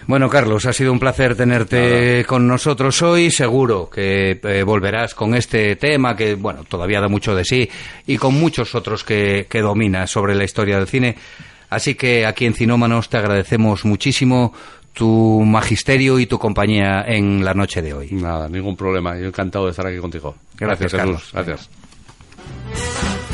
Bueno, 0.07 0.29
Carlos, 0.29 0.65
ha 0.65 0.71
sido 0.71 0.93
un 0.93 0.99
placer 0.99 1.35
tenerte 1.35 2.23
con 2.25 2.47
nosotros 2.47 3.01
hoy. 3.01 3.29
Seguro 3.29 3.89
que 3.89 4.39
eh, 4.41 4.63
volverás 4.63 5.13
con 5.13 5.35
este 5.35 5.75
tema 5.75 6.15
que, 6.15 6.35
bueno, 6.35 6.63
todavía 6.63 7.01
da 7.01 7.09
mucho 7.09 7.35
de 7.35 7.43
sí 7.43 7.69
y 8.05 8.15
con 8.15 8.33
muchos 8.33 8.73
otros 8.73 9.03
que, 9.03 9.47
que 9.49 9.59
dominas 9.59 10.09
sobre 10.09 10.33
la 10.33 10.45
historia 10.45 10.77
del 10.77 10.87
cine. 10.87 11.17
Así 11.69 11.95
que 11.95 12.25
aquí 12.25 12.45
en 12.45 12.53
Cinómanos 12.53 13.09
te 13.09 13.17
agradecemos 13.17 13.85
muchísimo 13.85 14.53
tu 14.93 15.43
magisterio 15.45 16.17
y 16.19 16.25
tu 16.25 16.39
compañía 16.39 17.03
en 17.05 17.45
la 17.45 17.53
noche 17.53 17.81
de 17.81 17.93
hoy. 17.93 18.09
Nada, 18.11 18.49
ningún 18.49 18.75
problema. 18.75 19.17
Yo 19.17 19.27
encantado 19.27 19.65
de 19.65 19.71
estar 19.71 19.85
aquí 19.85 19.97
contigo. 19.99 20.35
Gracias, 20.57 20.91
Jesús. 20.91 20.97
Carlos. 20.97 21.29
Gracias. 21.33 21.69
Como 22.67 23.26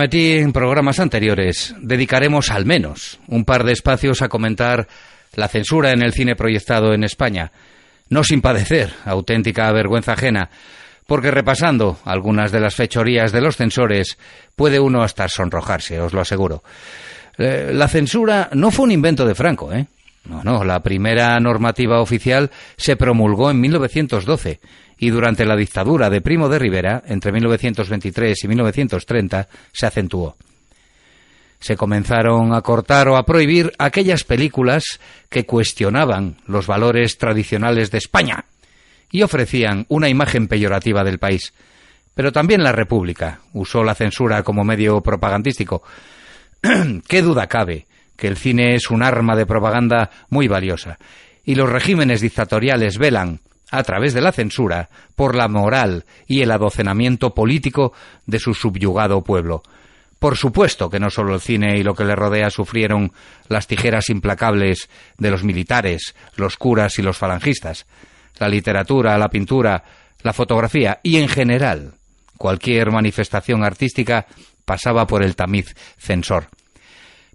prometí 0.00 0.38
en 0.38 0.54
programas 0.54 0.98
anteriores, 0.98 1.74
dedicaremos 1.78 2.50
al 2.50 2.64
menos 2.64 3.20
un 3.28 3.44
par 3.44 3.64
de 3.64 3.72
espacios 3.72 4.22
a 4.22 4.30
comentar 4.30 4.88
la 5.34 5.46
censura 5.46 5.90
en 5.90 6.00
el 6.00 6.14
cine 6.14 6.36
proyectado 6.36 6.94
en 6.94 7.04
España, 7.04 7.52
no 8.08 8.24
sin 8.24 8.40
padecer 8.40 8.94
auténtica 9.04 9.70
vergüenza 9.72 10.14
ajena, 10.14 10.48
porque 11.06 11.30
repasando 11.30 11.98
algunas 12.06 12.50
de 12.50 12.60
las 12.60 12.76
fechorías 12.76 13.30
de 13.30 13.42
los 13.42 13.58
censores 13.58 14.16
puede 14.56 14.80
uno 14.80 15.02
hasta 15.02 15.28
sonrojarse, 15.28 16.00
os 16.00 16.14
lo 16.14 16.22
aseguro. 16.22 16.62
Eh, 17.36 17.70
la 17.74 17.86
censura 17.86 18.48
no 18.54 18.70
fue 18.70 18.86
un 18.86 18.92
invento 18.92 19.26
de 19.26 19.34
Franco, 19.34 19.70
¿eh? 19.70 19.86
No, 20.24 20.42
no, 20.42 20.64
la 20.64 20.80
primera 20.80 21.38
normativa 21.40 22.00
oficial 22.00 22.50
se 22.78 22.96
promulgó 22.96 23.50
en 23.50 23.60
1912 23.60 24.60
y 25.02 25.08
durante 25.08 25.46
la 25.46 25.56
dictadura 25.56 26.10
de 26.10 26.20
Primo 26.20 26.50
de 26.50 26.58
Rivera, 26.58 27.02
entre 27.06 27.32
1923 27.32 28.44
y 28.44 28.48
1930, 28.48 29.48
se 29.72 29.86
acentuó. 29.86 30.36
Se 31.58 31.74
comenzaron 31.74 32.54
a 32.54 32.60
cortar 32.60 33.08
o 33.08 33.16
a 33.16 33.24
prohibir 33.24 33.72
aquellas 33.78 34.24
películas 34.24 35.00
que 35.30 35.46
cuestionaban 35.46 36.36
los 36.46 36.66
valores 36.66 37.16
tradicionales 37.16 37.90
de 37.90 37.96
España 37.96 38.44
y 39.10 39.22
ofrecían 39.22 39.86
una 39.88 40.10
imagen 40.10 40.48
peyorativa 40.48 41.02
del 41.02 41.18
país. 41.18 41.54
Pero 42.12 42.30
también 42.30 42.62
la 42.62 42.72
República 42.72 43.40
usó 43.54 43.82
la 43.82 43.94
censura 43.94 44.42
como 44.42 44.64
medio 44.64 45.00
propagandístico. 45.00 45.82
¿Qué 47.08 47.22
duda 47.22 47.46
cabe 47.46 47.86
que 48.18 48.28
el 48.28 48.36
cine 48.36 48.74
es 48.74 48.90
un 48.90 49.02
arma 49.02 49.34
de 49.34 49.46
propaganda 49.46 50.10
muy 50.28 50.46
valiosa? 50.46 50.98
Y 51.42 51.54
los 51.54 51.70
regímenes 51.70 52.20
dictatoriales 52.20 52.98
velan, 52.98 53.40
a 53.70 53.82
través 53.82 54.14
de 54.14 54.20
la 54.20 54.32
censura, 54.32 54.88
por 55.14 55.34
la 55.34 55.48
moral 55.48 56.04
y 56.26 56.42
el 56.42 56.50
adocenamiento 56.50 57.34
político 57.34 57.92
de 58.26 58.38
su 58.38 58.54
subyugado 58.54 59.22
pueblo. 59.22 59.62
Por 60.18 60.36
supuesto 60.36 60.90
que 60.90 61.00
no 61.00 61.08
solo 61.08 61.34
el 61.34 61.40
cine 61.40 61.78
y 61.78 61.82
lo 61.82 61.94
que 61.94 62.04
le 62.04 62.14
rodea 62.14 62.50
sufrieron 62.50 63.12
las 63.48 63.66
tijeras 63.66 64.10
implacables 64.10 64.90
de 65.16 65.30
los 65.30 65.44
militares, 65.44 66.14
los 66.36 66.56
curas 66.56 66.98
y 66.98 67.02
los 67.02 67.16
falangistas. 67.16 67.86
La 68.38 68.48
literatura, 68.48 69.16
la 69.16 69.30
pintura, 69.30 69.82
la 70.22 70.34
fotografía 70.34 71.00
y 71.02 71.16
en 71.16 71.28
general 71.28 71.94
cualquier 72.36 72.90
manifestación 72.90 73.64
artística 73.64 74.26
pasaba 74.64 75.06
por 75.06 75.22
el 75.22 75.36
tamiz 75.36 75.74
censor. 75.98 76.48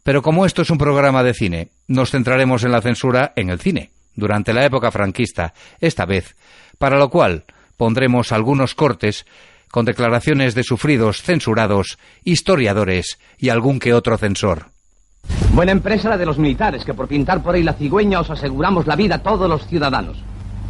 Pero 0.03 0.21
como 0.21 0.45
esto 0.45 0.61
es 0.61 0.69
un 0.69 0.77
programa 0.77 1.23
de 1.23 1.33
cine, 1.33 1.69
nos 1.87 2.11
centraremos 2.11 2.63
en 2.63 2.71
la 2.71 2.81
censura 2.81 3.33
en 3.35 3.49
el 3.49 3.59
cine, 3.59 3.91
durante 4.15 4.53
la 4.53 4.65
época 4.65 4.91
franquista, 4.91 5.53
esta 5.79 6.05
vez, 6.05 6.35
para 6.77 6.97
lo 6.97 7.09
cual 7.09 7.45
pondremos 7.77 8.31
algunos 8.31 8.75
cortes 8.75 9.25
con 9.69 9.85
declaraciones 9.85 10.55
de 10.55 10.63
sufridos 10.63 11.21
censurados, 11.21 11.97
historiadores 12.23 13.19
y 13.37 13.49
algún 13.49 13.79
que 13.79 13.93
otro 13.93 14.17
censor. 14.17 14.67
Buena 15.51 15.71
empresa 15.71 16.09
la 16.09 16.17
de 16.17 16.25
los 16.25 16.37
militares, 16.37 16.85
que 16.85 16.93
por 16.93 17.07
pintar 17.07 17.41
por 17.41 17.55
ahí 17.55 17.63
la 17.63 17.73
cigüeña 17.73 18.19
os 18.19 18.29
aseguramos 18.29 18.87
la 18.87 18.95
vida 18.95 19.15
a 19.15 19.23
todos 19.23 19.49
los 19.49 19.65
ciudadanos. 19.67 20.17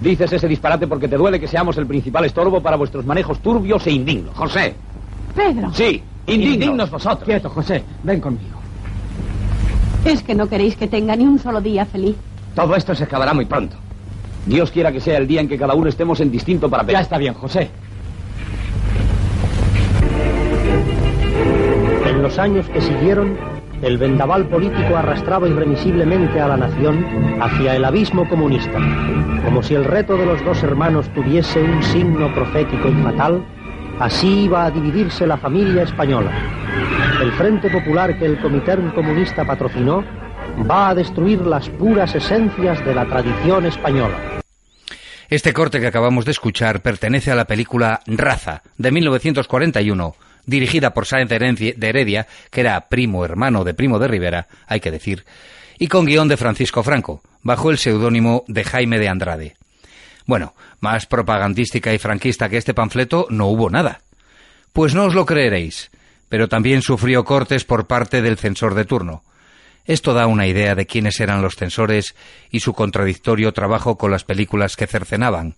Dices 0.02 0.32
ese 0.34 0.48
disparate 0.48 0.88
porque 0.88 1.08
te 1.08 1.18
duele 1.18 1.40
que 1.40 1.48
seamos 1.48 1.78
el 1.78 1.86
principal 1.86 2.26
estorbo 2.26 2.62
para 2.62 2.78
vuestros 2.78 3.06
manejos 3.06 3.40
turbios 3.40 3.86
e 3.88 3.92
indignos. 3.92 4.36
José. 4.36 4.76
Pedro. 5.36 5.74
Sí, 5.74 6.02
indignos. 6.28 6.56
Indignos 6.56 6.90
vosotros. 6.92 7.26
Quieto, 7.26 7.50
José, 7.50 7.84
ven 8.04 8.20
conmigo. 8.20 8.60
Es 10.04 10.22
que 10.22 10.36
no 10.36 10.48
queréis 10.48 10.76
que 10.76 10.88
tenga 10.88 11.16
ni 11.16 11.26
un 11.26 11.40
solo 11.40 11.62
día 11.62 11.86
feliz. 11.86 12.16
Todo 12.56 12.76
esto 12.76 12.96
se 12.96 13.04
acabará 13.04 13.34
muy 13.34 13.46
pronto. 13.46 13.76
Dios 14.46 14.72
quiera 14.72 14.92
que 14.92 15.02
sea 15.02 15.18
el 15.18 15.28
día 15.28 15.42
en 15.42 15.50
que 15.50 15.58
cada 15.58 15.74
uno 15.74 15.90
estemos 15.90 16.20
en 16.22 16.32
distinto 16.32 16.70
para 16.70 16.84
Ya 16.84 17.02
está 17.02 17.18
bien, 17.18 17.34
José. 17.34 17.70
En 22.08 22.22
los 22.22 22.40
años 22.40 22.68
que 22.70 22.80
siguieron, 22.80 23.38
el 23.82 23.98
vendaval 23.98 24.48
político 24.48 24.96
arrastraba 24.96 25.50
irremisiblemente 25.50 26.40
a 26.40 26.48
la 26.48 26.58
nación 26.58 27.06
hacia 27.42 27.76
el 27.76 27.84
abismo 27.84 28.28
comunista. 28.30 28.80
Como 29.44 29.62
si 29.62 29.76
el 29.76 29.84
reto 29.84 30.16
de 30.16 30.26
los 30.26 30.44
dos 30.46 30.64
hermanos 30.64 31.10
tuviese 31.10 31.62
un 31.62 31.84
signo 31.84 32.34
profético 32.34 32.88
y 32.88 32.94
fatal, 33.04 33.44
así 34.00 34.46
iba 34.46 34.66
a 34.66 34.72
dividirse 34.72 35.28
la 35.28 35.38
familia 35.38 35.84
española. 35.84 36.32
El 37.22 37.32
Frente 37.34 37.70
Popular 37.70 38.18
que 38.18 38.26
el 38.26 38.40
Comité 38.40 38.78
Comunista 38.94 39.44
patrocinó 39.44 40.04
va 40.70 40.90
a 40.90 40.96
destruir 40.96 41.42
las 41.42 41.70
puras 41.70 42.16
esencias 42.16 42.84
de 42.86 42.96
la 42.96 43.06
tradición 43.06 43.66
española. 43.66 44.42
Este 45.30 45.54
corte 45.54 45.80
que 45.80 45.88
acabamos 45.88 46.26
de 46.26 46.32
escuchar 46.32 46.82
pertenece 46.82 47.32
a 47.32 47.36
la 47.36 47.46
película 47.46 48.02
Raza, 48.06 48.62
de 48.78 48.92
1941, 48.92 50.16
dirigida 50.46 50.94
por 50.94 51.06
Sáenz 51.06 51.30
de 51.30 51.76
Heredia, 51.82 52.28
que 52.52 52.62
era 52.62 52.90
primo 52.90 53.26
hermano 53.26 53.64
de 53.64 53.74
Primo 53.74 54.00
de 54.00 54.08
Rivera, 54.08 54.48
hay 54.68 54.80
que 54.80 54.92
decir, 54.92 55.26
y 55.80 55.88
con 55.88 56.06
guion 56.06 56.28
de 56.28 56.38
Francisco 56.38 56.84
Franco, 56.84 57.22
bajo 57.42 57.72
el 57.72 57.78
seudónimo 57.78 58.44
de 58.48 58.64
Jaime 58.64 59.00
de 59.00 59.10
Andrade. 59.10 59.56
Bueno, 60.26 60.54
más 60.80 61.06
propagandística 61.06 61.94
y 61.94 61.98
franquista 61.98 62.50
que 62.50 62.58
este 62.58 62.74
panfleto 62.74 63.28
no 63.30 63.48
hubo 63.48 63.70
nada. 63.70 64.02
Pues 64.74 64.94
no 64.94 65.06
os 65.06 65.16
lo 65.16 65.26
creeréis, 65.26 65.92
pero 66.30 66.48
también 66.48 66.82
sufrió 66.82 67.24
cortes 67.24 67.64
por 67.64 67.88
parte 67.88 68.22
del 68.22 68.38
censor 68.38 68.74
de 68.76 68.86
turno. 68.86 69.24
Esto 69.86 70.14
da 70.14 70.26
una 70.26 70.48
idea 70.48 70.74
de 70.74 70.88
quiénes 70.88 71.20
eran 71.20 71.42
los 71.42 71.56
censores 71.56 72.16
y 72.50 72.62
su 72.62 72.74
contradictorio 72.74 73.54
trabajo 73.54 73.98
con 73.98 74.12
las 74.12 74.24
películas 74.24 74.76
que 74.76 74.88
cercenaban. 74.88 75.56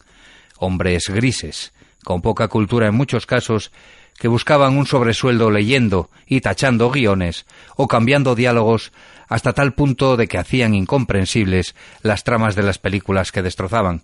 Hombres 0.57 1.05
grises, 1.07 1.73
con 2.03 2.21
poca 2.21 2.49
cultura 2.49 2.88
en 2.88 2.95
muchos 2.95 3.25
casos, 3.25 3.71
que 4.17 4.28
buscaban 4.28 4.78
un 4.78 4.86
sobresueldo 4.86 5.51
leyendo 5.51 6.09
y 6.25 6.41
tachando 6.41 6.89
guiones 6.89 7.45
o 7.75 7.88
cambiando 7.88 8.36
diálogos 8.36 8.91
hasta 9.30 9.53
tal 9.53 9.73
punto 9.73 10.17
de 10.17 10.28
que 10.28 10.38
hacían 10.38 10.73
incomprensibles 10.73 11.75
las 12.01 12.23
tramas 12.23 12.55
de 12.55 12.63
las 12.63 12.80
películas 12.80 13.32
que 13.32 13.41
destrozaban. 13.41 14.03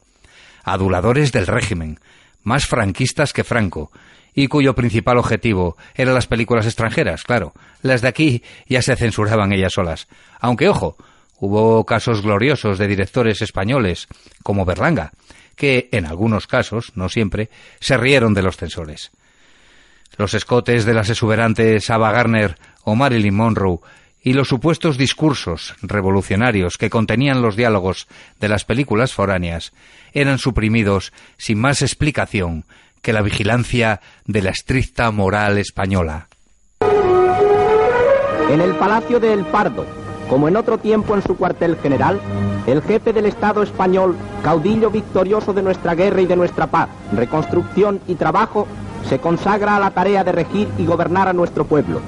Aduladores 0.63 1.31
del 1.31 1.47
régimen, 1.47 1.99
más 2.43 2.65
franquistas 2.67 3.33
que 3.33 3.43
Franco, 3.43 3.91
y 4.33 4.47
cuyo 4.47 4.75
principal 4.75 5.17
objetivo 5.17 5.77
eran 5.95 6.13
las 6.13 6.27
películas 6.27 6.65
extranjeras, 6.65 7.23
claro. 7.23 7.53
Las 7.81 8.01
de 8.01 8.07
aquí 8.07 8.43
ya 8.67 8.81
se 8.81 8.95
censuraban 8.95 9.51
ellas 9.51 9.73
solas. 9.73 10.07
Aunque, 10.39 10.69
ojo, 10.69 10.97
hubo 11.39 11.85
casos 11.85 12.21
gloriosos 12.21 12.77
de 12.77 12.87
directores 12.87 13.41
españoles, 13.41 14.07
como 14.43 14.65
Berlanga, 14.65 15.11
que, 15.55 15.89
en 15.91 16.05
algunos 16.05 16.47
casos, 16.47 16.93
no 16.95 17.09
siempre, 17.09 17.49
se 17.79 17.97
rieron 17.97 18.33
de 18.33 18.41
los 18.41 18.57
censores. 18.57 19.11
Los 20.17 20.33
escotes 20.33 20.85
de 20.85 20.93
las 20.93 21.09
exuberantes 21.09 21.89
Ava 21.89 22.11
Garner 22.11 22.57
o 22.83 22.95
Marilyn 22.95 23.35
Monroe 23.35 23.79
y 24.21 24.33
los 24.33 24.47
supuestos 24.47 24.97
discursos 24.97 25.75
revolucionarios 25.81 26.77
que 26.77 26.89
contenían 26.89 27.41
los 27.41 27.55
diálogos 27.55 28.07
de 28.39 28.47
las 28.47 28.63
películas 28.63 29.13
foráneas 29.13 29.73
eran 30.13 30.37
suprimidos 30.37 31.11
sin 31.37 31.59
más 31.59 31.81
explicación 31.81 32.65
que 33.03 33.13
la 33.13 33.21
vigilancia 33.21 33.99
de 34.25 34.41
la 34.41 34.49
estricta 34.49 35.11
moral 35.11 35.59
española. 35.59 36.27
En 38.49 38.61
el 38.61 38.75
Palacio 38.75 39.19
de 39.19 39.33
El 39.33 39.45
Pardo, 39.45 39.85
como 40.29 40.47
en 40.47 40.55
otro 40.55 40.77
tiempo 40.77 41.13
en 41.13 41.21
su 41.21 41.35
cuartel 41.35 41.77
general, 41.77 42.19
el 42.65 42.81
jefe 42.81 43.11
del 43.11 43.25
Estado 43.25 43.61
español, 43.61 44.15
caudillo 44.41 44.89
victorioso 44.89 45.53
de 45.53 45.61
nuestra 45.61 45.95
guerra 45.95 46.21
y 46.21 46.25
de 46.25 46.37
nuestra 46.37 46.67
paz, 46.67 46.87
reconstrucción 47.11 47.99
y 48.07 48.15
trabajo, 48.15 48.67
se 49.09 49.19
consagra 49.19 49.75
a 49.75 49.79
la 49.81 49.91
tarea 49.91 50.23
de 50.23 50.31
regir 50.31 50.69
y 50.77 50.85
gobernar 50.85 51.27
a 51.27 51.33
nuestro 51.33 51.65
pueblo. 51.65 51.99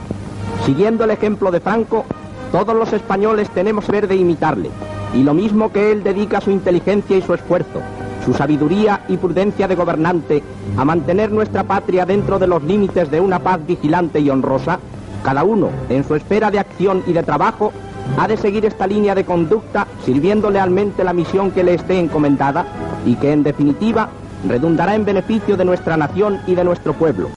Siguiendo 0.66 1.04
el 1.04 1.12
ejemplo 1.12 1.52
de 1.52 1.60
Franco, 1.60 2.06
todos 2.54 2.74
los 2.74 2.94
españoles 2.94 3.50
tenemos 3.50 3.88
ver 3.88 4.08
de 4.08 4.16
imitarle, 4.16 4.70
y 5.14 5.24
lo 5.24 5.34
mismo 5.34 5.74
que 5.74 5.92
él 5.92 6.04
dedica 6.04 6.40
su 6.40 6.52
inteligencia 6.52 7.18
y 7.18 7.22
su 7.22 7.34
esfuerzo, 7.34 7.82
su 8.26 8.34
sabiduría 8.34 9.06
y 9.08 9.18
prudencia 9.18 9.68
de 9.68 9.76
gobernante 9.76 10.44
a 10.76 10.84
mantener 10.84 11.32
nuestra 11.32 11.64
patria 11.64 12.06
dentro 12.06 12.40
de 12.40 12.48
los 12.48 12.64
límites 12.64 13.12
de 13.12 13.20
una 13.20 13.40
paz 13.40 13.66
vigilante 13.66 14.20
y 14.20 14.30
honrosa, 14.30 14.80
cada 15.24 15.44
uno 15.44 15.70
en 15.90 16.04
su 16.04 16.16
esfera 16.16 16.52
de 16.52 16.60
acción 16.60 17.04
y 17.08 17.14
de 17.14 17.24
trabajo 17.24 17.72
ha 18.18 18.28
de 18.28 18.38
seguir 18.38 18.66
esta 18.66 18.88
línea 18.88 19.16
de 19.16 19.26
conducta 19.26 19.88
sirviendo 20.04 20.50
lealmente 20.50 21.04
la 21.04 21.14
misión 21.14 21.52
que 21.52 21.64
le 21.64 21.76
esté 21.76 22.00
encomendada 22.00 22.66
y 23.06 23.16
que 23.16 23.32
en 23.32 23.44
definitiva 23.44 24.10
redundará 24.48 24.96
en 24.96 25.06
beneficio 25.06 25.58
de 25.58 25.66
nuestra 25.66 25.98
nación 25.98 26.42
y 26.48 26.56
de 26.56 26.64
nuestro 26.64 26.94
pueblo. 26.94 27.32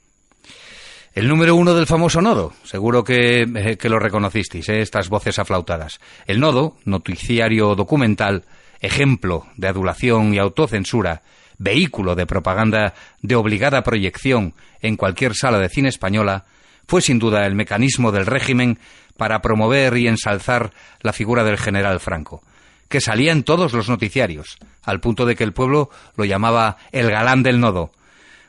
El 1.15 1.27
número 1.27 1.57
uno 1.57 1.75
del 1.75 1.87
famoso 1.87 2.21
nodo, 2.21 2.53
seguro 2.63 3.03
que, 3.03 3.43
eh, 3.43 3.89
lo 3.89 3.99
reconocisteis, 3.99 4.69
eh, 4.69 4.81
estas 4.81 5.09
voces 5.09 5.39
aflautadas. 5.39 5.99
El 6.27 6.39
nodo, 6.39 6.77
noticiario 6.85 7.75
documental, 7.75 8.45
ejemplo 8.81 9.47
de 9.57 9.69
adulación 9.69 10.35
y 10.35 10.39
autocensura, 10.39 11.23
vehículo 11.59 12.15
de 12.15 12.27
propaganda 12.27 12.95
de 13.21 13.35
obligada 13.35 13.83
proyección 13.83 14.55
en 14.81 14.97
cualquier 14.97 15.35
sala 15.35 15.59
de 15.59 15.69
cine 15.69 15.89
española, 15.89 16.45
fue 16.87 17.03
sin 17.03 17.19
duda 17.19 17.47
el 17.47 17.55
mecanismo 17.55 18.13
del 18.13 18.27
régimen 18.27 18.79
para 19.17 19.43
promover 19.43 19.97
y 19.97 20.07
ensalzar 20.07 20.73
la 21.01 21.13
figura 21.13 21.45
del 21.45 21.59
general 21.59 22.01
Franco, 22.01 22.43
que 22.89 23.01
salía 23.01 23.33
en 23.33 23.43
todos 23.43 23.73
los 23.73 23.89
noticiarios, 23.89 24.57
al 24.85 25.01
punto 25.01 25.27
de 25.27 25.37
que 25.37 25.45
el 25.45 25.53
pueblo 25.53 25.91
lo 26.17 26.25
llamaba 26.25 26.79
el 26.93 27.11
galán 27.11 27.43
del 27.43 27.61
nodo. 27.61 27.91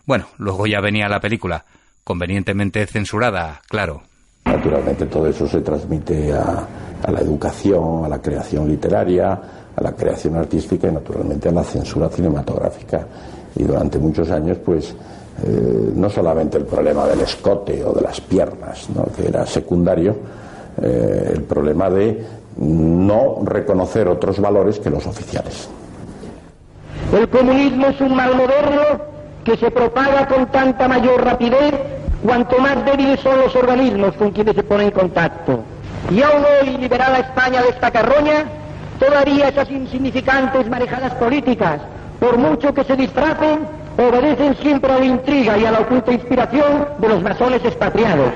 Bueno, 0.05 0.27
luego 0.37 0.67
ya 0.67 0.79
venía 0.79 1.09
la 1.09 1.19
película, 1.19 1.65
convenientemente 2.03 2.85
censurada, 2.87 3.61
claro. 3.67 4.03
Naturalmente 4.45 5.05
todo 5.07 5.27
eso 5.27 5.47
se 5.47 5.61
transmite 5.61 6.31
a, 6.31 6.67
a 7.03 7.11
la 7.11 7.19
educación, 7.19 8.05
a 8.05 8.09
la 8.09 8.21
creación 8.21 8.67
literaria, 8.67 9.39
a 9.79 9.81
la 9.81 9.93
creación 9.93 10.35
artística 10.35 10.87
y 10.87 10.91
naturalmente 10.91 11.49
a 11.49 11.51
la 11.51 11.63
censura 11.63 12.09
cinematográfica. 12.09 13.05
Y 13.55 13.63
durante 13.63 13.97
muchos 13.97 14.29
años, 14.29 14.57
pues, 14.63 14.93
eh, 15.43 15.91
no 15.95 16.09
solamente 16.09 16.57
el 16.57 16.65
problema 16.65 17.07
del 17.07 17.21
escote 17.21 17.83
o 17.83 17.93
de 17.93 18.01
las 18.01 18.19
piernas, 18.19 18.89
¿no? 18.93 19.05
que 19.15 19.27
era 19.27 19.45
secundario, 19.45 20.15
eh, 20.81 21.31
el 21.33 21.43
problema 21.43 21.89
de 21.89 22.25
no 22.57 23.37
reconocer 23.43 24.07
otros 24.07 24.39
valores 24.39 24.79
que 24.79 24.89
los 24.89 25.05
oficiales. 25.07 25.69
El 27.13 27.29
comunismo 27.29 27.87
es 27.87 28.01
un 28.01 28.15
mal 28.15 28.35
moderno 28.35 28.81
que 29.45 29.55
se 29.55 29.71
propaga 29.71 30.27
con 30.27 30.47
tanta 30.47 30.87
mayor 30.87 31.23
rapidez 31.23 31.73
cuanto 32.23 32.59
más 32.59 32.83
débiles 32.83 33.21
son 33.21 33.39
los 33.39 33.55
organismos 33.55 34.13
con 34.15 34.31
quienes 34.31 34.55
se 34.55 34.63
pone 34.63 34.83
en 34.85 34.91
contacto. 34.91 35.59
Y 36.11 36.21
aún 36.21 36.43
hoy, 36.43 36.77
liberada 36.77 37.19
España 37.19 37.61
de 37.61 37.69
esta 37.69 37.91
carroña, 37.91 38.45
todavía 38.99 39.49
esas 39.49 39.69
insignificantes 39.71 40.69
marejadas 40.69 41.15
políticas, 41.15 41.81
por 42.19 42.37
mucho 42.37 42.73
que 42.73 42.83
se 42.83 42.95
disfracen, 42.95 43.65
obedecen 43.97 44.55
siempre 44.57 44.91
a 44.91 44.99
la 44.99 45.05
intriga 45.05 45.57
y 45.57 45.65
a 45.65 45.71
la 45.71 45.79
oculta 45.79 46.11
inspiración 46.11 46.87
de 46.99 47.07
los 47.07 47.23
masones 47.23 47.63
expatriados. 47.63 48.33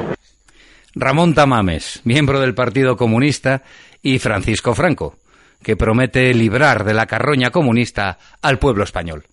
Ramón 0.95 1.33
Tamames, 1.33 2.01
miembro 2.03 2.39
del 2.39 2.53
Partido 2.53 2.95
Comunista, 2.97 3.63
y 4.01 4.19
Francisco 4.19 4.75
Franco, 4.75 5.15
que 5.63 5.77
promete 5.77 6.33
librar 6.33 6.83
de 6.83 6.93
la 6.93 7.05
carroña 7.05 7.49
comunista 7.49 8.19
al 8.41 8.59
pueblo 8.59 8.83
español. 8.83 9.25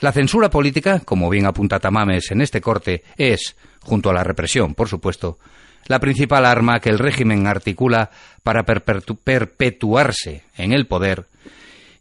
La 0.00 0.12
censura 0.12 0.48
política, 0.48 1.00
como 1.00 1.28
bien 1.28 1.46
apunta 1.46 1.80
Tamames 1.80 2.30
en 2.30 2.40
este 2.40 2.60
corte, 2.60 3.02
es, 3.16 3.56
junto 3.82 4.10
a 4.10 4.14
la 4.14 4.22
represión, 4.22 4.74
por 4.74 4.88
supuesto, 4.88 5.38
la 5.86 6.00
principal 6.00 6.44
arma 6.44 6.80
que 6.80 6.90
el 6.90 6.98
régimen 6.98 7.46
articula 7.46 8.10
para 8.42 8.64
perpetuarse 8.64 10.42
en 10.56 10.72
el 10.72 10.86
poder 10.86 11.26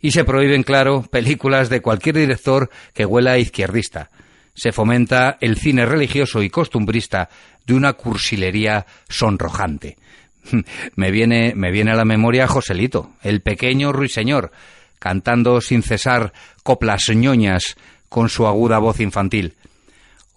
y 0.05 0.11
se 0.11 0.23
prohíben, 0.23 0.61
claro, 0.61 1.01
películas 1.01 1.67
de 1.69 1.81
cualquier 1.81 2.17
director 2.17 2.69
que 2.93 3.07
huela 3.07 3.31
a 3.31 3.37
izquierdista. 3.39 4.11
Se 4.53 4.71
fomenta 4.71 5.39
el 5.41 5.57
cine 5.57 5.83
religioso 5.87 6.43
y 6.43 6.51
costumbrista 6.51 7.27
de 7.65 7.73
una 7.73 7.93
cursilería 7.93 8.85
sonrojante. 9.09 9.97
me 10.95 11.09
viene, 11.09 11.53
me 11.55 11.71
viene 11.71 11.91
a 11.91 11.95
la 11.95 12.05
memoria 12.05 12.47
Joselito, 12.47 13.13
el 13.23 13.41
pequeño 13.41 13.91
ruiseñor, 13.93 14.51
cantando 14.99 15.59
sin 15.59 15.81
cesar 15.81 16.33
coplas 16.61 17.09
ñoñas 17.09 17.75
con 18.07 18.29
su 18.29 18.45
aguda 18.45 18.77
voz 18.77 18.99
infantil. 18.99 19.55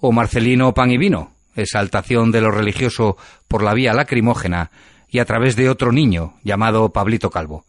O 0.01 0.13
Marcelino 0.13 0.73
Pan 0.73 0.93
y 0.93 0.97
Vino, 0.97 1.35
exaltación 1.63 2.31
de 2.33 2.41
lo 2.41 2.51
religioso 2.51 3.17
por 3.47 3.63
la 3.63 3.75
vía 3.75 3.93
lacrimógena 3.93 4.71
y 5.09 5.19
a 5.19 5.25
través 5.25 5.57
de 5.57 5.69
otro 5.69 5.93
niño 5.93 6.35
llamado 6.43 6.91
Pablito 6.91 7.31
Calvo. 7.31 7.65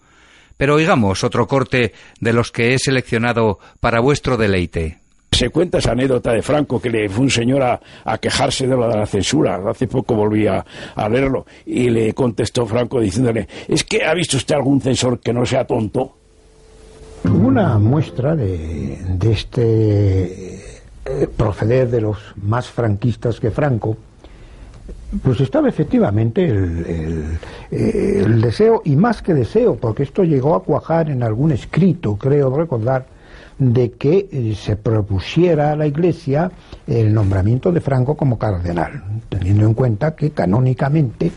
Pero 0.57 0.75
oigamos 0.75 1.23
otro 1.23 1.47
corte 1.47 1.93
de 2.19 2.33
los 2.33 2.51
que 2.51 2.73
he 2.73 2.79
seleccionado 2.79 3.59
para 3.79 4.01
vuestro 4.01 4.35
deleite. 4.35 4.99
Se 5.31 5.49
cuenta 5.49 5.77
esa 5.77 5.91
anécdota 5.91 6.33
de 6.33 6.41
Franco 6.41 6.81
que 6.81 6.89
le 6.89 7.07
fue 7.07 7.23
un 7.23 7.29
señor 7.29 7.63
a, 7.63 8.17
quejarse 8.17 8.67
de, 8.67 8.75
la 8.75 9.05
censura. 9.05 9.61
Hace 9.69 9.87
poco 9.87 10.15
volví 10.15 10.47
a, 10.47 10.65
leerlo 11.09 11.45
y 11.65 11.89
le 11.89 12.13
contestó 12.13 12.65
Franco 12.65 12.99
diciéndole: 12.99 13.47
¿Es 13.67 13.83
que 13.83 14.03
ha 14.03 14.13
visto 14.13 14.35
usted 14.35 14.55
algún 14.55 14.81
censor 14.81 15.19
que 15.19 15.31
no 15.31 15.45
sea 15.45 15.65
tonto? 15.65 16.15
Una 17.23 17.77
muestra 17.77 18.35
de, 18.35 18.97
este 19.31 20.68
eh, 21.09 21.27
proceder 21.27 21.89
de 21.89 22.01
los 22.01 22.17
más 22.35 22.69
franquistas 22.69 23.39
que 23.39 23.49
Franco, 23.49 23.97
pues 25.23 25.41
estaba 25.41 25.67
efectivamente 25.67 26.45
el, 26.45 27.39
el, 27.71 28.41
deseo, 28.41 28.83
y 28.85 28.95
más 28.95 29.21
que 29.23 29.33
deseo, 29.33 29.75
porque 29.75 30.03
esto 30.03 30.23
llegó 30.23 30.55
a 30.55 30.63
cuajar 30.63 31.09
en 31.09 31.23
algún 31.23 31.51
escrito, 31.51 32.15
creo 32.15 32.55
recordar, 32.55 33.07
de 33.57 33.91
que 33.91 34.29
eh, 34.31 34.55
se 34.55 34.75
propusiera 34.75 35.71
a 35.71 35.75
la 35.75 35.87
Iglesia 35.87 36.51
el 36.87 37.13
nombramiento 37.13 37.71
de 37.71 37.81
Franco 37.81 38.15
como 38.15 38.37
cardenal, 38.37 39.03
teniendo 39.27 39.65
en 39.65 39.73
cuenta 39.73 40.15
que 40.15 40.31
canónicamente 40.31 41.31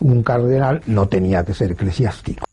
un 0.00 0.22
cardenal 0.22 0.80
no 0.86 1.08
tenía 1.08 1.44
que 1.44 1.54
ser 1.54 1.72
eclesiástico. 1.72 2.47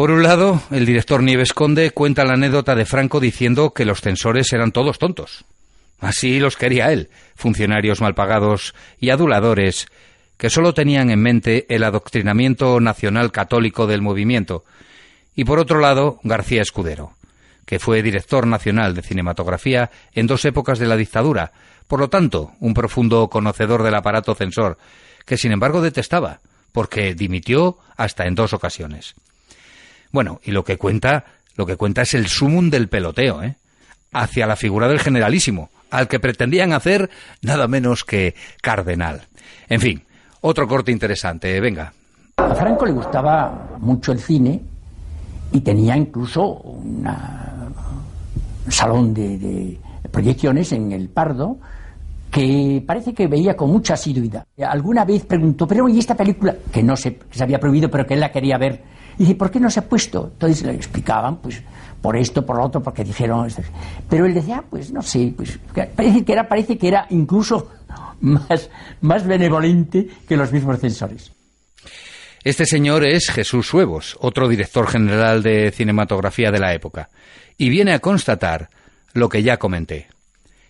Por 0.00 0.12
un 0.12 0.22
lado, 0.22 0.62
el 0.70 0.86
director 0.86 1.22
Nieves 1.22 1.52
Conde 1.52 1.90
cuenta 1.90 2.24
la 2.24 2.32
anécdota 2.32 2.74
de 2.74 2.86
Franco 2.86 3.20
diciendo 3.20 3.74
que 3.74 3.84
los 3.84 4.00
censores 4.00 4.50
eran 4.54 4.72
todos 4.72 4.98
tontos. 4.98 5.44
Así 5.98 6.40
los 6.40 6.56
quería 6.56 6.90
él, 6.90 7.10
funcionarios 7.36 8.00
mal 8.00 8.14
pagados 8.14 8.74
y 8.98 9.10
aduladores 9.10 9.88
que 10.38 10.48
solo 10.48 10.72
tenían 10.72 11.10
en 11.10 11.20
mente 11.20 11.66
el 11.68 11.84
adoctrinamiento 11.84 12.80
nacional 12.80 13.30
católico 13.30 13.86
del 13.86 14.00
movimiento. 14.00 14.64
Y 15.36 15.44
por 15.44 15.58
otro 15.58 15.80
lado, 15.80 16.18
García 16.22 16.62
Escudero, 16.62 17.12
que 17.66 17.78
fue 17.78 18.02
director 18.02 18.46
nacional 18.46 18.94
de 18.94 19.02
cinematografía 19.02 19.90
en 20.14 20.26
dos 20.26 20.46
épocas 20.46 20.78
de 20.78 20.86
la 20.86 20.96
dictadura, 20.96 21.52
por 21.88 22.00
lo 22.00 22.08
tanto, 22.08 22.52
un 22.60 22.72
profundo 22.72 23.28
conocedor 23.28 23.82
del 23.82 23.96
aparato 23.96 24.34
censor, 24.34 24.78
que 25.26 25.36
sin 25.36 25.52
embargo 25.52 25.82
detestaba, 25.82 26.40
porque 26.72 27.14
dimitió 27.14 27.76
hasta 27.98 28.24
en 28.24 28.34
dos 28.34 28.54
ocasiones. 28.54 29.14
Bueno, 30.12 30.40
y 30.44 30.50
lo 30.50 30.64
que 30.64 30.76
cuenta, 30.76 31.24
lo 31.56 31.66
que 31.66 31.76
cuenta 31.76 32.02
es 32.02 32.14
el 32.14 32.26
sumum 32.26 32.70
del 32.70 32.88
peloteo, 32.88 33.42
¿eh? 33.42 33.56
hacia 34.12 34.46
la 34.46 34.56
figura 34.56 34.88
del 34.88 35.00
generalísimo, 35.00 35.70
al 35.90 36.08
que 36.08 36.20
pretendían 36.20 36.72
hacer 36.72 37.10
nada 37.42 37.68
menos 37.68 38.04
que 38.04 38.34
cardenal. 38.60 39.22
En 39.68 39.80
fin, 39.80 40.02
otro 40.40 40.66
corte 40.66 40.90
interesante, 40.90 41.60
venga. 41.60 41.92
A 42.36 42.54
Franco 42.54 42.86
le 42.86 42.92
gustaba 42.92 43.76
mucho 43.78 44.12
el 44.12 44.18
cine 44.18 44.60
y 45.52 45.60
tenía 45.60 45.96
incluso 45.96 46.42
un 46.44 47.06
salón 48.68 49.14
de, 49.14 49.78
proyecciones 50.10 50.72
en 50.72 50.92
el 50.92 51.08
Pardo 51.08 51.58
que 52.30 52.82
parece 52.86 53.12
que 53.12 53.26
veía 53.26 53.56
con 53.56 53.70
mucha 53.70 53.94
asiduidad. 53.94 54.44
Alguna 54.58 55.04
vez 55.04 55.24
preguntó, 55.24 55.66
pero 55.66 55.88
¿y 55.88 55.98
esta 55.98 56.16
película? 56.16 56.54
Que 56.72 56.82
no 56.82 56.96
se, 56.96 57.18
se 57.30 57.42
había 57.42 57.58
prohibido, 57.58 57.90
pero 57.90 58.06
que 58.06 58.14
él 58.14 58.20
la 58.20 58.30
quería 58.30 58.56
ver. 58.56 58.82
Y 59.18 59.24
dice, 59.24 59.34
¿por 59.34 59.50
qué 59.50 59.60
no 59.60 59.70
se 59.70 59.80
ha 59.80 59.88
puesto? 59.88 60.30
Entonces 60.32 60.62
le 60.62 60.74
explicaban, 60.74 61.36
pues, 61.36 61.62
por 62.00 62.16
esto, 62.16 62.44
por 62.44 62.56
lo 62.56 62.64
otro, 62.64 62.82
porque 62.82 63.04
dijeron... 63.04 63.48
Pero 64.08 64.26
él 64.26 64.34
decía, 64.34 64.58
ah, 64.58 64.64
pues, 64.68 64.92
no 64.92 65.02
sé, 65.02 65.32
pues, 65.36 65.58
parece 65.94 66.24
que 66.24 66.32
era, 66.32 66.48
parece 66.48 66.78
que 66.78 66.88
era 66.88 67.06
incluso 67.10 67.70
más, 68.20 68.70
más 69.00 69.26
benevolente 69.26 70.08
que 70.28 70.36
los 70.36 70.52
mismos 70.52 70.80
censores. 70.80 71.32
Este 72.42 72.64
señor 72.64 73.04
es 73.04 73.30
Jesús 73.30 73.72
Huevos, 73.74 74.16
otro 74.18 74.48
director 74.48 74.88
general 74.88 75.42
de 75.42 75.70
cinematografía 75.72 76.50
de 76.50 76.58
la 76.58 76.72
época, 76.72 77.10
y 77.58 77.68
viene 77.68 77.92
a 77.92 77.98
constatar 77.98 78.70
lo 79.12 79.28
que 79.28 79.42
ya 79.42 79.58
comenté. 79.58 80.08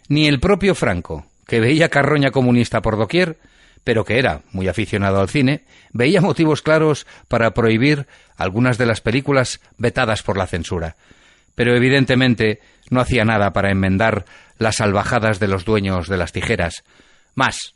Ni 0.08 0.26
el 0.26 0.40
propio 0.40 0.74
Franco, 0.74 1.26
que 1.46 1.60
veía 1.60 1.88
carroña 1.88 2.32
comunista 2.32 2.80
por 2.80 2.96
doquier, 2.96 3.38
pero 3.84 4.04
que 4.04 4.18
era 4.18 4.42
muy 4.52 4.68
aficionado 4.68 5.20
al 5.20 5.28
cine, 5.28 5.64
veía 5.92 6.20
motivos 6.20 6.62
claros 6.62 7.06
para 7.28 7.52
prohibir 7.52 8.06
algunas 8.36 8.78
de 8.78 8.86
las 8.86 9.00
películas 9.00 9.60
vetadas 9.78 10.22
por 10.22 10.36
la 10.36 10.46
censura. 10.46 10.96
Pero 11.54 11.74
evidentemente 11.74 12.60
no 12.90 13.00
hacía 13.00 13.24
nada 13.24 13.52
para 13.52 13.70
enmendar 13.70 14.24
las 14.58 14.76
salvajadas 14.76 15.40
de 15.40 15.48
los 15.48 15.64
dueños 15.64 16.08
de 16.08 16.16
las 16.16 16.32
tijeras. 16.32 16.84
Más, 17.34 17.74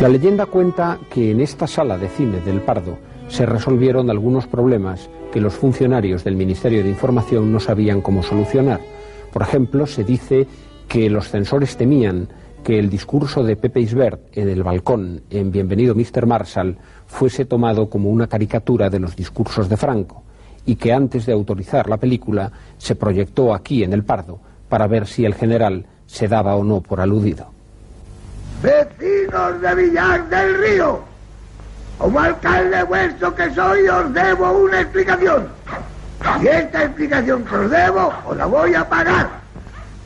la 0.00 0.08
leyenda 0.08 0.46
cuenta 0.46 0.98
que 1.12 1.30
en 1.30 1.40
esta 1.40 1.66
sala 1.66 1.98
de 1.98 2.08
cine 2.08 2.40
del 2.40 2.62
Pardo 2.62 2.98
se 3.28 3.46
resolvieron 3.46 4.10
algunos 4.10 4.46
problemas 4.46 5.10
que 5.32 5.40
los 5.40 5.54
funcionarios 5.54 6.24
del 6.24 6.36
Ministerio 6.36 6.82
de 6.82 6.88
Información 6.88 7.52
no 7.52 7.60
sabían 7.60 8.00
cómo 8.00 8.22
solucionar. 8.22 8.80
Por 9.32 9.42
ejemplo, 9.42 9.86
se 9.86 10.02
dice 10.02 10.46
que 10.88 11.08
los 11.10 11.28
censores 11.28 11.76
temían 11.76 12.28
que 12.64 12.78
el 12.78 12.90
discurso 12.90 13.42
de 13.42 13.56
Pepe 13.56 13.80
Isbert 13.80 14.36
en 14.36 14.48
el 14.48 14.62
balcón 14.62 15.22
en 15.30 15.50
Bienvenido 15.50 15.94
Mr. 15.94 16.26
Marshall 16.26 16.76
fuese 17.06 17.44
tomado 17.44 17.88
como 17.88 18.10
una 18.10 18.26
caricatura 18.26 18.90
de 18.90 19.00
los 19.00 19.16
discursos 19.16 19.68
de 19.68 19.76
Franco 19.76 20.22
y 20.66 20.76
que 20.76 20.92
antes 20.92 21.26
de 21.26 21.32
autorizar 21.32 21.88
la 21.88 21.96
película 21.96 22.52
se 22.78 22.94
proyectó 22.94 23.54
aquí 23.54 23.82
en 23.82 23.92
el 23.92 24.04
Pardo 24.04 24.40
para 24.68 24.86
ver 24.86 25.06
si 25.06 25.24
el 25.24 25.34
general 25.34 25.86
se 26.06 26.28
daba 26.28 26.54
o 26.56 26.64
no 26.64 26.80
por 26.80 27.00
aludido. 27.00 27.50
Vecinos 28.62 29.60
de 29.60 29.74
Villar 29.74 30.28
del 30.28 30.58
Río, 30.58 31.00
como 31.98 32.20
alcalde 32.20 32.82
vuestro 32.84 33.34
que 33.34 33.54
soy, 33.54 33.88
os 33.88 34.12
debo 34.12 34.52
una 34.52 34.82
explicación. 34.82 35.48
Y 36.42 36.46
esta 36.46 36.84
explicación 36.84 37.44
que 37.44 37.56
os 37.56 37.70
debo, 37.70 38.12
os 38.26 38.36
la 38.36 38.46
voy 38.46 38.74
a 38.74 38.86
pagar. 38.88 39.39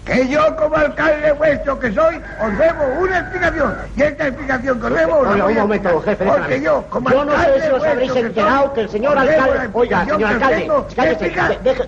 Que 0.04 0.28
yo, 0.28 0.54
como 0.56 0.76
alcalde 0.76 1.32
vuestro 1.32 1.78
que 1.78 1.90
soy, 1.92 2.20
os 2.38 2.58
debo 2.58 2.84
una 3.00 3.20
explicación. 3.20 3.74
Y 3.96 4.02
esta 4.02 4.28
explicación 4.28 4.78
que 4.78 4.86
os 4.86 4.94
debo, 4.94 5.24
la 5.24 5.44
voy 5.44 5.54
un 5.54 5.60
momento, 5.60 6.02
jefe, 6.02 6.24
Porque 6.26 6.60
yo, 6.60 6.84
como 6.90 7.10
yo 7.10 7.24
no 7.24 7.32
sé 7.42 7.62
si 7.62 7.68
os 7.70 7.84
habréis 7.84 8.14
enterado 8.14 8.72
que 8.74 8.80
el 8.82 8.88
señor 8.90 9.16
alcalde... 9.16 9.70
Oiga, 9.72 10.04
señor 10.04 10.24
alcalde, 10.24 10.70
cállese, 10.94 11.32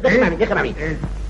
déjeme 0.03 0.27
a 0.27 0.31
mí, 0.31 0.37
déjeme 0.37 0.61
a 0.61 0.63
mí. 0.63 0.77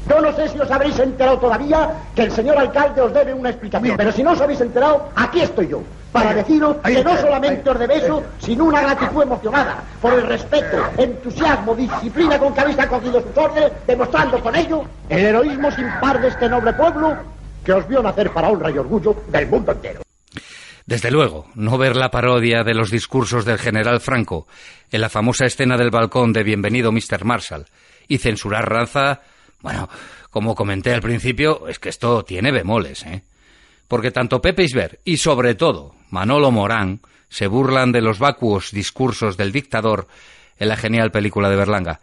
Yo 0.09 0.21
no 0.21 0.33
sé 0.33 0.49
si 0.49 0.59
os 0.61 0.71
habréis 0.71 0.99
enterado 0.99 1.39
todavía 1.39 1.91
que 2.15 2.23
el 2.23 2.31
señor 2.31 2.57
alcalde 2.57 3.01
os 3.01 3.13
debe 3.13 3.35
una 3.35 3.51
explicación. 3.51 3.97
Pero 3.97 4.13
si 4.13 4.23
no 4.23 4.33
os 4.33 4.41
habéis 4.41 4.61
enterado, 4.61 5.09
aquí 5.17 5.41
estoy 5.41 5.69
yo. 5.69 5.83
Para 6.13 6.33
deciros 6.33 6.77
que 6.85 7.05
no 7.05 7.17
solamente 7.17 7.69
os 7.69 7.79
debe 7.79 7.97
eso, 7.97 8.23
sino 8.39 8.65
una 8.65 8.81
gratitud 8.81 9.23
emocionada 9.23 9.83
por 10.01 10.15
el 10.15 10.27
respeto, 10.27 10.79
entusiasmo, 10.97 11.75
disciplina 11.75 12.39
con 12.39 12.55
que 12.55 12.61
habéis 12.61 12.79
acogido 12.79 13.21
sus 13.21 13.37
órdenes, 13.37 13.73
demostrando 13.87 14.41
con 14.41 14.55
ello 14.55 14.85
el 15.09 15.25
heroísmo 15.27 15.71
sin 15.73 15.89
par 16.01 16.21
de 16.21 16.29
este 16.29 16.49
noble 16.49 16.73
pueblo 16.73 17.17
que 17.65 17.73
os 17.73 17.87
vio 17.89 18.01
nacer 18.01 18.31
para 18.31 18.49
honra 18.49 18.71
y 18.71 18.79
orgullo 18.79 19.17
del 19.29 19.49
mundo 19.49 19.73
entero. 19.73 20.01
Desde 20.87 21.11
luego, 21.11 21.47
no 21.57 21.77
ver 21.79 21.97
la 21.97 22.13
parodia 22.13 22.63
de 22.63 22.75
los 22.75 22.93
discursos 22.93 23.45
del 23.45 23.59
general 23.59 24.01
Franco 24.01 24.47
en 24.93 25.01
la 25.01 25.09
famosa 25.09 25.45
escena 25.45 25.77
del 25.77 25.91
balcón 25.91 26.33
de 26.33 26.45
Bienvenido 26.45 26.93
Mr. 26.93 27.25
Marshall 27.25 27.67
y 28.07 28.19
censurar 28.19 28.71
raza 28.71 29.21
bueno, 29.67 29.89
como 30.31 30.55
comenté 30.55 30.95
al 30.95 31.03
principio, 31.03 31.67
es 31.67 31.81
que 31.81 31.89
esto 31.89 32.25
tiene 32.25 32.53
bemoles, 32.53 33.05
¿eh? 33.05 33.25
Porque 33.89 34.13
tanto 34.13 34.41
Pepe 34.41 34.63
Isber 34.63 35.01
y 35.05 35.17
sobre 35.17 35.57
todo 35.57 35.97
Manolo 36.09 36.53
Morán 36.53 37.01
se 37.29 37.49
burlan 37.49 37.91
de 37.91 38.01
los 38.01 38.21
vacuos 38.21 38.71
discursos 38.71 39.37
del 39.37 39.51
dictador 39.51 40.07
en 40.61 40.69
la 40.69 40.77
genial 40.77 41.11
película 41.11 41.51
de 41.51 41.57
Berlanga, 41.57 42.01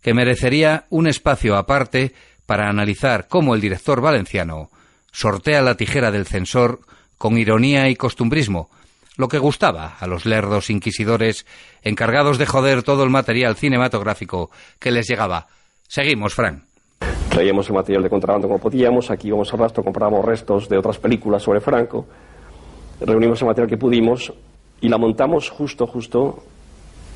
que 0.00 0.14
merecería 0.14 0.86
un 0.90 1.08
espacio 1.08 1.56
aparte 1.56 2.14
para 2.46 2.68
analizar 2.68 3.26
cómo 3.26 3.56
el 3.56 3.60
director 3.60 4.00
valenciano 4.00 4.70
sortea 5.10 5.60
la 5.60 5.76
tijera 5.76 6.12
del 6.12 6.28
censor 6.28 6.82
con 7.18 7.36
ironía 7.36 7.88
y 7.88 7.96
costumbrismo, 7.96 8.70
lo 9.16 9.26
que 9.26 9.38
gustaba 9.38 9.96
a 9.98 10.06
los 10.06 10.24
lerdos 10.24 10.70
inquisidores 10.70 11.46
encargados 11.82 12.38
de 12.38 12.46
joder 12.46 12.84
todo 12.84 13.02
el 13.02 13.10
material 13.10 13.56
cinematográfico 13.56 14.52
que 14.78 14.92
les 14.92 15.08
llegaba. 15.08 15.48
Seguimos, 15.88 16.34
Fran. 16.34 16.70
Traíamos 17.28 17.68
el 17.68 17.74
material 17.74 18.02
de 18.02 18.10
contrabando 18.10 18.48
como 18.48 18.58
podíamos, 18.58 19.10
aquí 19.10 19.28
íbamos 19.28 19.52
al 19.52 19.60
rastro, 19.60 19.82
comprábamos 19.82 20.24
restos 20.24 20.68
de 20.68 20.76
otras 20.76 20.98
películas 20.98 21.42
sobre 21.42 21.60
Franco, 21.60 22.06
reunimos 23.00 23.40
el 23.40 23.48
material 23.48 23.68
que 23.68 23.78
pudimos 23.78 24.32
y 24.80 24.88
la 24.88 24.98
montamos 24.98 25.48
justo, 25.48 25.86
justo 25.86 26.42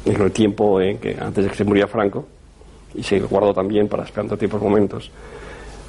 en 0.05 0.21
el 0.21 0.33
tiempo 0.33 0.79
que, 0.79 1.17
antes 1.21 1.45
de 1.45 1.51
que 1.51 1.57
se 1.57 1.65
muriera 1.65 1.89
Franco, 1.89 2.25
y 2.95 3.03
se 3.03 3.21
guardó 3.21 3.53
también 3.53 3.89
para 3.89 4.05
esperando 4.05 4.37
tiempos 4.37 4.63
momentos. 4.63 5.11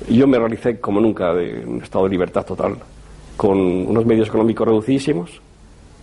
Yo 0.10 0.28
me 0.28 0.38
realicé 0.38 0.80
como 0.80 1.00
nunca 1.00 1.34
de 1.34 1.64
un 1.66 1.82
estado 1.82 2.06
de 2.06 2.12
libertad 2.12 2.46
total, 2.46 2.76
con 3.36 3.58
unos 3.58 4.06
medios 4.06 4.28
económicos 4.28 4.68
reducidísimos, 4.68 5.42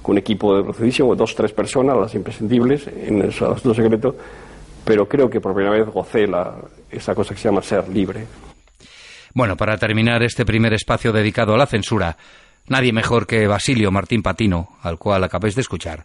con 0.03 0.13
un 0.13 0.19
equipo 0.19 0.55
reducidísimo, 0.55 1.15
dos, 1.15 1.35
tres 1.35 1.53
personas, 1.53 1.97
las 1.97 2.15
imprescindibles, 2.15 2.87
en 2.87 3.23
el 3.23 3.29
asunto 3.29 3.75
secreto, 3.75 4.17
pero 4.85 5.09
creo 5.09 5.31
que 5.31 5.41
por 5.41 5.55
primera 5.55 5.77
vez 5.77 5.87
gocé 5.87 6.27
la, 6.27 6.57
esa 6.91 7.15
cosa 7.15 7.35
que 7.35 7.41
se 7.41 7.49
llama 7.49 7.63
ser 7.63 7.89
libre. 7.89 8.27
Bueno, 9.35 9.57
para 9.57 9.79
terminar 9.79 10.23
este 10.23 10.45
primer 10.45 10.75
espacio 10.75 11.13
dedicado 11.13 11.55
a 11.55 11.59
la 11.59 11.67
censura, 11.67 12.17
nadie 12.69 12.93
mejor 12.93 13.27
que 13.27 13.47
Basilio 13.47 13.91
Martín 13.91 14.23
Patino, 14.23 14.77
al 14.83 14.99
cual 14.99 15.25
acabáis 15.25 15.55
de 15.55 15.63
escuchar. 15.63 16.05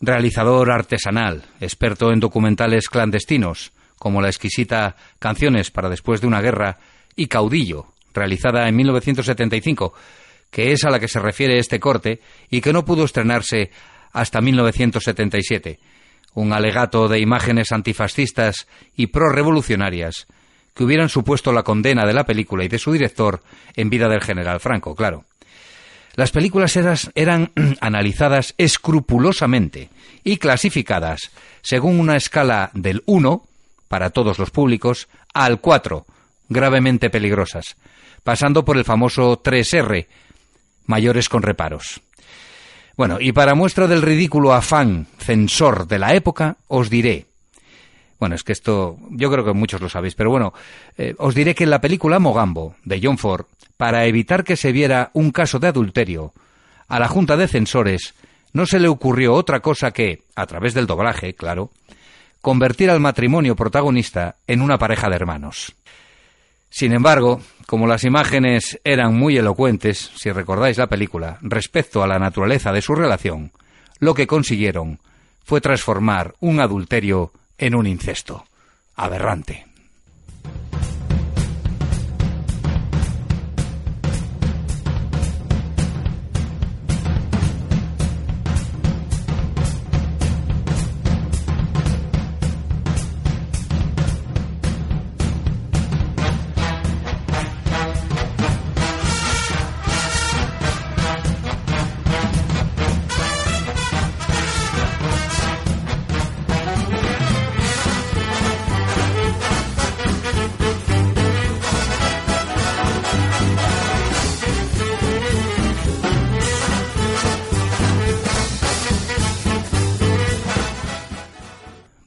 Realizador 0.00 0.70
artesanal, 0.70 1.44
experto 1.60 2.12
en 2.12 2.20
documentales 2.20 2.88
clandestinos, 2.88 3.72
como 3.98 4.20
la 4.20 4.28
exquisita 4.28 4.96
Canciones 5.18 5.70
para 5.70 5.88
después 5.88 6.20
de 6.20 6.26
una 6.26 6.42
guerra 6.42 6.78
y 7.16 7.26
Caudillo, 7.26 7.86
realizada 8.12 8.68
en 8.68 8.76
1975, 8.76 9.94
que 10.50 10.72
es 10.72 10.84
a 10.84 10.90
la 10.90 11.00
que 11.00 11.08
se 11.08 11.18
refiere 11.18 11.58
este 11.58 11.80
corte 11.80 12.20
y 12.50 12.60
que 12.60 12.72
no 12.72 12.84
pudo 12.84 13.04
estrenarse 13.04 13.70
hasta 14.12 14.40
1977, 14.40 15.78
un 16.36 16.52
alegato 16.52 17.08
de 17.08 17.18
imágenes 17.18 17.72
antifascistas 17.72 18.66
y 18.94 19.08
prorrevolucionarias 19.08 20.26
que 20.74 20.84
hubieran 20.84 21.08
supuesto 21.08 21.52
la 21.52 21.62
condena 21.62 22.06
de 22.06 22.12
la 22.12 22.24
película 22.24 22.62
y 22.62 22.68
de 22.68 22.78
su 22.78 22.92
director 22.92 23.42
en 23.74 23.88
vida 23.88 24.08
del 24.08 24.20
general 24.20 24.60
Franco, 24.60 24.94
claro. 24.94 25.24
Las 26.14 26.30
películas 26.30 26.78
eran 27.14 27.52
analizadas 27.80 28.54
escrupulosamente 28.58 29.88
y 30.24 30.36
clasificadas 30.36 31.30
según 31.62 31.98
una 31.98 32.16
escala 32.16 32.70
del 32.74 33.02
1, 33.06 33.42
para 33.88 34.10
todos 34.10 34.38
los 34.38 34.50
públicos, 34.50 35.08
al 35.32 35.60
4, 35.60 36.04
gravemente 36.50 37.08
peligrosas, 37.08 37.76
pasando 38.22 38.64
por 38.64 38.76
el 38.76 38.84
famoso 38.84 39.42
3R, 39.42 40.06
mayores 40.84 41.28
con 41.28 41.42
reparos. 41.42 42.02
Bueno, 42.96 43.18
y 43.20 43.32
para 43.32 43.54
muestra 43.54 43.86
del 43.86 44.02
ridículo 44.02 44.54
afán 44.54 45.06
censor 45.18 45.86
de 45.86 45.98
la 45.98 46.14
época, 46.14 46.56
os 46.68 46.88
diré. 46.88 47.26
Bueno, 48.18 48.34
es 48.34 48.42
que 48.42 48.52
esto 48.52 48.96
yo 49.10 49.30
creo 49.30 49.44
que 49.44 49.52
muchos 49.52 49.80
lo 49.82 49.90
sabéis, 49.90 50.14
pero 50.14 50.30
bueno, 50.30 50.54
eh, 50.96 51.14
os 51.18 51.34
diré 51.34 51.54
que 51.54 51.64
en 51.64 51.70
la 51.70 51.82
película 51.82 52.18
Mogambo, 52.18 52.74
de 52.84 53.00
John 53.02 53.18
Ford, 53.18 53.44
para 53.76 54.06
evitar 54.06 54.44
que 54.44 54.56
se 54.56 54.72
viera 54.72 55.10
un 55.12 55.30
caso 55.30 55.58
de 55.58 55.68
adulterio, 55.68 56.32
a 56.88 56.98
la 56.98 57.08
Junta 57.08 57.36
de 57.36 57.48
Censores 57.48 58.14
no 58.54 58.64
se 58.64 58.80
le 58.80 58.88
ocurrió 58.88 59.34
otra 59.34 59.60
cosa 59.60 59.90
que, 59.90 60.22
a 60.34 60.46
través 60.46 60.72
del 60.72 60.86
doblaje, 60.86 61.34
claro, 61.34 61.70
convertir 62.40 62.90
al 62.90 63.00
matrimonio 63.00 63.56
protagonista 63.56 64.36
en 64.46 64.62
una 64.62 64.78
pareja 64.78 65.10
de 65.10 65.16
hermanos. 65.16 65.74
Sin 66.70 66.92
embargo, 66.92 67.42
como 67.66 67.86
las 67.86 68.04
imágenes 68.04 68.80
eran 68.84 69.14
muy 69.14 69.36
elocuentes, 69.36 70.10
si 70.14 70.30
recordáis 70.30 70.78
la 70.78 70.86
película, 70.86 71.38
respecto 71.42 72.02
a 72.02 72.06
la 72.06 72.18
naturaleza 72.18 72.72
de 72.72 72.80
su 72.80 72.94
relación, 72.94 73.50
lo 73.98 74.14
que 74.14 74.26
consiguieron 74.26 75.00
fue 75.44 75.60
transformar 75.60 76.34
un 76.40 76.60
adulterio 76.60 77.32
en 77.58 77.74
un 77.74 77.86
incesto. 77.86 78.44
Aberrante. 78.94 79.65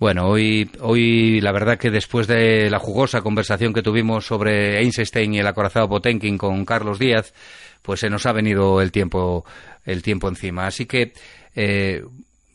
Bueno, 0.09 0.27
hoy, 0.27 0.67
hoy 0.79 1.39
la 1.39 1.51
verdad 1.51 1.77
que 1.77 1.91
después 1.91 2.25
de 2.25 2.67
la 2.71 2.79
jugosa 2.79 3.21
conversación 3.21 3.75
que 3.75 3.83
tuvimos 3.83 4.25
sobre 4.25 4.79
Einstein 4.79 5.35
y 5.35 5.39
el 5.39 5.45
acorazado 5.45 5.87
Potenkin 5.87 6.35
con 6.35 6.65
Carlos 6.65 6.97
Díaz, 6.97 7.31
pues 7.83 7.99
se 7.99 8.09
nos 8.09 8.25
ha 8.25 8.31
venido 8.31 8.81
el 8.81 8.91
tiempo, 8.91 9.45
el 9.85 10.01
tiempo 10.01 10.27
encima. 10.27 10.65
Así 10.65 10.87
que 10.87 11.13
eh, 11.53 12.01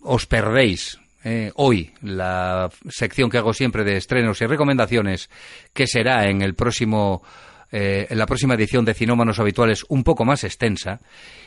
os 0.02 0.26
perdéis 0.26 0.98
eh, 1.22 1.52
hoy 1.54 1.92
la 2.02 2.70
sección 2.88 3.30
que 3.30 3.38
hago 3.38 3.52
siempre 3.52 3.84
de 3.84 3.98
estrenos 3.98 4.42
y 4.42 4.46
recomendaciones, 4.46 5.30
que 5.72 5.86
será 5.86 6.28
en 6.28 6.42
el 6.42 6.54
próximo 6.54 7.22
eh, 7.70 8.08
en 8.10 8.18
la 8.18 8.26
próxima 8.26 8.54
edición 8.54 8.84
de 8.84 8.94
Cinómanos 8.94 9.38
Habituales 9.38 9.84
un 9.88 10.02
poco 10.02 10.24
más 10.24 10.42
extensa 10.42 10.98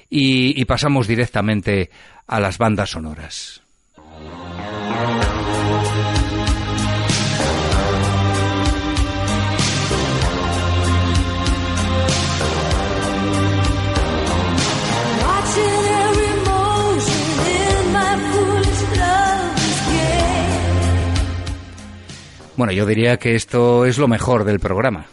y 0.09 0.63
pasamos 0.63 1.05
directamente 1.05 1.89
a 2.27 2.39
las 2.39 2.57
bandas 2.57 2.91
sonoras. 2.91 3.61
Bueno, 22.57 22.73
yo 22.73 22.87
diría 22.87 23.17
que 23.17 23.35
esto 23.35 23.85
es 23.85 23.99
lo 23.99 24.07
mejor 24.07 24.43
del 24.43 24.59
programa. 24.59 25.05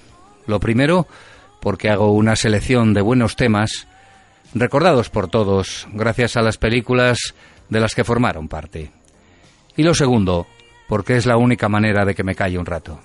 Lo 0.46 0.58
primero, 0.58 1.06
porque 1.60 1.90
hago 1.90 2.10
una 2.12 2.36
selección 2.36 2.94
de 2.94 3.02
buenos 3.02 3.36
temas, 3.36 3.86
recordados 4.54 5.10
por 5.10 5.28
todos, 5.28 5.86
gracias 5.92 6.38
a 6.38 6.42
las 6.42 6.56
películas 6.56 7.34
de 7.68 7.80
las 7.80 7.94
que 7.94 8.02
formaron 8.02 8.48
parte. 8.48 8.92
Y 9.76 9.82
lo 9.82 9.94
segundo, 9.94 10.46
porque 10.88 11.16
es 11.16 11.26
la 11.26 11.36
única 11.36 11.68
manera 11.68 12.06
de 12.06 12.14
que 12.14 12.24
me 12.24 12.34
calle 12.34 12.58
un 12.58 12.64
rato. 12.64 12.98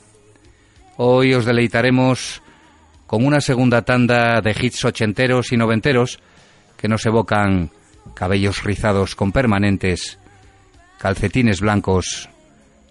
Hoy 0.96 1.34
os 1.34 1.44
deleitaremos 1.44 2.42
con 3.08 3.26
una 3.26 3.42
segunda 3.42 3.82
tanda 3.82 4.40
de 4.40 4.56
hits 4.58 4.86
ochenteros 4.86 5.52
y 5.52 5.58
noventeros 5.58 6.18
que 6.78 6.88
nos 6.88 7.06
evocan 7.06 7.72
cabellos 8.14 8.64
rizados 8.64 9.16
con 9.16 9.34
permanentes, 9.34 10.18
calcetines 10.98 11.60
blancos 11.60 12.30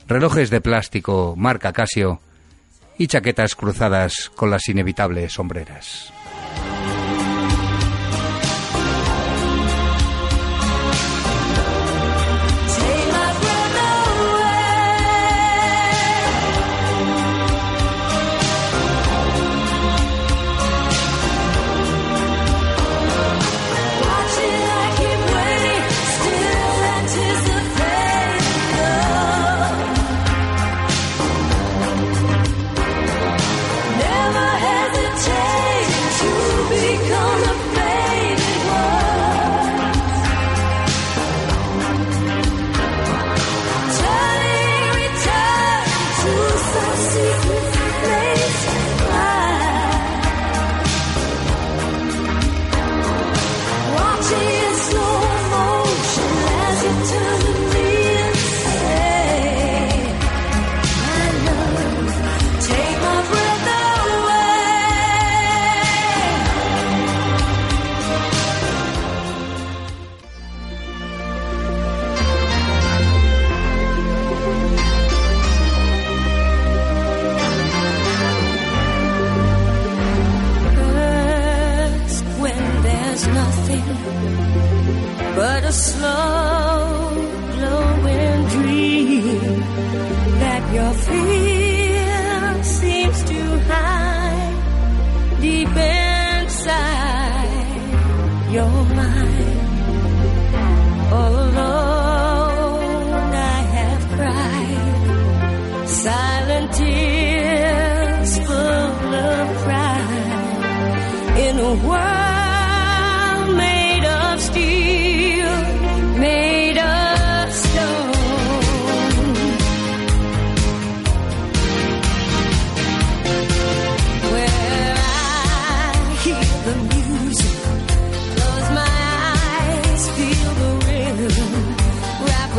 relojes 0.08 0.50
de 0.50 0.60
plástico 0.60 1.34
marca 1.36 1.72
Casio 1.72 2.20
y 2.96 3.06
chaquetas 3.06 3.54
cruzadas 3.54 4.30
con 4.34 4.50
las 4.50 4.68
inevitables 4.68 5.34
sombreras. 5.34 6.12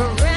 separate. 0.00 0.29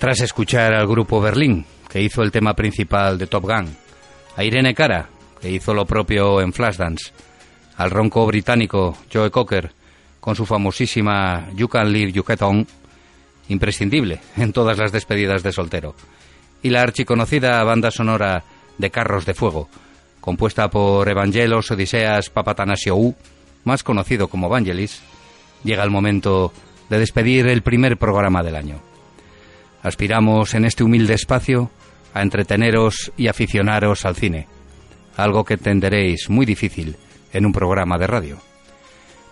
Tras 0.00 0.22
escuchar 0.22 0.72
al 0.72 0.86
grupo 0.86 1.20
Berlín, 1.20 1.66
que 1.90 2.00
hizo 2.00 2.22
el 2.22 2.32
tema 2.32 2.54
principal 2.54 3.18
de 3.18 3.26
Top 3.26 3.42
Gun, 3.44 3.76
a 4.34 4.42
Irene 4.42 4.74
Cara, 4.74 5.10
que 5.38 5.50
hizo 5.50 5.74
lo 5.74 5.84
propio 5.84 6.40
en 6.40 6.54
Flashdance, 6.54 7.12
al 7.76 7.90
ronco 7.90 8.24
británico 8.24 8.96
Joe 9.12 9.30
Cocker, 9.30 9.72
con 10.18 10.34
su 10.34 10.46
famosísima 10.46 11.50
You 11.54 11.68
Can 11.68 11.92
Leave 11.92 12.12
You 12.12 12.24
Get 12.24 12.40
On, 12.40 12.66
imprescindible 13.50 14.20
en 14.38 14.54
todas 14.54 14.78
las 14.78 14.90
despedidas 14.90 15.42
de 15.42 15.52
soltero, 15.52 15.94
y 16.62 16.70
la 16.70 16.80
archiconocida 16.80 17.62
banda 17.62 17.90
sonora 17.90 18.44
de 18.78 18.90
Carros 18.90 19.26
de 19.26 19.34
Fuego, 19.34 19.68
compuesta 20.22 20.70
por 20.70 21.10
Evangelos 21.10 21.70
Odiseas 21.72 22.30
Papatanasiou, 22.30 23.14
más 23.64 23.82
conocido 23.82 24.28
como 24.28 24.48
Vangelis, 24.48 25.02
llega 25.62 25.84
el 25.84 25.90
momento 25.90 26.54
de 26.88 26.98
despedir 26.98 27.48
el 27.48 27.60
primer 27.60 27.98
programa 27.98 28.42
del 28.42 28.56
año. 28.56 28.89
Aspiramos 29.82 30.54
en 30.54 30.64
este 30.64 30.84
humilde 30.84 31.14
espacio 31.14 31.70
a 32.12 32.22
entreteneros 32.22 33.12
y 33.16 33.28
aficionaros 33.28 34.04
al 34.04 34.16
cine, 34.16 34.46
algo 35.16 35.44
que 35.44 35.54
entenderéis 35.54 36.28
muy 36.28 36.44
difícil 36.44 36.96
en 37.32 37.46
un 37.46 37.52
programa 37.52 37.98
de 37.98 38.06
radio, 38.06 38.38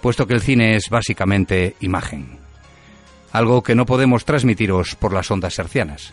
puesto 0.00 0.26
que 0.26 0.34
el 0.34 0.40
cine 0.40 0.76
es 0.76 0.88
básicamente 0.90 1.74
imagen, 1.80 2.38
algo 3.32 3.62
que 3.62 3.74
no 3.74 3.84
podemos 3.84 4.24
transmitiros 4.24 4.94
por 4.94 5.12
las 5.12 5.30
ondas 5.30 5.58
hercianas, 5.58 6.12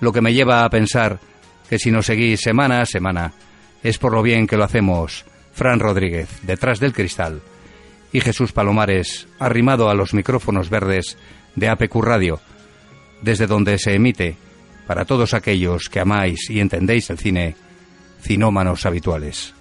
lo 0.00 0.12
que 0.12 0.20
me 0.20 0.34
lleva 0.34 0.64
a 0.64 0.70
pensar 0.70 1.18
que 1.70 1.78
si 1.78 1.90
nos 1.90 2.06
seguís 2.06 2.40
semana 2.40 2.80
a 2.80 2.86
semana 2.86 3.32
es 3.82 3.98
por 3.98 4.12
lo 4.12 4.22
bien 4.22 4.46
que 4.46 4.56
lo 4.56 4.64
hacemos 4.64 5.24
Fran 5.52 5.80
Rodríguez 5.80 6.28
detrás 6.42 6.80
del 6.80 6.92
cristal 6.92 7.40
y 8.12 8.20
Jesús 8.20 8.52
Palomares 8.52 9.26
arrimado 9.38 9.88
a 9.88 9.94
los 9.94 10.14
micrófonos 10.14 10.70
verdes 10.70 11.16
de 11.54 11.68
APQ 11.68 11.94
Radio, 12.02 12.40
desde 13.26 13.48
donde 13.48 13.76
se 13.76 13.92
emite, 13.92 14.36
para 14.86 15.04
todos 15.04 15.34
aquellos 15.34 15.88
que 15.88 15.98
amáis 15.98 16.48
y 16.48 16.60
entendéis 16.60 17.10
el 17.10 17.18
cine, 17.18 17.56
cinómanos 18.22 18.86
habituales. 18.86 19.52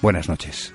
Buenas 0.00 0.30
noches. 0.30 0.72